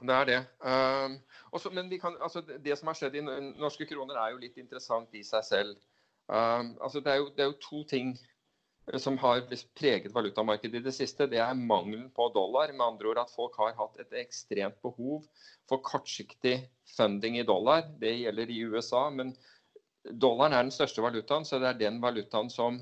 Det 0.00 0.16
er 0.16 0.24
det. 0.24 0.40
Um, 0.64 1.18
også, 1.52 1.70
men 1.70 1.90
vi 1.90 1.98
kan, 1.98 2.16
altså, 2.22 2.40
det, 2.40 2.62
det 2.64 2.78
som 2.78 2.88
har 2.88 2.96
skjedd 2.96 3.18
i 3.20 3.24
norske 3.24 3.86
kroner, 3.86 4.16
er 4.16 4.32
jo 4.32 4.40
litt 4.40 4.56
interessant 4.60 5.12
i 5.14 5.22
seg 5.26 5.44
selv. 5.44 5.74
Um, 6.30 6.76
altså, 6.80 7.02
det, 7.04 7.12
er 7.12 7.20
jo, 7.20 7.28
det 7.36 7.44
er 7.44 7.50
jo 7.50 7.58
to 7.60 7.82
ting 7.90 8.14
eh, 8.14 9.00
som 9.02 9.18
har 9.20 9.42
preget 9.76 10.14
valutamarkedet 10.14 10.80
i 10.80 10.86
det 10.86 10.94
siste. 10.96 11.28
Det 11.28 11.42
er 11.42 11.58
mangelen 11.58 12.08
på 12.16 12.30
dollar. 12.34 12.72
Med 12.72 12.86
andre 12.86 13.12
ord 13.12 13.22
at 13.26 13.34
folk 13.34 13.58
har 13.60 13.76
hatt 13.76 14.00
et 14.00 14.16
ekstremt 14.22 14.80
behov 14.82 15.26
for 15.68 15.82
kortsiktig 15.84 16.56
funding 16.96 17.36
i 17.38 17.46
dollar. 17.46 17.84
Det 18.00 18.14
gjelder 18.22 18.54
i 18.54 18.62
USA, 18.72 19.08
men 19.10 19.34
dollaren 20.08 20.56
er 20.56 20.64
den 20.64 20.74
største 20.74 21.04
valutaen, 21.04 21.44
så 21.44 21.60
det 21.60 21.68
er 21.74 21.82
den 21.84 22.00
valutaen 22.02 22.48
som, 22.50 22.80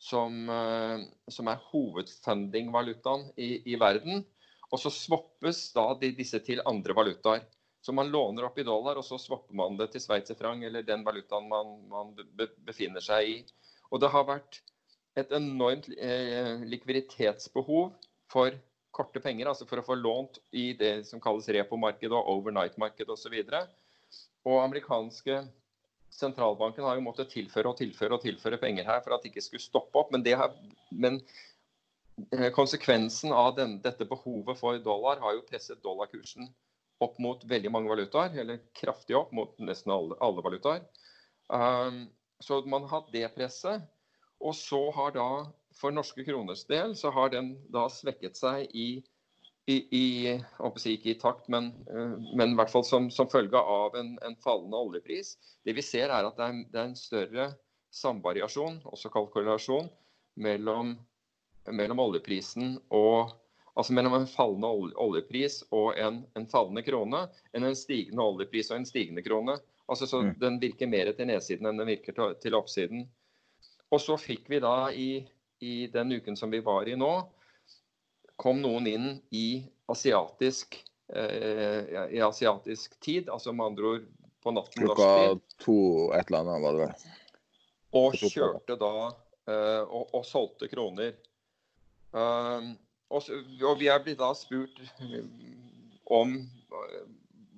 som, 0.00 0.48
eh, 0.48 1.02
som 1.28 1.48
er 1.52 1.62
hovedfunding-valutaen 1.70 3.28
i, 3.36 3.50
i 3.72 3.78
verden. 3.80 4.24
Og 4.70 4.80
så 4.80 4.92
swappes 4.94 5.66
da 5.74 5.90
de, 6.00 6.12
disse 6.16 6.40
til 6.46 6.62
andre 6.68 6.96
valutaer. 6.96 7.44
Så 7.80 7.92
man 7.96 8.10
låner 8.12 8.44
opp 8.44 8.58
i 8.60 8.66
dollar, 8.66 8.98
og 9.00 9.04
så 9.04 9.16
swapper 9.20 9.56
man 9.56 9.78
det 9.78 9.90
til 9.92 10.02
sveitserfranc 10.04 10.64
eller 10.68 10.84
den 10.84 11.04
valutaen 11.04 11.48
man, 11.48 11.78
man 11.88 12.12
be, 12.16 12.48
befinner 12.66 13.04
seg 13.04 13.28
i. 13.28 13.36
Og 13.90 14.02
det 14.02 14.10
har 14.12 14.26
vært 14.28 14.60
et 15.18 15.32
enormt 15.34 15.88
eh, 15.96 16.60
likviditetsbehov 16.70 17.94
for 18.30 18.56
korte 18.94 19.22
penger, 19.22 19.48
altså 19.48 19.66
for 19.68 19.80
å 19.80 19.86
få 19.86 19.96
lånt 19.96 20.38
i 20.56 20.70
det 20.76 21.06
som 21.08 21.22
kalles 21.22 21.48
repo-marked 21.48 22.12
og 22.12 22.28
overnight-marked 22.34 23.10
osv. 23.10 23.36
Og, 23.40 23.56
så 24.12 24.20
og 24.50 24.60
amerikanske 24.62 25.40
sentralbanken 26.10 26.84
har 26.84 26.98
jo 26.98 27.04
måttet 27.04 27.30
tilføre 27.32 27.70
og 27.70 27.78
tilføre 27.78 28.16
og 28.16 28.24
tilføre 28.24 28.58
penger 28.60 28.88
her 28.88 29.02
for 29.04 29.14
at 29.14 29.22
det 29.22 29.32
ikke 29.32 29.44
skulle 29.46 29.64
stoppe 29.64 30.00
opp. 30.00 30.10
Men, 30.14 30.26
har, 30.36 30.54
men 30.90 31.20
eh, 32.34 32.50
konsekvensen 32.54 33.34
av 33.34 33.54
den, 33.58 33.78
dette 33.84 34.08
behovet 34.08 34.58
for 34.60 34.80
dollar 34.84 35.22
har 35.22 35.36
jo 35.38 35.46
presset 35.48 35.82
dollarkursen 35.84 36.50
opp 37.00 37.16
mot 37.22 37.44
veldig 37.48 37.70
mange 37.72 37.88
valutaer, 37.88 38.34
eller 38.42 38.60
kraftig 38.76 39.16
opp 39.16 39.30
mot 39.32 39.54
nesten 39.62 39.92
alle, 39.94 40.18
alle 40.20 40.44
valutaer. 40.44 40.82
Um, 41.48 42.04
så 42.44 42.60
man 42.68 42.84
har 42.84 43.00
hatt 43.00 43.14
det 43.14 43.24
presset. 43.36 43.86
Og 44.40 44.54
så 44.56 44.80
har 44.96 45.12
da, 45.16 45.28
for 45.76 45.92
norske 45.92 46.24
kroners 46.24 46.64
del, 46.68 46.94
så 46.96 47.12
har 47.12 47.32
den 47.32 47.54
da 47.72 47.86
svekket 47.92 48.38
seg 48.40 48.70
i 48.72 49.02
i, 49.70 49.76
i 49.96 50.34
å 50.58 50.70
si 50.80 50.96
ikke 50.96 51.12
i 51.12 51.18
takt, 51.20 51.48
men, 51.52 51.70
eh, 51.90 52.14
men 52.36 52.54
i 52.54 52.58
hvert 52.58 52.72
fall 52.72 52.84
som, 52.86 53.08
som 53.14 53.30
følge 53.30 53.58
av 53.58 53.96
en, 53.98 54.14
en 54.26 54.36
fallende 54.44 54.78
oljepris. 54.78 55.36
Det 55.66 55.76
vi 55.76 55.84
ser 55.84 56.10
er 56.10 56.28
at 56.28 56.38
det 56.38 56.48
er, 56.48 56.62
det 56.72 56.80
er 56.80 56.88
en 56.90 56.98
større 56.98 57.50
samvariasjon, 57.94 58.82
også 58.90 59.10
kalt 59.12 59.32
korrelasjon, 59.34 59.90
mellom, 60.40 60.96
mellom 61.70 62.08
oljeprisen 62.08 62.76
og 62.88 63.36
Altså 63.78 63.94
mellom 63.94 64.16
en 64.16 64.26
fallende 64.26 64.68
oljepris 65.00 65.60
og 65.72 65.94
en, 65.96 66.16
en 66.36 66.46
fallende 66.50 66.82
krone, 66.84 67.20
enn 67.54 67.64
en 67.64 67.76
stigende 67.78 68.24
oljepris 68.26 68.68
og 68.72 68.80
en 68.80 68.86
stigende 68.88 69.22
krone. 69.24 69.54
Altså 69.86 70.08
så 70.10 70.22
Mm. 70.22 70.34
Den 70.40 70.58
virker 70.60 70.90
mer 70.90 71.12
til 71.16 71.30
nedsiden 71.30 71.66
enn 71.70 71.78
den 71.78 71.88
virker 71.88 72.12
til, 72.12 72.34
til 72.42 72.56
oppsiden. 72.58 73.06
Og 73.90 74.02
så 74.02 74.18
fikk 74.20 74.50
vi 74.50 74.60
da 74.60 74.90
i, 74.92 75.24
i 75.62 75.86
den 75.86 76.12
uken 76.12 76.36
som 76.36 76.50
vi 76.50 76.60
var 76.66 76.90
i 76.90 76.98
nå, 76.98 77.12
kom 78.40 78.62
noen 78.62 78.86
inn 78.88 79.08
i 79.36 79.62
asiatisk, 79.90 80.78
eh, 81.12 82.08
i 82.16 82.20
asiatisk 82.24 82.96
tid, 83.00 83.28
altså 83.28 83.52
med 83.52 83.72
andre 83.72 83.90
ord 83.94 84.06
på 84.40 84.54
natten 84.56 84.86
Klokka 84.86 85.08
to 85.60 85.80
et 86.16 86.30
eller 86.30 86.44
annet 86.44 86.62
var 86.64 86.76
det 86.76 86.86
vel. 86.86 87.10
og 88.00 88.16
kjørte 88.16 88.78
da 88.80 88.94
eh, 89.50 89.82
og, 89.82 90.14
og 90.16 90.24
solgte 90.24 90.70
kroner. 90.72 91.12
Um, 92.10 92.72
og, 93.12 93.28
og 93.60 93.76
vi 93.78 93.90
er 93.92 94.00
blitt 94.02 94.18
da 94.22 94.32
spurt 94.34 94.80
om 96.20 96.38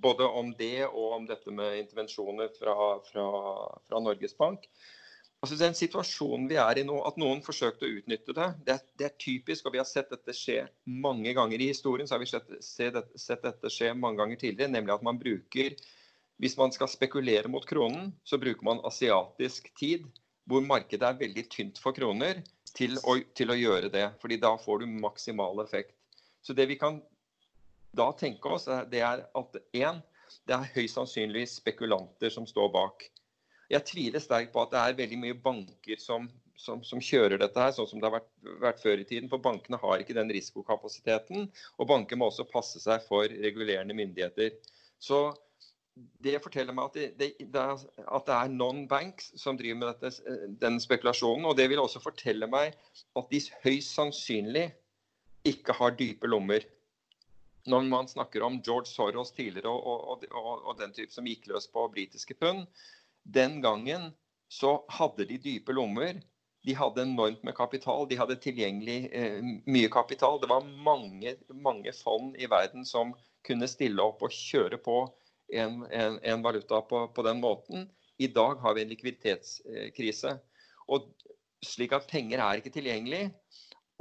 både 0.02 0.26
om 0.26 0.50
det 0.58 0.88
og 0.88 1.14
om 1.20 1.28
dette 1.28 1.54
med 1.54 1.78
intervensjoner 1.78 2.50
fra, 2.58 2.74
fra, 3.06 3.28
fra 3.86 4.00
Norges 4.02 4.34
Bank. 4.36 4.66
Altså 5.42 5.56
Den 5.58 5.74
situasjonen 5.74 6.44
vi 6.46 6.54
er 6.62 6.78
i 6.78 6.84
nå, 6.86 7.00
at 7.02 7.16
noen 7.18 7.40
forsøkte 7.42 7.88
å 7.88 7.94
utnytte 7.98 8.34
det, 8.36 8.44
det 8.66 8.76
det 9.00 9.06
er, 9.08 9.14
typisk. 9.18 9.66
og 9.66 9.74
Vi 9.74 9.80
har 9.80 9.88
sett 9.90 10.12
dette 10.12 10.34
skje 10.38 10.60
mange 10.86 11.32
ganger 11.34 11.58
i 11.58 11.72
historien. 11.72 12.06
så 12.06 12.14
har 12.14 12.22
vi 12.22 12.30
sett, 12.30 12.52
sett 12.62 13.42
dette 13.42 13.72
skje 13.72 13.90
mange 13.98 14.22
ganger 14.22 14.38
tidligere, 14.38 14.70
Nemlig 14.70 14.94
at 14.94 15.02
man 15.02 15.18
bruker 15.18 15.74
Hvis 16.38 16.56
man 16.56 16.72
skal 16.72 16.88
spekulere 16.88 17.50
mot 17.50 17.66
kronen, 17.66 18.12
så 18.24 18.38
bruker 18.38 18.64
man 18.64 18.80
asiatisk 18.86 19.68
tid, 19.78 20.06
hvor 20.46 20.62
markedet 20.62 21.06
er 21.06 21.18
veldig 21.18 21.44
tynt 21.50 21.78
for 21.78 21.94
kroner, 21.94 22.42
til 22.74 22.96
å, 23.02 23.18
til 23.34 23.50
å 23.52 23.58
gjøre 23.58 23.90
det. 23.92 24.08
fordi 24.20 24.38
da 24.40 24.56
får 24.58 24.78
du 24.80 24.86
maksimal 24.86 25.60
effekt. 25.62 25.94
Så 26.42 26.54
det 26.54 26.66
vi 26.66 26.78
kan 26.78 27.02
da 27.92 28.12
tenke 28.12 28.48
oss, 28.48 28.64
det 28.90 29.02
er 29.02 29.26
at 29.26 29.58
én, 29.74 30.00
det 30.46 30.54
er 30.54 30.70
høyst 30.74 30.96
sannsynlig 30.96 31.44
spekulanter 31.50 32.30
som 32.30 32.46
står 32.46 32.72
bak. 32.72 33.10
Jeg 33.72 33.86
tviler 33.88 34.20
sterkt 34.20 34.52
på 34.52 34.62
at 34.64 34.72
det 34.74 34.80
er 34.80 34.98
veldig 34.98 35.18
mye 35.22 35.36
banker 35.44 36.00
som, 36.00 36.26
som, 36.60 36.82
som 36.84 37.00
kjører 37.00 37.40
dette 37.40 37.62
her, 37.62 37.72
sånn 37.72 37.88
som 37.88 38.02
det 38.02 38.10
har 38.10 38.18
vært, 38.18 38.28
vært, 38.60 38.82
før 38.82 39.00
i 39.00 39.06
tiden. 39.08 39.30
For 39.32 39.40
bankene 39.42 39.80
har 39.80 40.02
ikke 40.02 40.16
den 40.18 40.32
risikokapasiteten. 40.34 41.48
Og 41.80 41.88
banker 41.88 42.20
må 42.20 42.28
også 42.28 42.48
passe 42.50 42.82
seg 42.82 43.06
for 43.06 43.32
regulerende 43.32 43.96
myndigheter. 43.96 44.58
Så 45.00 45.30
det 46.24 46.38
forteller 46.44 46.76
meg 46.76 46.90
at 46.90 47.16
det, 47.20 47.30
det, 47.52 47.62
at 47.62 48.28
det 48.28 48.36
er 48.36 48.52
non-banks 48.52 49.32
som 49.40 49.56
driver 49.60 49.80
med 49.80 49.90
dette, 49.92 50.36
den 50.60 50.78
spekulasjonen. 50.80 51.48
Og 51.48 51.56
det 51.56 51.68
vil 51.72 51.80
også 51.82 52.04
fortelle 52.04 52.48
meg 52.52 52.76
at 53.16 53.32
de 53.32 53.42
høyst 53.64 53.96
sannsynlig 53.96 54.68
ikke 55.48 55.74
har 55.80 55.96
dype 55.98 56.28
lommer. 56.28 56.64
Når 57.68 57.86
man 57.86 58.08
snakker 58.10 58.42
om 58.42 58.58
George 58.64 58.90
Soros 58.90 59.30
tidligere 59.36 59.70
og, 59.70 60.08
og, 60.12 60.24
og, 60.32 60.64
og 60.66 60.80
den 60.80 60.94
type 60.96 61.14
som 61.14 61.26
gikk 61.28 61.46
løs 61.50 61.68
på 61.70 61.84
britiske 61.94 62.34
pund, 62.40 62.66
den 63.22 63.60
gangen 63.62 64.10
så 64.52 64.82
hadde 64.92 65.26
de 65.28 65.38
dype 65.40 65.72
lommer. 65.72 66.20
De 66.62 66.74
hadde 66.78 67.02
enormt 67.02 67.42
med 67.42 67.56
kapital. 67.56 68.04
De 68.08 68.18
hadde 68.20 68.38
tilgjengelig 68.42 68.98
eh, 69.10 69.40
mye 69.66 69.90
kapital. 69.90 70.38
Det 70.42 70.50
var 70.50 70.66
mange, 70.86 71.36
mange, 71.54 71.94
fond 72.02 72.36
i 72.38 72.50
verden 72.50 72.86
som 72.86 73.14
kunne 73.46 73.68
stille 73.70 74.02
opp 74.04 74.22
og 74.22 74.34
kjøre 74.34 74.78
på 74.82 74.98
en, 75.52 75.82
en, 75.90 76.20
en 76.22 76.44
valuta 76.44 76.82
på, 76.86 77.06
på, 77.14 77.24
den 77.26 77.40
måten. 77.42 77.88
I 78.18 78.28
dag 78.30 78.60
har 78.62 78.76
vi 78.76 78.84
en 78.84 78.92
likviditetskrise. 78.92 80.36
Og 80.92 81.10
slik 81.64 81.94
at 81.96 82.06
penger 82.10 82.42
er 82.42 82.60
ikke 82.60 82.74
tilgjengelig. 82.74 83.24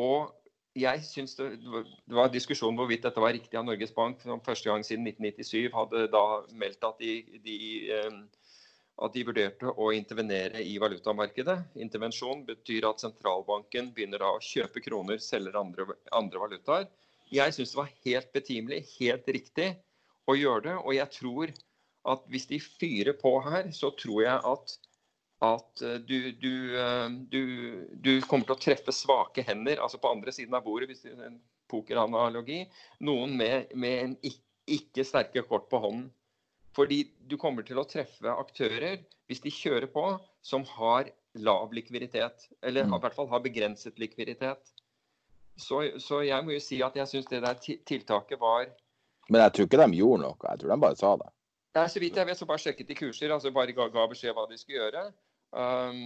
Og 0.01 0.29
jeg 0.77 1.01
syns 1.03 1.33
det, 1.35 1.49
det, 1.63 2.15
var 2.15 2.29
diskusjon 2.31 2.77
hvorvidt 2.79 3.03
dette 3.03 3.21
var 3.23 3.33
riktig 3.35 3.57
av 3.59 3.65
Norges 3.67 3.91
Bank, 3.95 4.21
som 4.23 4.43
første 4.43 4.69
gang 4.69 4.85
siden 4.87 5.07
1997 5.09 5.73
hadde 5.73 6.05
da 6.13 6.23
meldt 6.55 6.85
at 6.87 7.01
de, 7.01 7.17
de 7.43 7.57
eh, 7.91 8.21
at 9.01 9.15
de 9.15 9.23
vurderte 9.25 9.71
å 9.71 9.89
intervenere 9.95 10.61
i 10.61 10.75
valutamarkedet. 10.81 11.57
Intervensjon 11.81 12.43
betyr 12.45 12.85
at 12.89 13.01
sentralbanken 13.01 13.89
begynner 13.95 14.21
å 14.27 14.35
kjøpe 14.45 14.83
kroner, 14.85 15.21
selger 15.21 15.57
andre, 15.57 15.87
andre 16.13 16.43
valutaer. 16.43 16.85
Jeg 17.31 17.55
syns 17.55 17.73
det 17.73 17.79
var 17.79 17.91
helt 18.05 18.31
betimelig, 18.35 18.83
helt 18.99 19.27
riktig 19.31 19.71
å 20.29 20.35
gjøre 20.37 20.65
det. 20.67 20.77
Og 20.83 20.95
jeg 20.97 21.15
tror 21.17 21.53
at 22.11 22.23
hvis 22.33 22.47
de 22.49 22.59
fyrer 22.61 23.17
på 23.17 23.33
her, 23.45 23.71
så 23.75 23.91
tror 23.97 24.21
jeg 24.25 24.37
at, 24.51 24.75
at 25.47 25.83
eh, 25.85 25.97
du, 26.05 26.17
du, 26.41 26.53
eh, 26.77 27.07
du, 27.31 27.41
du, 27.95 28.13
kommer 28.27 28.49
til 28.49 28.57
å 28.57 28.63
treffe 28.67 28.95
svake 28.95 29.45
hender. 29.47 29.81
Altså 29.81 30.01
på 30.01 30.13
andre 30.13 30.33
siden 30.35 30.57
av 30.57 30.65
bordet, 30.67 30.91
hvis 30.91 31.05
det 31.05 31.15
er 31.15 31.29
en 31.31 31.41
pokeranalogi. 31.71 32.65
Noen 33.07 33.37
med, 33.39 33.73
med 33.73 34.05
en 34.05 34.17
ikke 34.69 35.05
sterke 35.07 35.45
kort 35.47 35.69
på 35.71 35.81
hånden. 35.81 36.09
Fordi 36.75 37.03
du 37.27 37.35
kommer 37.39 37.65
til 37.67 37.79
å 37.81 37.87
treffe 37.87 38.31
aktører, 38.31 39.01
hvis 39.27 39.43
de 39.43 39.51
kjører 39.51 39.89
på, 39.91 40.05
som 40.43 40.63
har 40.77 41.09
lav 41.39 41.73
likviditet. 41.75 42.47
Eller 42.63 42.87
mm. 42.87 42.95
i 42.95 43.01
hvert 43.03 43.17
fall 43.17 43.29
har 43.31 43.43
begrenset 43.43 43.99
likviditet. 43.99 44.71
Så, 45.59 45.83
så 45.99 46.21
jeg 46.23 46.45
må 46.45 46.55
jo 46.55 46.63
si 46.63 46.79
at 46.83 46.95
jeg 46.97 47.09
syns 47.09 47.27
det 47.29 47.41
der 47.43 47.59
tiltaket 47.59 48.39
var 48.39 48.69
Men 49.29 49.43
jeg 49.43 49.53
tror 49.53 49.67
ikke 49.67 49.79
de 49.83 49.99
gjorde 49.99 50.23
noe, 50.23 50.37
jeg 50.47 50.61
tror 50.61 50.71
de 50.71 50.77
bare 50.81 50.97
sa 50.97 51.11
det. 51.19 51.27
Nei, 51.75 51.85
Så 51.91 52.01
vidt 52.03 52.17
jeg 52.19 52.27
vet, 52.27 52.39
så 52.39 52.47
bare 52.47 52.63
sjekket 52.63 52.89
de 52.89 52.97
kurser. 52.99 53.31
altså 53.31 53.51
Bare 53.55 53.75
ga, 53.75 53.87
ga 53.91 54.07
beskjed 54.11 54.35
hva 54.35 54.47
de 54.49 54.57
skulle 54.59 54.79
gjøre. 54.79 55.03
Um, 55.51 56.01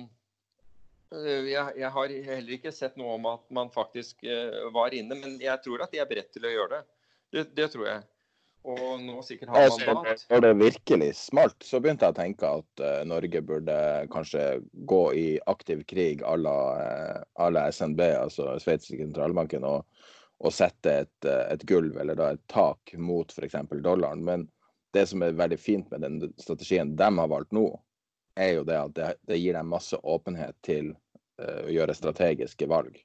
jeg, 1.13 1.71
jeg, 1.77 1.89
har 1.95 2.13
heller 2.27 2.57
ikke 2.57 2.73
sett 2.73 2.97
noe 2.99 3.15
om 3.15 3.25
at 3.29 3.45
man 3.53 3.71
faktisk 3.73 4.25
uh, 4.25 4.67
var 4.73 4.93
inne, 4.97 5.17
men 5.21 5.39
jeg 5.41 5.61
tror 5.63 5.85
at 5.85 5.93
de 5.93 6.01
er 6.01 6.09
beredt 6.09 6.33
til 6.33 6.45
å 6.45 6.53
gjøre 6.53 6.75
det. 6.75 6.83
Det, 7.33 7.45
det 7.57 7.71
tror 7.73 7.87
jeg 7.89 8.03
og 8.65 9.01
nå 9.03 9.21
sikkert 9.25 9.51
har 9.53 9.69
mandat. 9.85 10.25
Når 10.31 10.41
det 10.41 10.51
virkelig 10.57 11.09
smalt, 11.19 11.57
så 11.63 11.79
begynte 11.81 12.07
jeg 12.07 12.15
å 12.15 12.17
tenke 12.17 12.51
at 12.61 12.83
uh, 12.83 13.03
Norge 13.07 13.41
burde 13.45 13.77
kanskje 14.13 14.45
gå 14.89 15.01
i 15.13 15.25
aktiv 15.51 15.83
krig 15.89 16.23
à 16.25 16.35
la, 16.39 16.57
uh, 17.37 17.47
la 17.53 17.67
SNB, 17.71 18.01
altså 18.17 18.55
sveitsiske 18.61 19.05
sentralbanken, 19.05 19.67
og, 19.69 19.85
og, 20.41 20.51
sette 20.53 20.97
et, 21.05 21.29
uh, 21.29 21.45
et, 21.53 21.65
gulv 21.69 21.99
eller 22.01 22.17
da 22.17 22.31
et 22.33 22.43
tak 22.51 22.95
mot 22.97 23.31
f.eks. 23.31 23.57
dollaren. 23.85 24.25
Men 24.25 24.47
det 24.97 25.05
som 25.11 25.21
er 25.21 25.37
veldig 25.37 25.61
fint 25.61 25.91
med 25.93 26.05
den 26.07 26.21
strategien 26.41 26.95
de 26.97 27.11
har 27.19 27.31
valgt 27.31 27.53
nå, 27.53 27.67
er 28.39 28.57
jo 28.57 28.67
det 28.67 28.79
at 28.81 28.95
det, 28.97 29.11
det 29.29 29.39
gir 29.39 29.55
dem 29.55 29.69
masse 29.71 29.97
åpenhet 30.03 30.57
til 30.65 30.95
å 31.35 31.67
gjøre 31.67 31.91
strategiske 31.95 32.63
valg. 32.71 32.95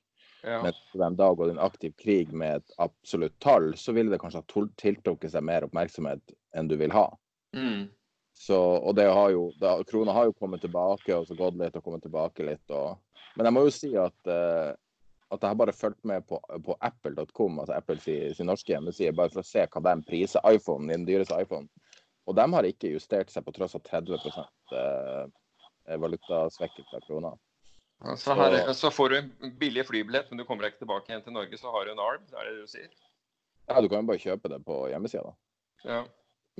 Ja. 0.42 0.62
Men 0.62 0.72
skulle 0.72 1.04
de 1.04 1.16
da 1.20 1.30
gått 1.34 1.52
en 1.52 1.62
aktiv 1.62 1.94
krig 2.00 2.32
med 2.32 2.60
et 2.60 2.76
absolutt 2.80 3.36
tall, 3.44 3.72
så 3.76 3.92
ville 3.92 4.12
det 4.12 4.20
kanskje 4.22 4.42
ha 4.42 4.66
tiltrukket 4.80 5.34
seg 5.34 5.44
mer 5.44 5.66
oppmerksomhet 5.66 6.34
enn 6.56 6.70
du 6.70 6.76
vil 6.80 6.94
ha. 6.94 7.06
Mm. 7.56 7.88
Så, 8.40 8.56
og 8.56 8.94
det 8.96 9.04
har 9.10 9.32
jo, 9.34 9.50
da, 9.60 9.74
Krona 9.84 10.14
har 10.16 10.30
jo 10.30 10.36
kommet 10.38 10.62
tilbake 10.64 11.12
og 11.12 11.26
så 11.28 11.36
gått 11.36 11.58
litt 11.60 11.74
og 11.76 11.84
kommet 11.84 12.06
tilbake 12.06 12.46
litt. 12.46 12.72
Og, 12.72 12.96
men 13.36 13.48
jeg 13.48 13.56
må 13.56 13.66
jo 13.66 13.74
si 13.74 13.90
at, 14.00 14.16
uh, 14.32 14.70
at 15.28 15.42
jeg 15.42 15.50
har 15.50 15.58
bare 15.60 15.76
fulgt 15.76 16.00
med 16.08 16.24
på, 16.28 16.38
på 16.64 16.76
apple.com, 16.80 17.60
altså 17.60 17.76
Apple 17.76 18.00
sin, 18.00 18.32
sin 18.38 18.48
norske 18.48 18.72
hjemmeside, 18.72 19.12
bare 19.18 19.34
for 19.34 19.42
å 19.42 19.46
se 19.50 19.66
hva 19.66 19.84
de 19.90 20.08
priser 20.08 20.48
iPhone, 20.48 20.88
den 20.88 21.04
dyreste 21.08 21.36
iPhone. 21.36 21.68
Og 22.30 22.38
de 22.38 22.46
har 22.54 22.68
ikke 22.68 22.94
justert 22.94 23.32
seg 23.32 23.44
på 23.44 23.52
tross 23.56 23.76
av 23.76 23.84
30 23.90 24.16
uh, 24.16 25.28
eh, 25.84 26.00
valutasvekkelse 26.00 26.96
av 26.96 27.04
krona. 27.04 27.36
Så, 28.00 28.34
her, 28.34 28.72
så, 28.72 28.88
får 28.90 29.12
du 29.12 29.16
en 29.18 29.56
billig 29.60 29.84
flybillett, 29.86 30.30
men 30.30 30.40
du 30.40 30.46
kommer 30.48 30.64
deg 30.64 30.72
ikke 30.72 30.86
tilbake 30.86 31.12
igjen 31.12 31.24
til 31.26 31.34
Norge, 31.36 31.58
så 31.60 31.72
har 31.74 31.84
du 31.84 31.92
en 31.92 32.00
arm? 32.00 32.22
Det 32.30 32.38
er 32.40 32.48
det 32.48 32.62
du 32.62 32.70
sier? 32.70 32.88
Ja, 33.68 33.80
du 33.80 33.90
kan 33.92 34.00
jo 34.00 34.08
bare 34.08 34.22
kjøpe 34.22 34.50
det 34.50 34.62
på 34.64 34.78
hjemmesida, 34.88 35.28
da. 35.28 35.34
Ja. 35.84 36.00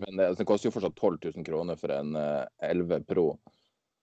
Men 0.01 0.21
det, 0.21 0.27
altså, 0.27 0.43
det, 0.43 0.49
koster 0.51 0.69
jo 0.69 0.75
fortsatt 0.77 1.01
12 1.01 1.19
000 1.41 1.47
kroner 1.49 1.81
for 1.81 1.93
en 1.95 2.13
uh, 2.17 2.45
eh, 2.61 2.75
11 2.77 3.07
Pro. 3.09 3.27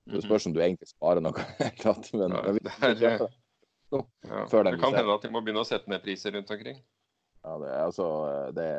Det 0.07 0.23
spørs 0.23 0.47
om 0.47 0.53
du 0.55 0.61
egentlig 0.63 0.89
sparer 0.89 1.21
noe 1.23 1.45
tatt. 1.83 2.09
Men, 2.15 2.33
ja, 2.33 2.53
det 2.55 2.73
er, 2.73 2.95
det, 3.01 3.29
no, 3.93 4.03
ja. 4.23 4.45
det 4.47 4.77
kan 4.81 4.95
hende 4.95 5.15
at 5.17 5.25
de 5.25 5.31
må 5.33 5.41
begynne 5.43 5.63
å 5.63 5.67
sette 5.67 5.91
ned 5.91 6.03
priser 6.05 6.35
rundt 6.35 6.51
omkring. 6.53 6.79
Ja, 7.43 7.57
det 7.61 7.69
er 7.71 7.81
altså 7.85 8.07
det, 8.55 8.69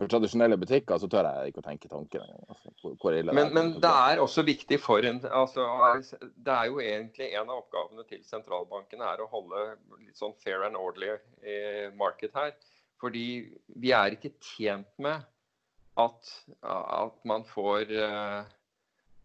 for 0.00 0.08
tradisjonelle 0.08 0.56
butikker 0.56 0.96
så 0.96 1.08
tør 1.12 1.26
jeg 1.28 1.50
ikke 1.50 1.60
å 1.60 1.66
tenke 1.66 1.88
tanken 1.92 2.22
engang. 2.24 2.44
Altså, 2.48 3.32
men, 3.36 3.50
men, 3.52 3.72
det 3.84 3.90
er 3.90 4.22
også 4.22 4.44
viktig 4.48 4.78
for 4.80 5.04
en 5.04 5.18
altså, 5.28 5.66
Det 6.40 6.54
er 6.54 6.70
jo 6.70 6.78
egentlig 6.80 7.26
en 7.36 7.50
av 7.50 7.58
oppgavene 7.60 8.06
til 8.08 8.22
sentralbanken 8.24 9.02
er 9.04 9.20
å 9.20 9.28
holde 9.28 9.66
litt 9.98 10.16
sånn 10.16 10.32
fair 10.40 10.64
and 10.64 10.78
orderly 10.80 11.10
eh, 11.44 11.90
market 12.00 12.32
her. 12.38 12.54
Fordi 13.00 13.26
vi 13.76 13.92
er 13.96 14.16
ikke 14.16 14.32
tjent 14.54 14.88
med 15.04 15.20
at, 16.00 16.32
at 16.64 17.20
man 17.28 17.44
får 17.50 17.92
eh, 17.92 18.56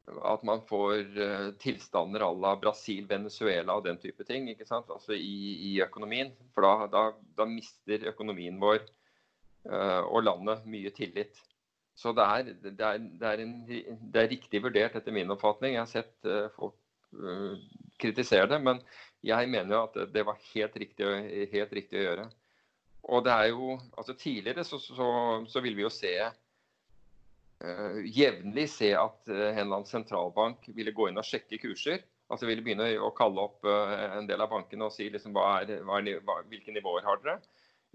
at 0.06 0.44
man 0.46 0.60
får 0.68 1.00
uh, 1.18 1.48
tilstander 1.58 2.22
à 2.22 2.28
la 2.38 2.52
Brasil, 2.62 3.08
Venezuela 3.10 3.74
og 3.80 3.88
den 3.88 3.98
type 3.98 4.22
ting 4.28 4.52
ikke 4.52 4.68
sant? 4.68 4.92
Altså 4.94 5.16
i, 5.16 5.56
i 5.72 5.72
økonomien. 5.82 6.30
For 6.54 6.68
da, 6.68 6.92
da, 6.92 7.06
da 7.40 7.48
mister 7.50 8.06
økonomien 8.12 8.60
vår 8.62 8.84
Eh, 8.84 9.05
og 9.66 10.20
landet 10.22 10.66
mye 10.70 10.92
tillit. 10.94 11.40
Så 11.96 12.12
det 12.12 12.24
er, 12.24 12.48
det, 12.60 12.74
er, 12.84 12.98
det, 13.00 13.28
er 13.28 13.42
en, 13.42 13.54
det 13.66 14.20
er, 14.20 14.32
riktig 14.34 14.60
vurdert 14.64 14.98
etter 15.00 15.16
min 15.16 15.32
oppfatning. 15.32 15.78
Jeg 15.78 15.84
har 15.86 15.92
sett 15.92 16.28
uh, 16.28 16.48
folk 16.58 16.76
uh, 17.16 17.56
kritisere 18.02 18.50
det, 18.52 18.60
men 18.64 18.82
jeg 19.26 19.48
mener 19.50 19.78
jo 19.78 19.84
at 19.86 20.02
det 20.12 20.26
var 20.28 20.42
helt 20.52 20.76
riktig, 20.82 21.08
helt 21.54 21.78
riktig, 21.78 22.02
å 22.02 22.08
gjøre. 22.10 22.26
Og 23.16 23.24
det 23.24 23.32
er 23.32 23.48
jo, 23.54 23.78
altså 23.96 24.16
Tidligere 24.18 24.66
så, 24.68 24.82
så, 24.82 25.08
så 25.48 25.64
vil 25.64 25.78
vi 25.78 25.86
jo 25.86 25.94
se 25.94 26.12
uh, 26.26 28.02
jevnlig 28.04 28.68
se 28.74 28.92
at 29.00 29.32
en 29.32 29.40
eller 29.40 29.78
annen 29.80 29.88
sentralbank 29.88 30.68
ville 30.76 30.94
gå 30.96 31.08
inn 31.10 31.22
og 31.22 31.28
sjekke 31.28 31.62
kurser. 31.64 32.04
Altså 32.28 32.50
ville 32.50 32.66
begynne 32.66 32.90
å 33.06 33.14
kalle 33.16 33.40
opp 33.40 33.68
en 33.70 34.26
del 34.26 34.42
av 34.42 34.50
bankene 34.50 34.88
og 34.88 34.94
si 34.96 35.06
liksom, 35.14 35.36
hva 35.38 35.60
er, 35.62 35.78
hva 35.86 36.02
hva, 36.26 36.40
hvilke 36.50 36.74
nivåer 36.74 37.06
har 37.06 37.22
dere. 37.22 37.38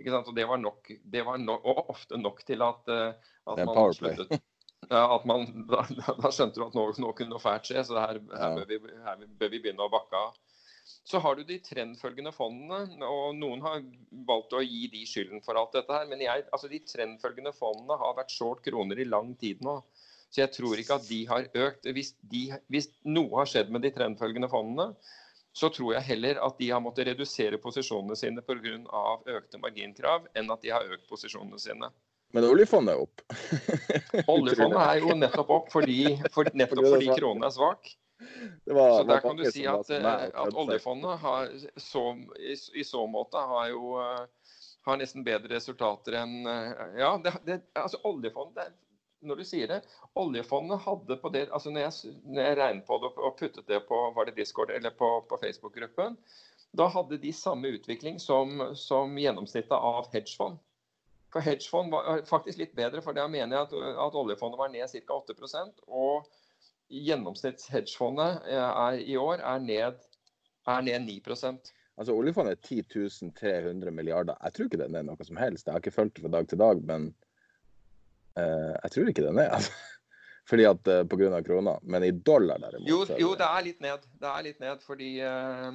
Og 0.08 0.32
det 0.36 0.46
var, 0.48 0.60
nok, 0.62 0.92
det 1.12 1.24
var 1.26 1.40
no, 1.42 1.58
og 1.60 1.90
ofte 1.94 2.18
nok 2.20 2.44
til 2.48 2.62
at, 2.64 2.88
uh, 2.88 3.32
at 3.52 3.64
man 3.66 3.94
sluttet. 3.96 4.40
Ja, 4.88 5.02
at 5.14 5.26
man, 5.28 5.44
da, 5.70 5.84
da, 5.90 6.30
skjønte 6.32 6.60
du 6.60 6.66
at 6.66 6.76
nå, 6.76 6.86
nå 7.02 7.12
kunne 7.16 7.34
noe 7.34 7.42
fælt 7.42 7.68
skje, 7.68 7.84
så 7.86 7.98
her, 8.00 8.20
her, 8.32 8.56
bør 8.56 8.70
vi, 8.70 8.80
her, 9.04 9.26
bør 9.42 9.52
vi, 9.52 9.60
begynne 9.60 9.86
å 9.86 9.92
bakke 9.92 10.22
av. 10.28 10.38
Så 11.06 11.20
har 11.22 11.36
du 11.36 11.44
de 11.46 11.58
trendfølgende 11.62 12.32
fondene, 12.34 13.06
og 13.06 13.36
noen 13.38 13.62
har 13.62 13.82
valgt 14.26 14.56
å 14.56 14.62
gi 14.64 14.88
de 14.90 15.04
skylden 15.06 15.42
for 15.44 15.58
alt 15.58 15.76
dette 15.76 15.94
her. 15.94 16.08
Men 16.10 16.22
jeg, 16.24 16.46
altså 16.50 16.70
de 16.70 16.80
trendfølgende 16.82 17.52
fondene 17.54 17.98
har 18.00 18.16
vært 18.18 18.34
short 18.34 18.64
kroner 18.64 18.98
i 18.98 19.06
lang 19.06 19.34
tid 19.38 19.62
nå. 19.64 19.78
Så 20.30 20.44
jeg 20.44 20.54
tror 20.54 20.78
ikke 20.78 20.98
at 20.98 21.06
de 21.10 21.20
har 21.26 21.46
økt. 21.66 21.86
Hvis, 21.94 22.12
de, 22.32 22.44
hvis 22.70 22.90
noe 23.06 23.42
har 23.42 23.50
skjedd 23.50 23.70
med 23.74 23.86
de 23.86 23.92
trendfølgende 23.94 24.50
fondene, 24.50 24.92
så 25.52 25.70
tror 25.74 25.94
jeg 25.96 26.06
heller 26.12 26.38
at 26.44 26.58
de 26.58 26.70
har 26.70 26.82
måttet 26.82 27.08
redusere 27.10 27.58
posisjonene 27.58 28.16
sine 28.16 28.42
pga. 28.46 29.16
økte 29.26 29.58
marginkrav, 29.58 30.28
enn 30.34 30.50
at 30.50 30.62
de 30.62 30.70
har 30.70 30.86
økt 30.86 31.08
posisjonene 31.10 31.58
sine. 31.58 31.90
Men 32.30 32.46
oljefondet 32.46 32.94
er 32.94 33.02
opp. 33.02 33.24
oljefondet 34.36 34.82
er 34.84 35.00
jo 35.02 35.16
nettopp 35.18 35.50
opp 35.56 35.72
fordi, 35.72 36.04
for, 36.30 36.50
nettopp 36.54 36.86
fordi 36.86 37.10
kronen 37.16 37.48
er 37.48 37.54
svak. 37.54 37.90
Var, 38.64 38.90
så 38.98 39.04
der 39.08 39.22
kan 39.24 39.38
du 39.38 39.46
si 39.48 39.64
at, 39.66 39.90
eh, 39.96 40.06
at 40.28 40.54
oljefondet 40.54 41.22
har, 41.22 41.48
så, 41.80 42.02
i, 42.36 42.52
i, 42.76 42.84
så 42.84 43.06
måte 43.08 43.40
har 43.40 43.70
jo 43.72 43.94
eh, 43.96 44.50
har 44.84 45.00
nesten 45.00 45.24
bedre 45.24 45.54
resultater 45.54 46.18
enn 46.20 46.44
eh, 46.48 46.98
Ja, 47.00 47.14
det, 47.24 47.32
det, 47.48 47.56
altså 47.72 48.00
oljefondet 48.04 48.74
når 49.20 49.40
du 49.40 49.44
sier 49.44 49.68
det, 49.68 49.80
oljefondet 50.18 50.80
hadde 50.84 51.16
på 51.20 51.30
det 51.34 51.46
altså 51.50 51.72
Når 51.72 51.86
jeg, 51.86 52.14
når 52.24 52.46
jeg 52.46 52.56
regnet 52.58 52.86
på 52.86 52.98
det 53.02 53.10
og 53.16 53.36
puttet 53.38 53.68
det 53.68 53.82
på 53.88 53.98
var 54.16 54.28
det 54.28 54.36
Discord 54.38 54.72
eller 54.74 54.94
på, 54.96 55.10
på 55.28 55.38
Facebook-gruppen, 55.42 56.16
da 56.76 56.86
hadde 56.88 57.18
de 57.18 57.32
samme 57.34 57.72
utvikling 57.74 58.20
som, 58.22 58.60
som 58.78 59.16
gjennomsnittet 59.18 59.74
av 59.74 60.06
hedgefond. 60.12 60.60
For 61.30 61.42
hedgefond 61.42 61.90
var 61.92 62.22
faktisk 62.26 62.58
litt 62.58 62.76
bedre, 62.78 63.02
for 63.02 63.14
da 63.14 63.26
mener 63.30 63.56
jeg 63.56 63.66
at, 63.68 63.74
at 64.06 64.18
oljefondet 64.18 64.58
var 64.58 64.70
ned 64.72 64.86
ca. 64.90 65.18
8% 65.18 65.82
og 65.86 66.30
gjennomsnittshedgefondet 66.90 68.48
i 69.06 69.18
år 69.18 69.42
er 69.46 69.62
ned, 69.62 70.00
er 70.66 70.86
ned 70.86 71.06
9 71.06 71.20
Altså 72.00 72.14
Oljefondet 72.16 72.56
er 72.56 72.82
10 72.82 73.30
300 73.36 73.90
milliarder. 73.90 74.38
Jeg 74.42 74.52
tror 74.54 74.70
ikke 74.70 74.80
det 74.80 74.88
er 74.88 75.04
noe 75.04 75.26
som 75.26 75.38
helst. 75.38 75.66
Jeg 75.66 75.74
har 75.74 75.82
ikke 75.82 75.94
fulgt 75.98 76.16
det 76.16 76.24
fra 76.24 76.32
dag 76.32 76.48
til 76.48 76.58
dag, 76.58 76.82
men 76.86 77.10
jeg 78.40 78.92
tror 78.94 79.10
ikke 79.12 79.26
den 79.26 79.40
er, 79.42 79.52
altså. 79.58 79.72
Fordi 80.50 80.66
at 80.66 80.88
uh, 80.90 81.02
pga. 81.06 81.42
krona. 81.46 81.78
Men 81.82 82.04
i 82.04 82.10
dollar 82.10 82.58
derimot 82.58 82.88
jo, 82.88 83.00
jo, 83.18 83.34
det 83.38 83.46
er 83.46 83.66
litt 83.66 83.82
ned. 83.84 84.06
Det 84.20 84.30
er 84.30 84.46
litt 84.48 84.62
ned 84.62 84.80
fordi 84.82 85.10
uh, 85.22 85.68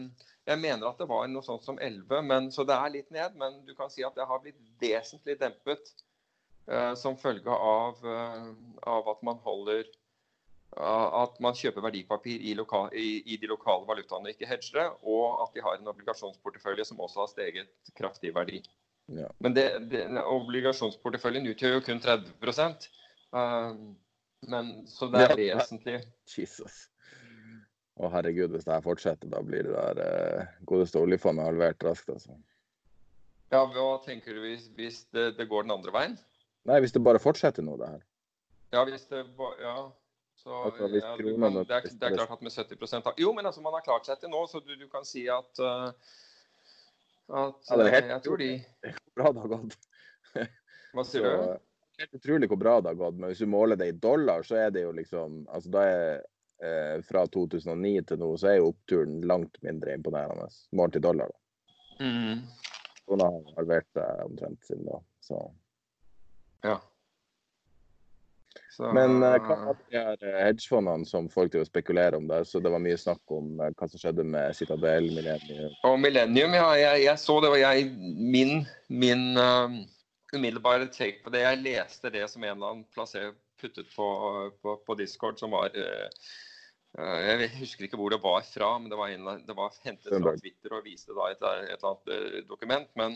jeg 0.45 0.61
mener 0.61 0.89
at 0.89 0.99
det 0.99 1.07
var 1.09 1.27
noe 1.31 1.45
sånt 1.45 1.63
som 1.65 1.79
11, 1.79 2.21
men, 2.27 2.49
så 2.51 2.65
det 2.67 2.75
er 2.75 2.95
litt 2.97 3.13
ned. 3.15 3.37
Men 3.39 3.61
du 3.67 3.71
kan 3.77 3.91
si 3.93 4.03
at 4.05 4.17
det 4.17 4.27
har 4.27 4.41
blitt 4.43 4.59
vesentlig 4.81 5.39
dempet 5.41 5.95
som 6.97 7.13
følge 7.13 7.53
av, 7.53 7.99
av, 8.01 9.09
at 9.11 9.19
man 9.21 9.37
holder 9.43 9.83
at 10.73 11.35
man 11.37 11.53
kjøper 11.53 11.83
verdipapir 11.85 12.41
i, 12.41 12.55
loka, 12.57 12.87
i, 12.89 13.19
i 13.21 13.37
de 13.37 13.51
lokale 13.51 13.85
valutaene, 13.85 14.33
ikke 14.33 14.49
hedger 14.49 14.79
det, 14.79 14.85
og 15.05 15.43
at 15.43 15.53
de 15.53 15.61
har 15.61 15.77
en 15.77 15.91
obligasjonsportefølje 15.93 16.87
som 16.89 17.03
også 17.05 17.21
har 17.21 17.29
steget 17.29 17.93
kraftig 17.99 18.31
i 18.31 18.33
verdi. 18.33 18.63
Ja. 19.05 19.29
Men 19.37 19.53
det, 19.53 19.65
det, 19.91 20.07
obligasjonsporteføljen 20.17 21.45
utgjør 21.51 21.77
jo 21.77 21.83
kun 21.85 22.01
30 22.01 22.31
uh, 22.41 22.89
um, 23.37 23.95
men, 24.49 24.71
Så 24.89 25.09
det 25.13 25.27
er 25.27 25.41
ja. 25.43 25.59
vesentlig. 25.59 25.99
Jesus. 26.37 26.85
Å 27.95 28.09
herregud, 28.11 28.51
hvis 28.55 28.65
det 28.65 28.73
her 28.73 28.83
fortsetter, 28.83 29.29
da 29.31 29.41
blir 29.45 29.67
det 29.67 29.75
der 29.75 30.01
uh, 30.01 30.55
godeste 30.67 30.99
oljefondet 30.99 31.47
halvert 31.47 31.85
raskt. 31.85 32.09
altså. 32.11 32.33
Ja, 33.53 33.61
Hva 33.71 33.99
tenker 34.03 34.35
du 34.35 34.41
hvis, 34.43 34.65
hvis 34.75 35.03
det, 35.13 35.35
det, 35.37 35.47
går 35.51 35.67
den 35.67 35.75
andre 35.77 35.93
veien? 35.95 36.17
Nei, 36.65 36.81
hvis 36.81 36.95
det 36.95 37.03
bare 37.05 37.21
fortsetter 37.21 37.63
nå, 37.63 37.77
det 37.79 37.91
her. 37.93 38.01
Ja, 38.73 38.83
hvis 38.89 39.07
det 39.11 39.27
Ja. 39.61 39.77
Så, 40.35 40.51
altså, 40.67 40.89
ja, 40.91 41.37
man, 41.39 41.55
det, 41.55 41.71
er, 41.71 41.85
det, 41.87 42.05
er, 42.05 42.15
klart 42.19 42.33
at 42.35 42.41
med 42.43 42.51
70 42.51 43.07
av 43.07 43.15
Jo, 43.17 43.31
men 43.33 43.47
altså, 43.47 43.61
man 43.63 43.73
har 43.73 43.81
klart 43.85 44.05
seg 44.05 44.19
til 44.19 44.29
nå, 44.29 44.43
så 44.51 44.59
du, 44.61 44.75
du 44.77 44.89
kan 44.91 45.07
si 45.07 45.23
at 45.31 45.61
uh, 45.63 45.93
at, 47.25 47.61
ja, 47.69 47.77
det 47.77 47.85
er 47.85 47.95
helt, 47.95 48.11
jeg 48.13 48.23
tror 48.25 48.41
de 48.41 48.49
bra 49.17 49.31
det 49.33 49.45
har 49.45 49.53
gått. 49.55 49.77
Hva 50.95 51.05
sier 51.07 51.25
så, 51.25 51.31
du? 51.31 51.63
Helt 52.01 52.17
utrolig 52.19 52.49
hvor 52.51 52.59
bra 52.59 52.75
det 52.81 52.91
har 52.91 52.99
gått. 52.99 53.17
Men 53.17 53.31
hvis 53.31 53.43
du 53.43 53.49
måler 53.49 53.79
det 53.79 53.87
i 53.89 53.97
dollar, 54.03 54.43
så 54.43 54.59
er 54.65 54.73
det 54.75 54.83
jo 54.83 54.91
liksom 54.95 55.45
altså 55.47 55.71
da 55.73 55.85
er 55.87 56.09
eh, 56.65 56.97
Fra 57.07 57.25
2009 57.31 57.95
til 58.09 58.21
nå 58.21 58.29
så 58.39 58.51
er 58.51 58.59
jo 58.59 58.71
oppturen 58.73 59.21
langt 59.27 59.57
mindre 59.65 59.95
imponerende 59.95 60.49
målt 60.75 60.99
i 60.99 61.03
dollar. 61.03 61.31
da. 61.31 62.05
Mm. 62.05 62.43
Krona 63.05 63.29
har 63.31 63.55
halvert 63.59 63.87
seg 63.95 64.25
omtrent 64.25 64.67
siden 64.67 64.87
da. 64.89 64.99
Så. 65.23 65.39
Ja. 66.65 66.79
Så, 68.75 68.89
Men 68.91 69.21
uh, 69.23 69.37
hva 69.39 69.55
er 69.71 69.77
de 69.79 69.99
eh, 70.27 70.39
hedgefondene 70.49 71.07
som 71.07 71.29
folk 71.31 71.53
til 71.53 71.61
å 71.63 71.67
spekulere 71.67 72.19
om? 72.19 72.25
der? 72.27 72.43
Så 72.47 72.59
Det 72.63 72.71
var 72.73 72.81
mye 72.83 72.97
snakk 72.99 73.31
om 73.31 73.61
uh, 73.61 73.69
hva 73.71 73.87
som 73.87 74.01
skjedde 74.01 74.25
med 74.27 74.55
Citadel, 74.57 75.07
Millennium 75.15 75.77
Og 75.87 75.95
Millennium, 76.03 76.57
ja. 76.57 76.67
Jeg, 76.81 77.05
jeg 77.05 77.21
så 77.21 77.37
det. 77.43 77.53
var 77.53 77.61
jeg, 77.61 77.85
Min, 78.35 78.65
min 78.91 79.23
uh, 79.39 79.77
umiddelbare 80.35 80.89
take 80.91 81.23
på 81.23 81.31
det 81.31 81.45
Jeg 81.45 81.61
leste 81.63 82.11
det 82.11 82.25
som 82.33 82.43
en 82.43 82.51
eller 82.57 82.73
annen 82.73 82.89
plasser 82.91 83.31
puttet 83.61 83.87
på, 83.95 84.09
på, 84.59 84.75
på, 84.83 84.99
Discord, 84.99 85.39
som 85.39 85.55
var 85.55 85.71
Jeg 85.71 87.47
husker 87.55 87.87
ikke 87.87 87.97
hvor 87.99 88.11
det 88.11 88.19
var 88.23 88.43
fra, 88.43 88.73
men 88.79 88.91
det 88.91 88.99
var, 88.99 89.13
en, 89.15 89.45
det 89.47 89.55
var 89.55 89.71
hentet 89.87 90.11
fra 90.11 90.35
Twitter 90.35 90.75
og 90.75 90.83
viste 90.83 91.15
et, 91.15 91.39
et 91.39 91.77
eller 91.77 91.93
annet 91.93 92.49
dokument. 92.49 92.91
men 92.99 93.15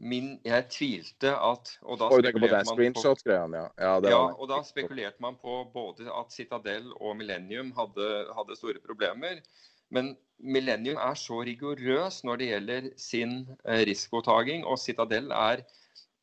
Min, 0.00 0.38
jeg 0.46 0.64
tvilte 0.72 1.32
at 1.34 1.72
Og 1.82 1.98
da 2.00 2.08
spekulerte 2.08 2.62
man 2.70 2.94
på, 2.94 3.02
ja. 3.26 3.64
Ja, 3.76 3.90
ja, 4.08 4.20
og 4.32 4.46
da 4.48 4.60
spekulerte 4.64 5.20
man 5.20 5.36
på 5.42 5.56
både 5.74 6.06
at 6.08 6.32
Citadel 6.32 6.92
og 6.96 7.18
Millennium 7.18 7.72
hadde, 7.76 8.06
hadde, 8.36 8.56
store 8.56 8.80
problemer. 8.86 9.42
Men 9.90 10.14
Millennium 10.38 10.96
er 10.96 11.18
så 11.18 11.42
rigorøs 11.44 12.22
når 12.24 12.40
det 12.40 12.48
gjelder 12.52 12.88
sin 12.96 13.34
eh, 13.66 13.82
risikotaking, 13.90 14.64
og 14.64 14.78
Citadel 14.80 15.32
er 15.36 15.66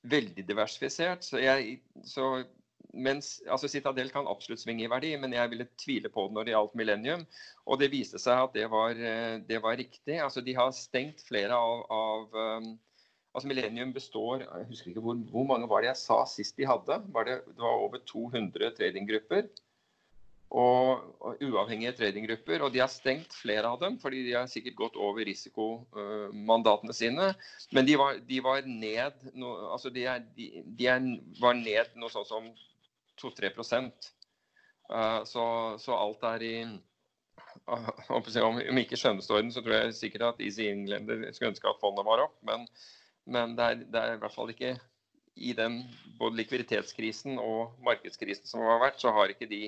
veldig 0.08 0.48
diversifisert. 0.48 1.28
Så 1.28 1.44
jeg, 1.44 1.78
så, 2.08 2.44
mens, 2.94 3.42
altså 3.46 3.70
Citadel 3.70 4.10
kan 4.14 4.30
absolutt 4.32 4.64
svinge 4.64 4.88
i 4.88 4.90
verdi, 4.90 5.14
men 5.22 5.36
jeg 5.36 5.54
ville 5.54 5.70
tvile 5.78 6.10
på 6.10 6.26
det 6.26 6.38
når 6.38 6.48
det 6.48 6.56
gjaldt 6.56 6.82
Millennium. 6.82 7.28
Og 7.68 7.80
det 7.84 7.92
viste 7.94 8.22
seg 8.22 8.48
at 8.48 8.58
det 8.58 8.66
var, 8.74 8.98
eh, 8.98 9.38
det 9.46 9.62
var 9.62 9.78
riktig. 9.78 10.18
Altså, 10.24 10.42
de 10.42 10.58
har 10.58 10.74
stengt 10.74 11.22
flere 11.28 11.54
av, 11.54 11.86
av 11.92 12.42
um, 12.64 12.74
Altså 13.38 13.52
Millennium 13.52 13.94
består 13.94 14.42
Jeg 14.42 14.66
husker 14.72 14.90
ikke 14.90 15.04
hvor, 15.06 15.18
hvor, 15.30 15.46
mange 15.46 15.70
var 15.70 15.84
det 15.84 15.92
jeg 15.92 16.02
sa 16.02 16.24
sist 16.26 16.58
de 16.58 16.66
hadde. 16.66 16.96
Var 17.14 17.28
det, 17.28 17.36
det, 17.46 17.62
var 17.62 17.84
over 17.86 18.02
200 18.10 18.72
tradinggrupper. 18.80 19.46
Og, 20.48 21.04
og, 21.22 21.44
uavhengige 21.44 21.92
tradinggrupper. 22.00 22.64
Og 22.66 22.74
de 22.74 22.82
har 22.82 22.90
stengt 22.90 23.36
flere 23.38 23.70
av 23.70 23.78
dem, 23.84 24.00
fordi 24.02 24.24
de 24.26 24.34
har 24.40 24.50
sikkert 24.50 24.80
gått 24.80 24.98
over 24.98 25.22
risikomandatene 25.28 26.98
sine. 26.98 27.30
Men 27.78 27.86
de 27.86 28.00
var, 28.02 28.18
de 28.26 28.42
var 28.42 28.66
ned 28.66 29.30
no, 29.38 29.54
altså 29.76 29.94
de, 29.94 30.08
er, 30.10 30.26
de, 30.40 30.50
de 30.66 30.90
er, 30.96 31.08
var 31.38 31.60
ned 31.62 31.94
noe 32.02 32.10
sånt 32.10 32.32
som 32.32 32.50
2-3 33.22 33.54
uh, 33.54 35.22
så, 35.30 35.46
så 35.82 35.94
alt 35.94 36.26
er 36.34 36.46
i 36.46 36.58
om, 37.68 38.60
om 38.70 38.80
ikke 38.82 38.98
skjønnestorden, 39.00 39.50
så 39.52 39.62
tror 39.62 39.78
jeg 39.78 39.98
sikkert 39.98 40.30
at 40.32 40.44
Easy 40.44 40.68
Englander 40.70 41.26
skulle 41.34 41.52
ønske 41.54 41.70
at 41.70 41.82
fondet 41.82 42.06
var 42.08 42.24
opp. 42.28 42.38
Men 42.46 42.66
men 43.28 43.58
det 43.58 43.66
er, 43.66 43.82
det 43.92 44.02
er, 44.02 44.16
i 44.16 44.22
hvert 44.22 44.36
fall 44.36 44.54
ikke 44.54 44.78
i 45.38 45.54
den 45.54 45.82
både 46.18 46.40
likviditetskrisen 46.40 47.38
og 47.42 47.76
markedskrisen 47.86 48.50
som 48.50 48.64
har 48.66 48.82
vært, 48.82 49.02
så 49.02 49.14
har 49.14 49.34
ikke 49.34 49.50
de 49.52 49.68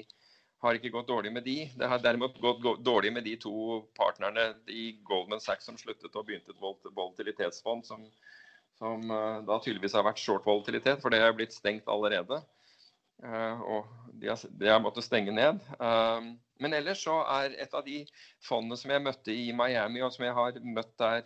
har 0.63 0.75
ikke 0.75 0.91
gått 0.91 1.07
dårlig 1.07 1.31
med 1.31 1.45
de. 1.47 1.57
Det 1.79 1.87
har 1.87 2.01
derimot 2.03 2.39
gått 2.41 2.83
dårlig 2.83 3.13
med 3.15 3.23
de 3.23 3.35
to 3.39 3.81
partnerne 3.95 4.49
i 4.67 4.91
Goldman 5.07 5.39
Sachs 5.43 5.69
som 5.69 5.77
sluttet 5.79 6.15
og 6.15 6.27
begynte 6.27 6.51
et 6.51 6.59
volatilitetsfond, 6.59 7.85
som, 7.87 8.03
som 8.79 9.05
uh, 9.07 9.39
da 9.47 9.59
tydeligvis 9.63 9.95
har 9.95 10.07
vært 10.07 10.19
short 10.19 10.47
volatilitet, 10.47 10.99
for 11.03 11.15
det 11.15 11.21
er 11.23 11.35
blitt 11.37 11.55
stengt 11.55 11.87
allerede. 11.91 12.41
Uh, 13.23 13.63
og 13.77 13.87
de 14.19 14.31
har, 14.31 14.43
de 14.59 14.71
har, 14.71 14.83
måttet 14.83 15.07
stenge 15.07 15.31
ned. 15.35 15.63
Uh, 15.79 16.35
men 16.59 16.75
ellers 16.75 17.05
så 17.05 17.21
er 17.39 17.55
et 17.63 17.75
av 17.75 17.85
de 17.87 18.01
fondene 18.43 18.79
som 18.79 18.91
jeg 18.91 19.05
møtte 19.05 19.35
i 19.35 19.53
Miami, 19.55 20.03
og 20.03 20.11
som 20.15 20.27
jeg 20.27 20.35
har 20.35 20.59
møtt 20.59 20.91
der 20.99 21.23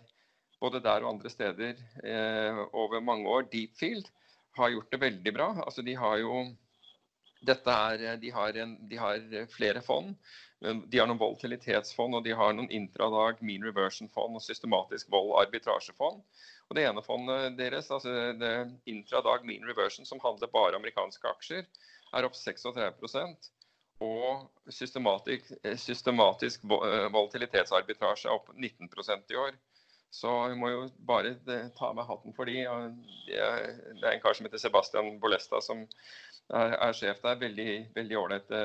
både 0.60 0.82
der 0.84 1.04
og 1.04 1.14
andre 1.14 1.30
steder 1.32 1.80
eh, 2.04 2.60
over 2.72 3.00
mange 3.00 3.28
år. 3.28 3.48
Deepfield 3.52 4.10
har 4.56 4.70
gjort 4.70 4.92
det 4.92 5.00
veldig 5.00 5.34
bra. 5.34 5.48
Altså, 5.66 5.82
de 5.82 5.96
har 5.98 6.18
jo 6.22 6.44
er, 7.44 8.16
de 8.16 8.30
har, 8.32 8.56
en, 8.56 8.88
de 8.88 8.96
har, 8.96 9.46
flere 9.52 9.82
fond. 9.82 10.14
De 10.60 10.98
har 10.98 11.08
noen 11.08 11.20
volatilitetsfond 11.20 12.16
og 12.16 12.24
de 12.24 12.32
har 12.32 12.54
noen 12.56 12.70
intradag 12.72 13.42
mean 13.44 13.66
reversion-fond 13.66 14.38
og 14.38 14.42
systematisk 14.42 15.10
vold-arbitrasjefond. 15.12 16.22
Og 16.70 16.76
Det 16.76 16.86
ene 16.86 17.02
fondet 17.04 17.58
deres, 17.58 17.90
altså 17.92 18.32
det 18.40 18.54
intradag 18.88 19.44
mean 19.44 19.68
reversion, 19.68 20.06
som 20.06 20.22
handler 20.24 20.48
bare 20.48 20.78
amerikanske 20.80 21.28
aksjer, 21.28 21.68
er 22.14 22.24
opp 22.24 22.38
36% 22.38 23.50
og 24.04 24.72
systematisk, 24.72 25.52
systematisk 25.78 26.64
eh, 26.64 27.06
volatilitetsarbitrasje 27.12 28.30
er 28.30 28.34
opp 28.34 28.50
19% 28.56 29.34
i 29.34 29.38
år. 29.38 29.58
Så 30.14 30.30
vi 30.48 30.58
må 30.58 30.70
jo 30.70 30.84
bare 31.08 31.34
eh, 31.50 31.70
ta 31.74 31.90
med 31.96 32.06
hatten 32.06 32.34
for 32.36 32.46
de. 32.46 32.60
Det 33.26 33.38
er 33.40 34.12
en 34.12 34.22
kar 34.22 34.36
som 34.36 34.46
heter 34.46 34.62
Sebastian 34.62 35.16
Bolesta 35.22 35.58
som 35.64 35.82
er, 36.54 36.92
sjef 36.94 37.22
der. 37.24 37.40
Veldig 37.42 38.20
ålreite, 38.20 38.60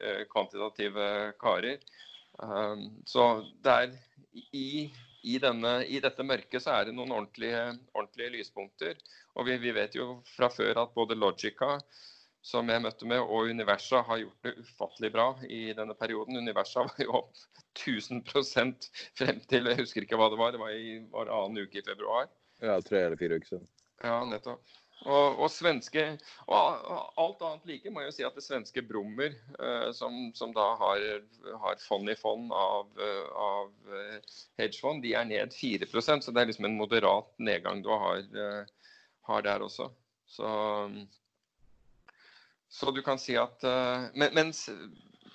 eh, 0.00 0.22
kvantitative 0.32 1.08
karer. 1.42 1.82
Um, 2.38 3.02
så 3.04 3.24
det 3.66 3.98
i, 4.54 4.88
i, 5.22 5.38
denne, 5.42 5.82
i, 5.84 5.98
dette 6.00 6.24
mørket 6.24 6.62
så 6.62 6.76
er 6.76 6.88
det 6.88 6.94
noen 6.96 7.12
ordentlige, 7.12 7.64
ordentlige 7.92 8.36
lyspunkter. 8.38 8.96
Og 9.36 9.48
vi, 9.48 9.58
vi, 9.60 9.74
vet 9.74 9.98
jo 9.98 10.20
fra 10.36 10.48
før 10.52 10.84
at 10.84 10.94
både 10.96 11.18
Logica, 11.18 11.76
som 12.48 12.70
jeg 12.72 12.80
møtte 12.80 13.08
med, 13.08 13.20
og 13.20 13.50
Universa 13.52 14.00
har 14.08 14.22
gjort 14.22 14.46
det 14.46 14.54
ufattelig 14.62 15.10
bra 15.12 15.26
i 15.44 15.68
denne 15.76 15.96
perioden. 15.98 16.38
Universa 16.40 16.86
var 16.86 17.04
jo 17.04 17.20
opp 17.20 17.42
1000 17.76 18.22
frem 19.18 19.40
til 19.50 19.68
jeg 19.68 19.80
husker 19.82 20.06
ikke 20.06 20.18
hva 20.18 20.30
det 20.32 20.40
var, 20.40 20.54
det 20.54 20.62
var 20.62 20.72
i 20.72 20.98
var 21.12 21.28
annen 21.28 21.66
uke 21.66 21.82
i 21.82 21.84
februar. 21.84 22.30
Ja, 22.64 22.78
tre 22.82 23.04
eller 23.04 23.20
fire 23.20 23.36
uker 23.38 23.52
siden. 23.52 23.68
Ja, 24.02 24.22
nettopp. 24.24 24.64
Og, 25.06 25.36
og, 25.38 25.46
svenske 25.54 26.02
og 26.50 26.88
alt 27.22 27.44
annet 27.46 27.68
like 27.70 27.92
må 27.94 28.02
jeg 28.02 28.08
jo 28.08 28.14
si 28.16 28.24
at 28.26 28.34
det 28.34 28.42
svenske 28.42 28.82
Brummer, 28.82 29.36
eh, 29.60 29.90
som, 29.94 30.16
som, 30.34 30.50
da 30.56 30.72
har, 30.80 31.04
har 31.62 31.78
fond 31.84 32.10
i 32.10 32.16
fond 32.18 32.50
av, 32.50 32.88
av 33.44 33.94
hedgefond, 34.58 35.04
de 35.04 35.14
er 35.14 35.28
ned 35.28 35.54
4% 35.54 36.26
så 36.26 36.34
det 36.34 36.42
er 36.42 36.50
liksom 36.50 36.66
en 36.66 36.80
moderat 36.80 37.30
nedgang 37.38 37.84
du 37.84 37.92
har, 37.92 38.26
har 39.30 39.46
der 39.46 39.68
også. 39.68 39.92
Så 40.26 40.50
så 42.68 42.90
du 42.90 43.02
kan 43.02 43.20
si 43.20 43.36
at 43.40 43.64
uh, 43.64 44.08
men, 44.14 44.34
Mens 44.36 44.66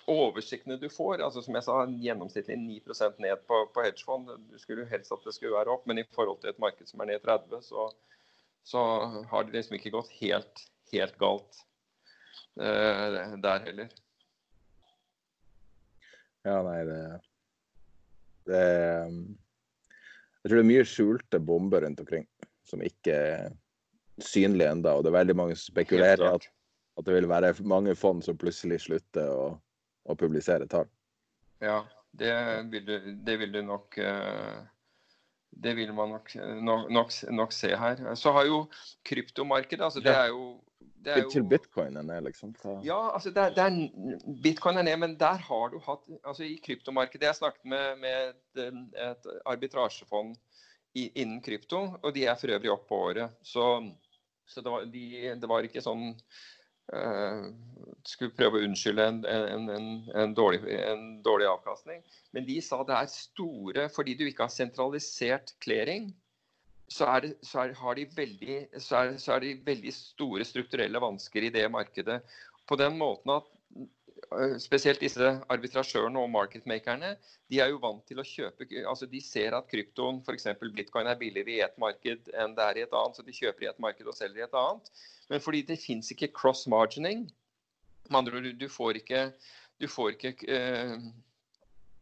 oversiktene 0.10 0.76
du 0.78 0.90
får, 0.92 1.22
altså 1.24 1.42
som 1.44 1.56
jeg 1.56 1.66
sa, 1.66 1.78
gjennomsnittlig 1.88 2.58
9% 2.60 3.22
ned 3.24 3.44
på, 3.48 3.62
på 3.74 3.86
hedgefond. 3.86 4.34
Du 4.52 4.58
skulle 4.60 4.84
jo 4.84 4.90
helst 4.92 5.14
at 5.16 5.24
det 5.24 5.36
skulle 5.36 5.56
være 5.56 5.72
opp, 5.72 5.86
men 5.88 6.02
i 6.02 6.08
forhold 6.16 6.42
til 6.42 6.52
et 6.52 6.60
marked 6.60 6.90
som 6.90 7.04
er 7.04 7.14
ned 7.14 7.24
30, 7.24 7.62
så, 7.64 7.88
så 8.68 8.82
har 9.32 9.48
det 9.48 9.56
liksom 9.56 9.78
ikke 9.80 9.94
gått 9.96 10.12
helt, 10.20 10.66
helt 10.92 11.16
galt 11.22 11.62
uh, 12.60 13.38
der 13.44 13.64
heller. 13.70 13.94
Ja, 16.44 16.58
nei, 16.66 16.80
det, 16.84 17.00
det 18.52 18.64
Jeg 20.44 20.50
tror 20.50 20.58
det 20.58 20.64
er 20.66 20.72
mye 20.74 20.88
skjulte 20.88 21.40
bomber 21.40 21.86
rundt 21.86 22.04
omkring 22.04 22.28
som 22.68 22.84
ikke 22.84 23.16
er 23.16 23.54
synlige 24.24 24.74
ennå. 24.76 24.98
Og 24.98 25.06
det 25.06 25.14
er 25.14 25.20
veldig 25.22 25.36
mange 25.40 25.56
som 25.56 25.72
spekulerer 25.72 26.36
at 26.36 26.48
at 26.98 27.08
det 27.08 27.16
vil 27.16 27.30
være 27.30 27.54
mange 27.66 27.96
fond 27.98 28.22
som 28.26 28.38
plutselig 28.38 28.84
slutter 28.86 29.30
å, 29.32 29.48
å 30.06 30.16
publisere 30.20 30.68
tall. 30.70 30.90
Ja, 31.64 31.82
det 32.14 32.34
vil 32.72 32.86
du, 32.86 32.98
det 33.26 33.38
vil 33.42 33.54
du 33.56 33.62
nok 33.66 33.98
eh, 33.98 34.60
Det 35.50 35.74
vil 35.78 35.94
man 35.94 36.14
nok, 36.14 36.36
nok, 36.36 36.92
nok, 36.92 37.16
nok, 37.32 37.54
se 37.54 37.72
her. 37.78 38.04
Så 38.20 38.34
har 38.36 38.46
jo 38.50 38.66
kryptomarkedet 39.06 39.86
altså 39.86 40.04
det 40.04 40.14
er 40.14 40.30
jo 40.34 40.60
det 41.04 41.12
er 41.12 41.26
jo... 41.26 41.44
Bitcoin 41.52 41.98
er 42.00 42.06
ned, 42.08 42.24
liksom? 42.30 42.54
Så... 42.62 42.78
Ja, 42.86 43.12
altså 43.12 43.32
det 43.36 43.42
er, 43.42 43.56
det 43.56 43.64
er, 43.64 44.30
bitcoin 44.44 44.80
er 44.80 44.86
ned, 44.88 44.98
men 45.02 45.16
der 45.20 45.42
har 45.50 45.74
du 45.74 45.80
hatt 45.84 46.06
altså 46.24 46.46
I 46.48 46.56
kryptomarkedet 46.64 47.28
Jeg 47.28 47.40
snakket 47.42 47.66
med, 47.68 48.00
med 48.00 48.32
et, 48.32 48.80
et 49.04 49.28
arbitrasjefond 49.52 50.38
i, 50.94 51.10
innen 51.22 51.42
krypto, 51.44 51.82
og 52.00 52.14
de 52.16 52.24
er 52.30 52.40
for 52.40 52.54
øvrig 52.56 52.72
opp 52.72 52.88
på 52.88 53.00
året. 53.10 53.36
Så, 53.42 53.66
så 54.48 54.62
det, 54.62 54.72
var, 54.72 54.88
de, 54.94 55.06
det 55.42 55.50
var 55.50 55.68
ikke 55.68 55.84
sånn 55.84 56.14
skulle 58.04 58.36
prøve 58.36 58.60
å 58.60 58.66
unnskylde 58.68 59.06
en, 59.08 59.22
en, 59.30 59.70
en, 59.72 59.86
en, 60.20 60.34
dårlig, 60.36 60.60
dårlig, 61.24 61.48
avkastning. 61.48 62.02
Men 62.36 62.48
de 62.48 62.58
sa 62.62 62.82
det 62.84 62.98
er 62.98 63.14
store 63.14 63.88
Fordi 63.94 64.18
du 64.20 64.26
ikke 64.28 64.50
har 64.50 64.54
sentralisert 64.54 65.56
clearing, 65.64 66.12
så 66.92 67.08
er, 67.16 67.30
så 67.42 67.64
er, 67.64 67.96
de 67.98 68.08
veldig, 68.16 68.58
så 68.84 69.00
er, 69.00 69.16
så 69.18 69.38
er 69.38 69.46
de 69.46 69.54
veldig 69.66 69.94
store 69.96 70.46
strukturelle 70.46 71.02
vansker 71.02 71.48
i 71.48 71.54
det 71.56 71.66
markedet. 71.72 72.20
På 72.68 72.76
den 72.80 73.00
måten 73.00 73.32
at 73.38 73.48
Eh, 73.74 73.88
spesielt 74.62 75.02
disse 75.02 75.30
arbitrasjørene 75.52 76.22
og 76.22 76.30
marketmakerne, 76.34 77.14
de 77.52 77.60
er 77.62 77.72
jo 77.72 77.80
vant 77.84 78.04
til 78.08 78.22
å 78.22 78.26
kjøpe 78.26 78.68
altså 78.90 79.08
De 79.10 79.22
ser 79.24 79.56
at 79.58 79.68
kryptoen, 79.70 80.22
f.eks. 80.24 80.48
bitcoin, 80.76 81.10
er 81.10 81.20
billigere 81.20 81.54
i 81.54 81.62
ett 81.66 81.78
marked 81.82 82.32
enn 82.34 82.56
det 82.58 82.66
er 82.66 82.80
i 82.80 82.86
et 82.86 82.96
annet, 82.98 83.18
så 83.18 83.26
de 83.26 83.36
kjøper 83.36 83.66
i 83.66 83.70
et 83.72 83.82
marked 83.84 84.08
og 84.08 84.18
selger 84.18 84.44
i 84.44 84.46
et 84.48 84.58
annet. 84.60 84.90
Men 85.32 85.44
fordi 85.44 85.64
det 85.68 85.80
fins 85.82 86.12
ikke 86.14 86.32
cross-margining, 86.36 87.28
med 88.10 88.20
andre 88.20 88.40
ord, 88.40 88.50
du 88.60 88.68
får 88.70 89.00
ikke, 89.00 89.22
du 89.80 89.88
får 89.88 90.18
ikke 90.18 90.34
eh, 90.52 90.98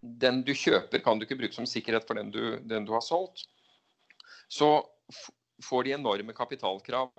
Den 0.02 0.42
du 0.42 0.56
kjøper, 0.58 1.04
kan 1.06 1.20
du 1.20 1.28
ikke 1.28 1.38
bruke 1.38 1.54
som 1.54 1.68
sikkerhet 1.70 2.08
for 2.10 2.18
den 2.18 2.32
du, 2.34 2.58
den 2.66 2.88
du 2.88 2.96
har 2.96 3.04
solgt. 3.06 3.46
Så 4.50 4.82
får 5.62 5.86
de 5.86 5.94
enorme 5.94 6.34
kapitalkrav. 6.34 7.12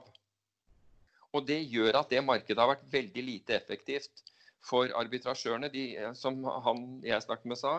Og 1.32 1.46
det 1.46 1.60
gjør 1.70 2.00
at 2.00 2.10
det 2.10 2.24
markedet 2.26 2.58
har 2.58 2.72
vært 2.74 2.88
veldig 2.90 3.22
lite 3.22 3.54
effektivt 3.54 4.31
for 4.66 4.92
arbitrasjørene, 4.98 5.70
de, 5.72 5.86
eh, 5.98 6.12
som 6.18 6.42
han 6.66 6.84
jeg 7.06 7.24
snakket 7.24 7.50
med 7.52 7.60
sa, 7.60 7.78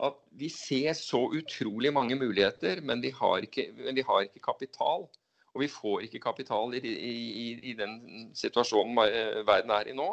at 0.00 0.20
vi 0.40 0.48
ser 0.52 0.94
så 0.96 1.26
utrolig 1.36 1.92
mange 1.92 2.16
muligheter, 2.16 2.80
men 2.80 3.02
vi 3.04 3.12
har 3.12 3.44
ikke, 3.44 3.68
de 3.92 4.04
har 4.06 4.24
ikke 4.24 4.44
kapital. 4.44 5.08
Og 5.50 5.64
vi 5.64 5.68
får 5.68 6.06
ikke 6.06 6.22
kapital 6.22 6.76
i, 6.78 6.80
i, 6.80 7.46
i, 7.72 7.74
den 7.74 8.30
situasjonen 8.38 9.00
eh, 9.02 9.40
verden 9.46 9.72
er 9.74 9.90
i 9.90 9.96
nå, 9.96 10.12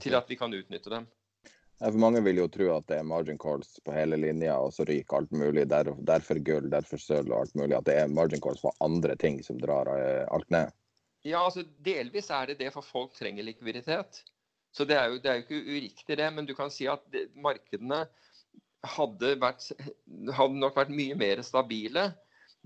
til 0.00 0.14
at 0.14 0.30
vi 0.30 0.38
kan 0.38 0.54
utnytte 0.54 0.92
dem. 0.92 1.08
For 1.76 1.98
Mange 2.00 2.22
vil 2.24 2.38
jo 2.40 2.46
tro 2.48 2.70
at 2.72 2.86
det 2.88 3.00
er 3.00 3.08
margin 3.08 3.36
calls 3.38 3.74
på 3.84 3.92
hele 3.92 4.16
linja, 4.16 4.54
og 4.62 4.72
så 4.72 4.86
ryker 4.88 5.18
alt 5.18 5.34
mulig. 5.36 5.66
Der, 5.68 5.90
derfor 6.08 6.40
gull, 6.40 6.70
derfor 6.72 7.02
sølv 7.02 7.34
og 7.34 7.42
alt 7.42 7.58
mulig. 7.58 7.74
At 7.76 7.90
det 7.90 7.98
er 8.00 8.14
margin 8.14 8.40
calls 8.40 8.62
for 8.62 8.78
andre 8.80 9.18
ting 9.20 9.42
som 9.44 9.58
drar 9.60 9.90
eh, 9.92 10.22
alt 10.32 10.48
ned. 10.54 10.72
Ja, 11.26 11.42
altså 11.42 11.66
delvis 11.84 12.30
er 12.30 12.52
det 12.52 12.60
det, 12.62 12.70
for 12.72 12.86
folk 12.86 13.18
trenger 13.18 13.44
likviditet. 13.44 14.22
Så 14.76 14.84
det 14.84 14.98
er, 14.98 15.08
jo, 15.08 15.20
det 15.22 15.30
er 15.30 15.38
jo 15.38 15.46
ikke 15.46 15.62
uriktig, 15.72 16.18
det. 16.20 16.28
Men 16.36 16.48
du 16.48 16.52
kan 16.56 16.72
si 16.72 16.88
at 16.90 17.04
markedene 17.40 18.02
hadde, 18.96 19.32
vært, 19.40 19.70
hadde, 20.36 20.60
nok 20.60 20.76
vært 20.76 20.92
mye 20.92 21.16
mer 21.18 21.40
stabile 21.46 22.10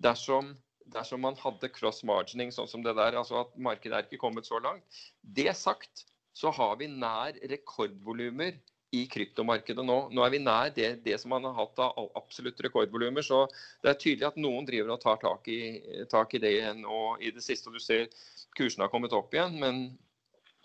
dersom, 0.01 0.51
dersom 0.91 1.23
man 1.23 1.39
hadde 1.39 1.71
cross 1.73 2.03
margining 2.07 2.51
sånn 2.55 2.69
som 2.71 2.83
det 2.83 2.97
der. 2.99 3.19
Altså 3.21 3.45
at 3.45 3.55
markedet 3.63 3.97
er 3.97 4.09
ikke 4.09 4.25
kommet 4.25 4.49
så 4.49 4.59
langt. 4.63 4.83
Det 5.23 5.53
sagt 5.59 6.07
så 6.37 6.51
har 6.55 6.77
vi 6.81 6.91
nær 6.91 7.39
rekordvolumer 7.51 8.59
i 8.97 9.05
kryptomarkedet 9.07 9.85
nå. 9.87 9.99
Nå 10.11 10.23
er 10.25 10.35
vi 10.35 10.43
nær 10.43 10.71
det, 10.75 10.91
det 11.05 11.15
som 11.23 11.31
man 11.31 11.47
har 11.47 11.55
hatt 11.61 11.79
av 11.85 12.11
absolutt 12.19 12.59
rekordvolumer. 12.67 13.23
Så 13.23 13.45
det 13.85 13.93
er 13.93 14.03
tydelig 14.03 14.31
at 14.33 14.41
noen 14.41 14.67
driver 14.67 14.97
og 14.97 15.03
tar 15.03 15.21
tak 15.23 15.47
i, 15.53 15.61
tak 16.11 16.35
i 16.35 16.43
det 16.43 16.57
nå 16.81 17.03
i 17.23 17.31
det 17.35 17.45
siste. 17.45 17.71
og 17.71 17.79
Du 17.79 17.83
ser 17.85 18.09
kursene 18.59 18.87
har 18.87 18.93
kommet 18.93 19.15
opp 19.15 19.35
igjen, 19.35 19.61
men 19.63 19.85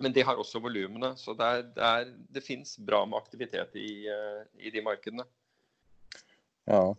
men 0.01 0.13
de 0.13 0.21
har 0.21 0.39
også 0.39 0.59
volumene. 0.59 1.13
Så 1.17 1.33
det, 1.33 1.45
er, 1.45 1.65
det, 1.75 1.89
er, 1.89 2.13
det 2.35 2.43
fins 2.43 2.77
bra 2.77 3.03
med 3.05 3.19
aktivitet 3.19 3.75
i, 3.79 4.07
eh, 4.11 4.41
i, 4.59 4.71
de 4.73 4.83
markedene. 4.83 5.25
Ja, 6.65 6.95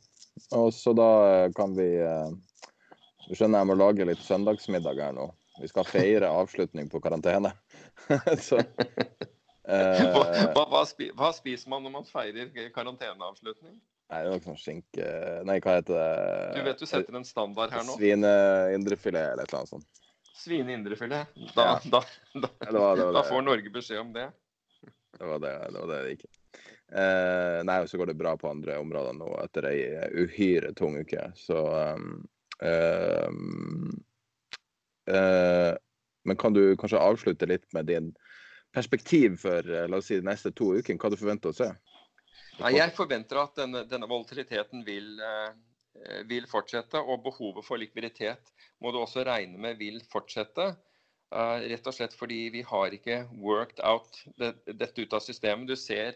og 0.54 0.68
så 0.74 0.94
da 0.96 1.08
eh, 1.30 1.48
kan 1.56 1.74
vi 1.74 1.88
eh, 1.98 2.28
Du 3.26 3.34
skjønner 3.34 3.64
jeg 3.64 3.68
må 3.72 3.74
lage 3.74 4.06
litt 4.06 4.22
søndagsmiddag 4.22 5.02
her 5.02 5.16
nå. 5.16 5.30
Vi 5.56 5.68
skal 5.72 5.88
feire 5.88 6.30
avslutning 6.30 6.88
på 6.92 7.00
karantene. 7.02 7.50
så, 8.48 8.60
eh, 8.60 10.02
hva, 10.12 10.64
hva, 10.68 10.84
hva, 10.84 11.30
spiser 11.34 11.72
man 11.72 11.84
når 11.84 11.94
man 11.98 12.08
feirer 12.08 12.52
karanteneavslutning? 12.74 13.76
Nei, 14.06 14.20
det 14.22 14.28
er 14.28 14.36
noe 14.36 14.44
sånn 14.44 14.58
skinke 14.60 15.06
Nei, 15.48 15.56
hva 15.64 15.80
heter 15.80 15.96
det? 15.96 16.10
Du 16.54 16.66
vet 16.68 16.82
du 16.82 16.86
setter 16.86 17.16
en 17.18 17.26
standard 17.26 17.72
her 17.74 17.82
nå? 17.88 17.96
Svineindrefilet 17.98 19.32
eller 19.32 19.42
et 19.42 19.50
eller 19.50 19.64
annet 19.64 19.72
sånt. 19.72 20.05
Svine 20.36 20.72
indrefilet. 20.72 21.28
Da, 21.54 21.64
ja. 21.64 21.80
da, 21.84 22.04
da, 22.32 22.48
det 22.70 22.78
var, 22.78 22.96
det 22.96 23.04
var 23.04 23.12
da, 23.12 23.22
får 23.24 23.42
Norge 23.42 23.70
beskjed 23.72 24.00
om 24.00 24.12
det. 24.12 24.30
Det 25.18 25.24
var 25.24 25.38
det 25.40 25.68
det, 25.72 25.78
var 25.78 25.86
det, 25.92 26.10
gikk. 26.10 26.24
Eh, 26.92 27.64
nei, 27.64 27.88
så 27.88 27.98
går 27.98 28.06
det 28.12 28.20
bra 28.20 28.36
på 28.36 28.50
andre 28.50 28.78
områder 28.78 29.12
nå 29.16 29.30
etter 29.40 29.64
ei 29.70 29.80
uhyre 30.22 30.74
tung 30.76 30.98
uke. 31.00 31.32
Så 31.40 31.56
um, 31.96 32.26
uh, 32.60 33.30
Men 36.26 36.36
kan 36.36 36.52
du 36.52 36.76
kanskje 36.76 37.00
avslutte 37.00 37.46
litt 37.48 37.72
med 37.72 37.86
din 37.88 38.12
perspektiv 38.76 39.40
for 39.40 39.64
eh, 39.64 39.88
la 39.88 39.96
oss 40.02 40.06
si, 40.10 40.20
de 40.20 40.28
neste 40.28 40.52
to 40.52 40.76
ukene? 40.76 41.00
Hva 41.00 41.10
du 41.10 41.16
forventer 41.16 41.48
å 41.54 41.56
se? 41.56 41.72
Nei, 42.60 42.76
jeg 42.76 42.92
forventer 42.96 43.36
at 43.40 43.56
denne, 43.56 43.84
denne 43.88 44.08
volatiliteten 44.10 44.84
vil, 44.84 45.20
vil 46.30 46.46
fortsette, 46.50 47.00
og 47.00 47.24
behovet 47.24 47.66
for 47.66 47.80
likviditet 47.80 48.52
må 48.82 48.92
du 48.92 49.00
også 49.00 49.24
regne 49.26 49.58
med 49.60 49.80
vil 49.80 50.02
fortsette. 50.12 50.74
Uh, 51.34 51.58
rett 51.66 51.88
og 51.90 51.94
slett 51.96 52.14
fordi 52.14 52.44
vi 52.54 52.60
har 52.62 52.94
ikke 52.94 53.24
worked 53.42 53.80
out 53.82 54.20
dette 54.38 55.02
ut 55.02 55.16
av 55.16 55.24
systemet. 55.24 55.66
Du 55.66 55.74
ser 55.74 56.14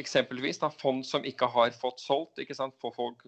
eksempelvis 0.00 0.60
da, 0.62 0.70
fond 0.72 1.04
som 1.06 1.24
ikke 1.28 1.46
har 1.52 1.74
fått 1.76 2.00
solgt 2.00 2.40
ikke 2.40 2.56
sant, 2.56 2.76
for 2.80 2.94
folk, 2.96 3.26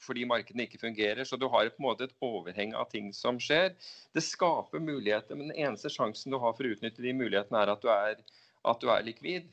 fordi 0.00 0.24
markedene 0.28 0.64
ikke 0.64 0.80
fungerer. 0.80 1.24
Så 1.28 1.36
du 1.36 1.46
har 1.52 1.68
på 1.68 1.82
en 1.82 1.88
måte 1.88 2.08
et 2.08 2.14
overheng 2.24 2.72
av 2.78 2.88
ting 2.92 3.10
som 3.16 3.40
skjer. 3.42 3.74
Det 4.16 4.24
skaper 4.24 4.80
muligheter, 4.80 5.36
men 5.36 5.50
den 5.52 5.66
eneste 5.66 5.92
sjansen 5.92 6.32
du 6.32 6.38
har 6.40 6.56
for 6.56 6.64
å 6.64 6.72
utnytte 6.72 7.04
de 7.04 7.12
mulighetene, 7.16 7.60
er 7.60 7.74
at 7.74 7.84
du 7.84 7.90
er, 7.92 8.24
at 8.72 8.80
du 8.80 8.88
er 8.92 9.04
likvid. 9.04 9.52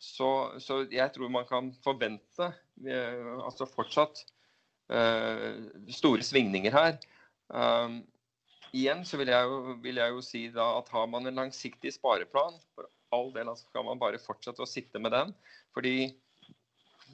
Så, 0.00 0.28
så, 0.64 0.82
jeg 0.92 1.12
tror 1.12 1.32
man 1.32 1.48
kan 1.48 1.72
forvente 1.84 2.52
altså 3.44 3.68
fortsatt 3.68 4.22
store 5.94 6.24
svingninger 6.26 6.74
her. 6.74 6.96
Um, 7.50 8.00
igjen 8.74 9.04
så 9.06 9.18
vil 9.20 9.30
jeg, 9.32 9.46
jo, 9.50 9.76
vil 9.82 10.00
jeg, 10.00 10.14
jo, 10.14 10.24
si 10.24 10.42
at 10.50 10.90
har 10.94 11.06
man 11.10 11.26
en 11.26 11.38
langsiktig 11.38 11.92
spareplan, 11.94 12.58
for 12.74 12.90
all 13.14 13.30
del 13.34 13.50
altså 13.50 13.66
kan 13.74 13.86
man 13.86 14.00
bare 14.00 14.22
fortsette 14.22 14.62
å 14.62 14.68
sitte 14.68 15.02
med 15.02 15.14
den. 15.14 15.32
Fordi 15.74 15.94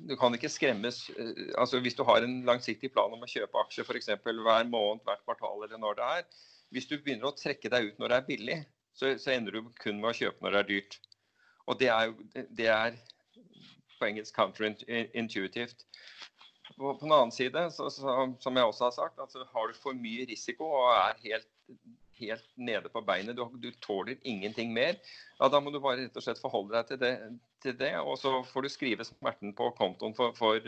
du 0.09 0.15
kan 0.21 0.35
ikke 0.37 0.53
skremmes 0.53 1.07
eh, 1.17 1.55
altså 1.57 1.81
Hvis 1.81 1.97
du 1.97 2.03
har 2.05 2.21
en 2.21 2.43
langsiktig 2.45 2.91
plan 2.93 3.13
om 3.13 3.23
å 3.25 3.31
kjøpe 3.31 3.63
aksjer 3.63 3.87
f.eks. 3.87 4.11
hver 4.21 4.69
måned, 4.69 5.01
hvert 5.07 5.25
kvartal 5.25 5.65
eller 5.65 5.81
når 5.81 5.97
det 5.97 6.09
er 6.19 6.27
Hvis 6.75 6.89
du 6.91 6.99
begynner 6.99 7.31
å 7.31 7.37
trekke 7.37 7.71
deg 7.73 7.89
ut 7.91 8.03
når 8.03 8.13
det 8.13 8.19
er 8.19 8.27
billig, 8.29 8.59
så, 8.93 9.15
så, 9.17 9.33
ender 9.33 9.57
du 9.57 9.71
kun 9.81 10.01
med 10.03 10.11
å 10.11 10.19
kjøpe 10.19 10.45
når 10.45 10.53
det 10.53 10.61
er 10.61 10.69
dyrt. 10.73 10.99
Og 11.67 11.81
det 11.81 11.89
er 11.93 12.13
det 12.59 12.69
er 12.73 12.99
på 13.97 14.09
engelsk 14.11 14.37
counterintuitivt. 14.37 15.87
På, 16.75 16.95
på 16.95 17.05
den 17.05 17.15
annen 17.15 17.35
side, 17.35 17.69
så, 17.73 17.91
så, 17.93 18.17
som 18.43 18.59
jeg 18.59 18.67
også 18.67 18.89
har 18.89 18.97
sagt, 18.97 19.21
altså, 19.23 19.47
har 19.53 19.69
du 19.69 19.79
for 19.79 19.97
mye 19.97 20.27
risiko 20.29 20.67
og 20.81 20.89
er 20.95 21.21
helt, 21.23 21.49
helt 22.19 22.49
nede 22.57 22.91
på 22.93 23.03
beinet, 23.07 23.37
du, 23.37 23.45
du, 23.63 23.69
tåler 23.85 24.17
ingenting 24.23 24.73
mer, 24.75 24.97
ja, 25.39 25.49
da 25.53 25.61
må 25.61 25.71
du 25.71 25.79
bare 25.83 26.03
rett 26.05 26.17
og 26.17 26.25
slett 26.25 26.41
forholde 26.43 26.75
deg 26.75 26.91
til 26.91 27.03
det. 27.03 27.13
Til 27.65 27.77
det 27.79 27.95
og 27.99 28.19
så 28.21 28.31
får 28.45 28.67
du 28.67 28.69
skrive 28.71 29.05
smerten 29.09 29.55
på 29.57 29.71
kontoen 29.79 30.13
for, 30.15 30.35
for, 30.37 30.61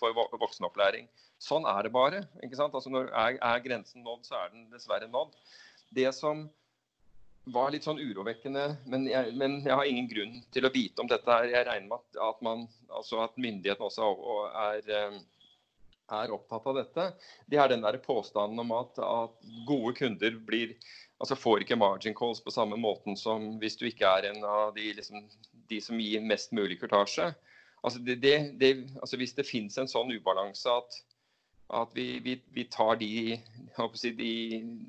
for 0.00 0.40
voksenopplæring. 0.42 1.06
Sånn 1.42 1.66
er 1.70 1.86
det 1.86 1.92
bare. 1.94 2.24
ikke 2.42 2.58
sant? 2.58 2.74
Altså 2.74 2.90
Når 2.90 3.12
er, 3.12 3.38
er 3.38 3.62
grensen 3.62 4.02
nådd, 4.06 4.26
så 4.26 4.40
er 4.40 4.50
den 4.52 4.66
dessverre 4.72 5.08
nådd. 5.10 5.36
Det 5.94 6.08
som 6.16 6.48
var 7.50 7.72
litt 7.74 7.86
sånn 7.86 7.98
urovekkende, 7.98 8.64
men 8.90 9.06
jeg, 9.10 9.32
men 9.38 9.58
jeg, 9.64 9.74
har 9.74 9.88
ingen 9.88 10.08
grunn 10.10 10.34
til 10.54 10.66
å 10.66 10.72
vite 10.74 11.02
om 11.02 11.10
dette. 11.10 11.26
her. 11.26 11.48
Jeg 11.50 11.66
regner 11.66 11.88
med 11.88 11.98
at, 11.98 12.20
at, 12.28 12.90
altså 13.00 13.22
at 13.24 13.38
myndighetene 13.40 13.88
også 13.88 14.10
er, 14.62 14.90
eh, 14.98 15.16
er, 16.18 16.34
opptatt 16.34 16.66
av 16.70 16.78
dette. 16.80 17.06
Det 17.50 17.60
er 17.60 17.70
den 17.72 17.84
der 17.84 17.98
påstanden 18.02 18.60
om 18.62 18.74
at, 18.76 18.98
at, 19.02 19.38
gode 19.68 19.94
kunder 19.98 20.36
blir, 20.46 20.74
altså 21.22 21.38
får 21.38 21.64
ikke 21.64 21.80
margin 21.80 22.16
calls 22.18 22.42
på 22.44 22.54
samme 22.54 22.78
måten 22.80 23.16
som 23.18 23.56
hvis 23.62 23.78
du 23.80 23.86
ikke 23.88 24.08
er 24.08 24.30
en 24.32 24.44
av 24.44 24.74
de, 24.76 24.90
liksom, 24.98 25.24
de 25.70 25.80
som 25.84 26.00
gir 26.00 26.24
mest 26.24 26.52
mulig 26.56 26.80
kurtasje. 26.82 27.32
Altså 27.82 28.02
det, 28.02 28.20
det, 28.22 28.36
det, 28.60 28.74
altså 29.00 29.18
hvis 29.18 29.34
det 29.34 29.48
finnes 29.48 29.78
en 29.78 29.90
sånn 29.90 30.12
ubalanse 30.14 30.70
at 30.70 31.02
at 31.72 31.92
vi, 31.96 32.20
vi, 32.20 32.36
vi 32.52 32.64
tar 32.68 32.98
de, 33.00 33.38
si, 33.96 34.10
de, 34.12 34.32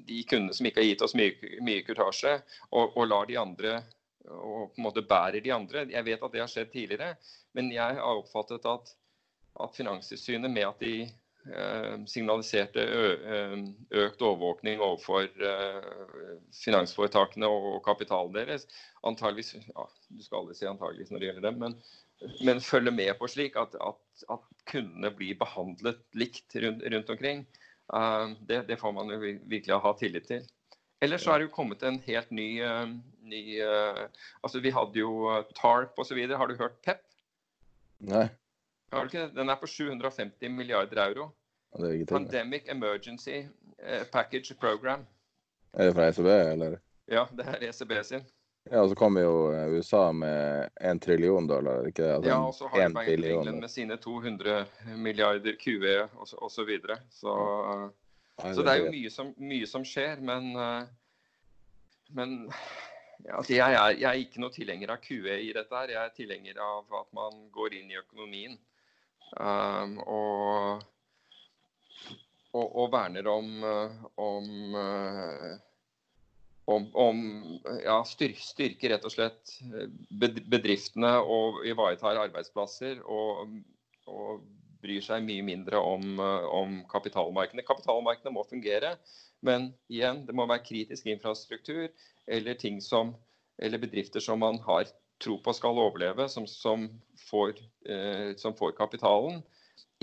de, 0.08 0.18
kundene 0.28 0.56
som 0.56 0.68
ikke 0.68 0.82
har 0.82 0.90
gitt 0.90 1.04
oss 1.06 1.16
mye, 1.16 1.36
mye 1.64 1.84
kurtasje, 1.88 2.34
og, 2.72 2.98
og, 2.98 3.06
lar 3.08 3.30
de 3.30 3.38
andre 3.40 3.78
og 4.24 4.74
på 4.74 4.80
en 4.80 4.86
måte 4.86 5.04
bærer 5.08 5.44
de 5.44 5.52
andre. 5.52 5.86
Jeg 5.92 6.06
vet 6.08 6.22
at 6.24 6.34
det 6.34 6.42
har 6.44 6.52
skjedd 6.52 6.70
tidligere, 6.72 7.16
men 7.56 7.72
jeg 7.74 7.98
har 8.00 8.20
oppfattet 8.20 8.68
at, 8.68 8.94
at 9.62 9.76
Finanstilsynet 9.78 10.52
med 10.52 10.66
at 10.68 10.80
de 10.82 10.94
eh, 11.04 11.96
signaliserte 12.10 12.82
ø, 12.82 13.04
økt 14.04 14.24
overvåkning 14.24 14.82
overfor 14.82 15.28
eh, 15.28 16.38
finansforetakene 16.64 17.50
og, 17.50 17.82
kapitalen 17.86 18.34
deres, 18.36 18.66
antageligvis 19.06 19.56
ja, 19.60 19.86
Du 20.10 20.24
skal 20.24 20.42
aldri 20.42 20.58
si 20.58 20.70
antageligvis 20.70 21.14
når 21.14 21.22
det 21.22 21.30
gjelder 21.32 21.50
dem, 21.50 21.62
men 21.66 21.84
men 22.40 22.62
følge 22.64 22.92
med 22.96 23.10
på 23.20 23.28
slik 23.28 23.58
at, 23.60 23.74
at, 23.84 24.22
at 24.32 24.44
kundene 24.70 25.10
blir 25.12 25.36
behandlet 25.36 25.98
likt 26.16 26.56
rundt, 26.56 26.86
rundt 26.94 27.10
omkring. 27.12 27.42
Det, 28.48 28.62
det, 28.70 28.78
får 28.80 28.94
man 28.96 29.12
jo 29.12 29.18
virkelig 29.20 29.80
ha 29.84 29.92
tillit 30.00 30.30
til. 30.30 30.46
Ellers 31.04 31.26
så 31.26 31.34
er 31.34 31.42
det 31.42 31.50
jo 31.50 31.56
kommet 31.58 31.84
en 31.84 31.98
helt 32.06 32.32
ny, 32.32 32.48
ny 33.28 33.42
altså 33.60 34.62
Vi 34.64 34.72
hadde 34.72 35.04
jo 35.04 35.34
TARP 35.58 36.00
osv. 36.00 36.22
Har 36.32 36.48
du 36.48 36.56
hørt 36.56 36.80
PEP? 36.86 37.04
Nei. 38.08 38.30
Den 39.34 39.50
er 39.50 39.60
på 39.60 39.68
750 39.68 40.50
milliarder 40.54 41.02
euro. 41.08 41.32
Pandemic 42.10 42.70
Emergency 42.70 43.44
Package 44.12 44.56
Program. 44.60 45.08
Er 45.74 45.90
det 45.90 45.96
fra 45.98 46.08
ECB, 46.08 46.30
eller? 46.54 46.78
Ja, 47.10 47.26
det 47.34 47.46
er 47.50 47.70
ECB 47.70 47.94
sin. 48.06 48.26
Ja, 48.72 48.80
og 48.80 48.90
så 48.90 48.96
kommer 48.96 49.26
jo 49.26 49.34
eh, 49.52 49.74
USA 49.76 50.12
med 50.16 50.70
en 50.82 51.00
trillion 51.00 51.48
dollar. 51.48 51.88
ikke 51.88 52.06
altså, 52.16 52.30
Ja, 52.30 52.38
og 52.48 52.54
så 52.56 52.68
har 52.68 52.88
de 52.88 52.94
Bank 52.94 53.10
England 53.10 53.60
med 53.60 53.70
sine 53.70 53.98
200 53.98 54.66
milliarder 54.96 55.58
QE 55.60 55.98
osv. 56.04 56.26
Så, 56.26 56.38
og 56.38 56.52
så, 56.52 56.64
videre. 56.64 56.98
så, 57.12 57.34
Nei, 58.44 58.54
så 58.54 58.64
det 58.64 58.72
er 58.72 58.86
jo 58.86 58.92
mye 58.94 59.12
som, 59.12 59.34
mye 59.38 59.68
som 59.68 59.84
skjer, 59.86 60.22
men, 60.24 60.54
eh, 60.56 60.86
men 62.16 62.38
ja, 63.26 63.36
altså 63.38 63.54
jeg, 63.54 63.74
er, 63.74 63.98
jeg, 63.98 64.08
er, 64.10 64.22
ikke 64.24 64.44
noe 64.46 64.56
tilhenger 64.56 64.96
av 64.96 65.04
QE 65.04 65.42
i 65.42 65.52
dette. 65.52 65.76
her. 65.76 65.92
Jeg 65.98 66.06
er 66.06 66.16
tilhenger 66.16 66.64
av 66.64 67.02
at 67.02 67.12
man 67.16 67.50
går 67.52 67.76
inn 67.82 67.92
i 67.92 68.00
økonomien 68.00 68.56
og, 69.34 70.84
og, 72.54 72.66
og, 72.68 72.88
verner 72.94 73.28
om, 73.32 73.54
om 74.22 74.50
uh, 74.78 75.54
om, 76.66 76.88
om 76.96 77.20
ja, 77.84 78.00
styr, 78.08 78.36
styrke 78.40 78.92
rett 78.92 79.06
og 79.08 79.14
slett 79.14 79.56
eh, 79.68 79.90
bedriftene 80.48 81.16
og 81.20 81.64
ivaretar 81.68 82.20
arbeidsplasser. 82.22 83.02
Og, 83.04 83.58
og, 84.08 84.44
bryr 84.84 85.00
seg 85.00 85.24
mye 85.24 85.44
mindre 85.48 85.80
om, 85.80 86.18
eh, 86.20 86.46
om 86.52 86.82
kapitalmarkedene. 86.92 87.64
Kapitalmarkedene 87.64 88.34
må 88.36 88.44
fungere, 88.50 88.98
men 89.40 89.70
igjen, 89.88 90.26
det 90.28 90.36
må 90.36 90.44
være 90.50 90.66
kritisk 90.66 91.08
infrastruktur 91.08 91.88
eller 92.28 92.60
ting 92.60 92.82
som 92.84 93.14
eller 93.64 93.80
bedrifter 93.80 94.24
som 94.24 94.42
man 94.44 94.58
har 94.66 94.90
tro 95.24 95.38
på 95.42 95.54
skal 95.56 95.80
overleve, 95.80 96.28
som, 96.30 96.48
som, 96.50 96.88
får, 97.30 97.58
eh, 97.90 98.34
som 98.40 98.56
får, 98.58 98.76
kapitalen. 98.78 99.42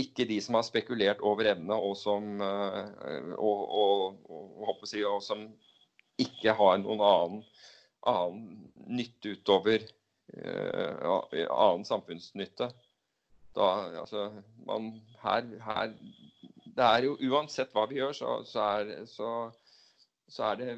Ikke 0.00 0.24
de 0.28 0.38
som 0.40 0.56
har 0.56 0.64
spekulert 0.64 1.20
over 1.26 1.50
evne 1.52 1.76
og 1.76 1.96
som, 2.00 2.40
eh, 2.40 3.32
og, 3.36 3.64
og, 3.82 4.30
og, 4.30 4.86
si, 4.88 5.04
og 5.04 5.20
som 5.24 5.46
ikke 6.20 6.54
har 6.56 6.80
noen 6.80 7.02
annen, 7.04 7.42
annen 8.08 8.70
nytte 8.88 9.36
utover 9.36 9.84
eh, 9.84 11.10
annen 11.50 11.84
samfunnsnytte. 11.88 12.70
Da, 13.56 13.68
altså, 14.02 14.28
man, 14.66 14.92
her, 15.24 15.46
her, 15.64 15.94
det 16.76 16.86
er 16.86 17.06
jo 17.08 17.16
Uansett 17.30 17.72
hva 17.74 17.86
vi 17.90 17.98
gjør, 17.98 18.14
så, 18.16 18.34
så, 18.46 18.66
er, 18.78 19.06
så, 19.10 19.30
så 20.30 20.52
er, 20.52 20.60
det 20.60 20.76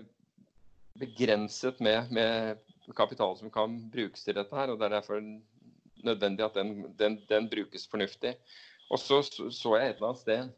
begrenset 0.99 1.81
med, 1.85 2.11
med, 2.13 2.61
kapital 2.97 3.37
som 3.39 3.51
kan 3.51 3.79
brukes 3.93 4.25
til 4.25 4.37
dette. 4.39 4.57
her, 4.57 4.73
og 4.73 4.79
Det 4.79 4.87
er 4.89 4.97
derfor 5.01 5.21
nødvendig 6.05 6.45
at 6.45 6.55
den, 6.55 6.95
den, 6.99 7.21
den 7.29 7.49
brukes 7.51 7.89
fornuftig. 7.89 8.35
Og 8.91 8.99
så 8.99 9.23
så 9.23 9.77
jeg 9.77 9.89
et 9.89 9.95
eller 9.97 10.09
annet 10.09 10.21
sted 10.21 10.51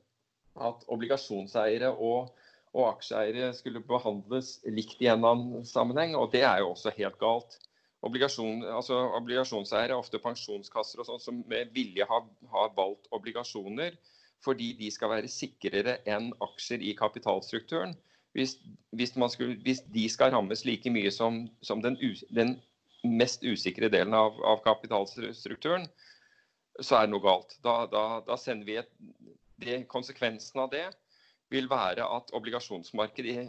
at 0.61 0.89
obligasjonseiere 0.89 1.91
og 1.93 2.35
og 2.75 2.89
aksjeeiere 2.91 3.53
skulle 3.55 3.83
behandles 3.87 4.57
likt 4.67 5.03
i 5.03 5.07
en 5.07 5.21
eller 5.21 5.37
annen 5.37 5.69
sammenheng. 5.69 6.17
Og 6.19 6.33
det 6.33 6.43
er 6.43 6.63
jo 6.63 6.73
også 6.73 6.93
helt 6.97 7.19
galt. 7.21 7.59
Obligasjon, 8.05 8.65
altså 8.69 8.99
obligasjonseiere, 9.17 9.97
ofte 9.97 10.21
pensjonskasser 10.21 11.01
og 11.01 11.09
sånn, 11.09 11.23
som 11.23 11.39
med 11.49 11.71
vilje 11.77 12.05
har, 12.09 12.27
har, 12.53 12.75
valgt 12.77 13.09
obligasjoner 13.17 13.97
fordi 14.45 14.75
de 14.77 14.91
skal 14.93 15.09
være 15.09 15.31
sikrere 15.33 15.95
enn 16.11 16.27
aksjer 16.45 16.83
i 16.85 16.91
kapitalstrukturen. 16.99 17.95
Hvis, 18.35 18.57
hvis, 18.99 19.15
skulle, 19.31 19.59
hvis 19.63 19.85
de 19.95 20.09
skal 20.11 20.33
rammes 20.35 20.65
like 20.67 20.91
mye 20.91 21.11
som, 21.15 21.45
som 21.63 21.83
den, 21.83 21.99
den, 22.35 22.57
mest 23.05 23.45
usikre 23.45 23.91
delen 23.93 24.15
av, 24.17 24.39
av, 24.49 24.63
kapitalstrukturen, 24.65 25.85
så 26.81 26.97
er 26.97 27.07
det 27.07 27.13
noe 27.13 27.23
galt. 27.23 27.53
Da, 27.63 27.85
da, 27.91 28.05
da 28.25 28.39
sender 28.41 28.67
vi 28.67 28.79
et, 28.81 28.91
det, 29.61 29.83
konsekvensen 29.93 30.63
av 30.65 30.71
det 30.73 30.87
vil 31.53 31.69
være 31.71 32.07
at 32.17 32.33
obligasjonsmarkedet 32.35 33.45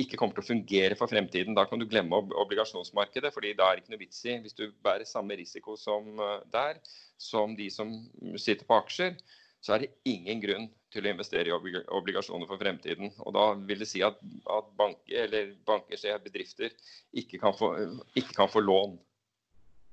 ikke 0.00 0.18
kommer 0.18 0.36
til 0.36 0.42
å 0.42 0.48
fungere 0.48 0.96
for 0.98 1.10
fremtiden. 1.10 1.54
Da 1.56 1.64
kan 1.68 1.80
du 1.80 1.86
glemme 1.88 2.18
obligasjonsmarkedet, 2.42 3.32
fordi 3.32 3.54
da 3.56 3.70
er 3.70 3.78
det 3.78 3.84
ikke 3.84 3.94
noe 3.94 4.02
vits 4.02 4.24
i, 4.26 4.36
hvis 4.42 4.58
du 4.58 4.66
bærer 4.84 5.08
samme 5.08 5.38
risiko 5.38 5.78
som 5.78 6.10
eh, 6.18 6.40
der, 6.52 6.82
som 7.20 7.54
de 7.56 7.70
som 7.72 7.94
sitter 8.36 8.66
på 8.66 8.80
aksjer, 8.80 9.16
så 9.60 9.74
er 9.74 9.84
det 9.84 9.90
ingen 10.08 10.40
grunn 10.40 10.66
til 10.90 11.06
å 11.06 11.12
investere 11.12 11.50
i 11.50 11.54
obligasjoner 11.54 12.48
for 12.48 12.60
fremtiden. 12.60 13.12
Og 13.24 13.34
da 13.36 13.44
vil 13.54 13.82
det 13.82 13.88
si 13.90 14.02
at, 14.04 14.18
at 14.50 14.72
banker, 14.78 15.26
eller 15.26 15.52
banker, 15.68 16.00
bedrifter, 16.24 16.74
ikke 17.12 17.40
kan 17.42 17.54
få, 17.56 17.74
ikke 18.18 18.36
kan 18.36 18.50
få 18.50 18.64
lån. 18.64 18.98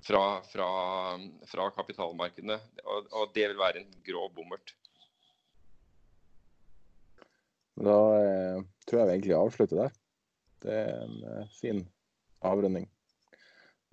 Fra, 0.07 0.39
fra, 0.45 0.67
fra 1.49 1.63
kapitalmarkedene. 1.73 2.55
Og, 2.85 3.07
og 3.17 3.31
det 3.35 3.47
vil 3.49 3.57
være 3.59 3.81
en 3.81 3.95
grå 4.05 4.27
bommert. 4.31 4.75
Da 7.77 7.97
eh, 8.21 8.61
tror 8.87 9.01
jeg 9.01 9.09
vi 9.09 9.15
egentlig 9.15 9.35
avslutter 9.35 9.81
der. 9.81 9.97
Det 10.63 10.77
er 10.77 11.01
en 11.01 11.17
eh, 11.27 11.49
fin 11.57 11.81
avrunding. 12.45 12.87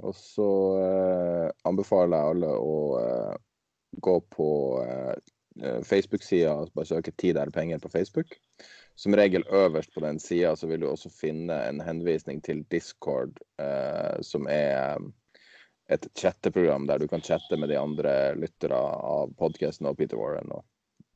Og 0.04 0.14
så 0.18 0.50
eh, 0.84 1.48
anbefaler 1.68 2.20
jeg 2.20 2.34
alle 2.34 2.52
å 2.60 2.76
eh, 3.00 3.34
gå 4.04 4.16
på 4.36 4.48
eh, 4.84 5.12
Facebook-sida 5.86 6.54
bare 6.74 6.86
søke 6.86 7.12
'Tid 7.12 7.36
er 7.38 7.50
penger' 7.54 7.82
på 7.82 7.88
Facebook. 7.88 8.34
Som 8.96 9.14
regel 9.14 9.44
øverst 9.50 9.94
på 9.94 10.00
den 10.00 10.18
sida 10.18 10.56
så 10.56 10.66
vil 10.66 10.80
du 10.80 10.88
også 10.88 11.10
finne 11.10 11.54
en 11.68 11.80
henvisning 11.80 12.42
til 12.42 12.64
Discord, 12.70 13.38
eh, 13.58 14.22
som 14.22 14.46
er 14.50 14.98
et 15.90 16.06
chatteprogram 16.18 16.86
der 16.86 16.98
du 16.98 17.06
kan 17.06 17.22
chatte 17.22 17.56
med 17.56 17.68
de 17.68 17.78
andre 17.78 18.34
lyttere 18.34 18.74
av 18.78 19.34
podkasten 19.38 19.86
og 19.86 19.96
Peter 19.96 20.16
Warren. 20.16 20.52
Og, 20.52 20.64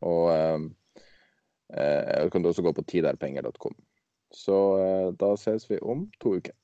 og 0.03 0.71
Eh, 1.77 2.25
du 2.25 2.31
kan 2.31 2.47
også 2.47 2.63
gå 2.63 2.73
på 2.73 2.83
tiderpenger.com. 2.83 3.75
Så 4.31 4.57
eh, 4.79 5.11
da 5.21 5.35
ses 5.37 5.69
vi 5.71 5.81
om 5.81 6.09
to 6.21 6.37
uker. 6.41 6.57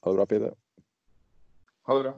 Ha 0.00 0.10
det 0.10 0.18
bra, 0.18 0.26
Peter. 0.26 0.56
Ha 1.86 1.98
det 1.98 2.08
bra. 2.08 2.16